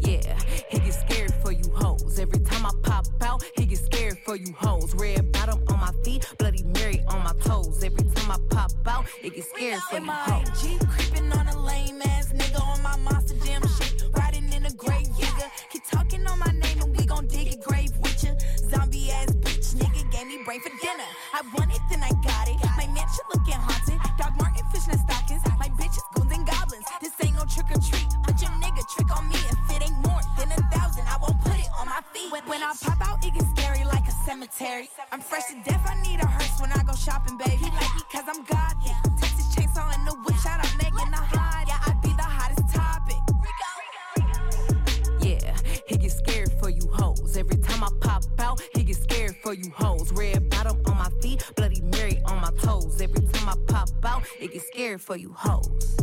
Yeah, 0.00 0.38
he 0.70 0.78
get 0.78 0.94
scared 0.94 1.34
for 1.42 1.52
you 1.52 1.64
hoes. 1.74 2.18
Every 2.18 2.38
time 2.38 2.64
I 2.64 2.70
pop 2.82 3.06
out, 3.22 3.42
he 3.56 3.65
for 4.26 4.34
you 4.36 4.52
hoes. 4.58 4.92
Red 4.96 5.30
bottom 5.30 5.62
on 5.68 5.78
my 5.78 5.92
feet, 6.04 6.26
Bloody 6.38 6.64
Mary 6.64 7.00
on 7.08 7.22
my 7.22 7.32
toes. 7.44 7.82
Every 7.84 8.02
time 8.02 8.32
I 8.32 8.38
pop 8.50 8.72
out, 8.86 9.06
it 9.22 9.34
get 9.34 9.44
scared 9.44 9.80
for 9.88 9.98
you 9.98 10.10
hoes. 10.10 10.60
Jeep 10.60 10.80
creeping 10.88 11.30
on 11.32 11.46
a 11.46 11.56
lame 11.62 12.02
ass 12.02 12.32
nigga 12.32 12.60
on 12.60 12.82
my 12.82 12.96
monster 12.96 13.36
jam 13.46 13.62
shit. 13.78 14.02
Riding 14.16 14.52
in 14.52 14.66
a 14.66 14.72
grave 14.72 15.06
digger. 15.16 15.50
Keep 15.70 15.84
talking 15.88 16.26
on 16.26 16.40
my 16.40 16.50
name 16.52 16.82
and 16.82 16.96
we 16.96 17.06
gon' 17.06 17.28
dig 17.28 17.54
a 17.54 17.56
grave 17.56 17.96
with 17.98 18.24
ya. 18.24 18.32
Zombie 18.68 19.12
ass 19.12 19.30
bitch 19.30 19.74
nigga 19.76 20.10
gave 20.10 20.26
me 20.26 20.42
brain 20.44 20.60
for 20.60 20.70
dinner. 20.82 21.10
I 21.32 21.42
want 21.54 21.72
it, 21.72 21.80
then 21.88 22.02
I 22.02 22.10
cemetery. 34.26 34.90
I'm 35.12 35.20
fresh 35.20 35.44
to 35.46 35.54
death. 35.64 35.86
I 35.88 35.94
need 36.02 36.20
a 36.20 36.26
hearse 36.26 36.60
when 36.60 36.72
I 36.72 36.82
go 36.82 36.94
shopping, 36.94 37.38
baby. 37.38 37.52
He 37.52 37.70
like 37.70 37.94
me 37.94 38.02
cause 38.10 38.24
I'm 38.26 38.42
godly. 38.42 38.90
Texas 39.20 39.54
chainsaw 39.54 39.94
in 39.94 40.04
the 40.04 40.14
whip. 40.24 40.36
Shout 40.42 40.58
out 40.58 40.72
Megan 40.78 41.10
the 41.12 41.16
hot. 41.16 41.64
Yeah, 41.68 41.78
I 41.86 41.94
be 42.02 42.08
the 42.08 42.28
hottest 42.38 42.74
topic. 42.74 43.16
Yeah, 45.20 45.56
he 45.86 45.96
get 45.96 46.10
scared 46.10 46.50
for 46.60 46.70
you 46.70 46.88
hoes. 46.92 47.36
Every 47.36 47.56
time 47.56 47.84
I 47.84 47.88
pop 48.00 48.24
out, 48.40 48.60
he 48.74 48.82
get 48.82 48.96
scared 48.96 49.36
for 49.44 49.54
you 49.54 49.70
hoes. 49.70 50.10
Red 50.12 50.50
bottom 50.50 50.76
on 50.86 50.96
my 50.96 51.10
feet, 51.22 51.44
Bloody 51.54 51.80
Mary 51.82 52.20
on 52.24 52.40
my 52.40 52.50
toes. 52.60 53.00
Every 53.00 53.24
time 53.28 53.48
I 53.48 53.54
pop 53.68 53.90
out, 54.04 54.24
it 54.40 54.52
get 54.52 54.62
scared 54.62 55.00
for 55.00 55.16
you 55.16 55.32
hoes. 55.36 55.96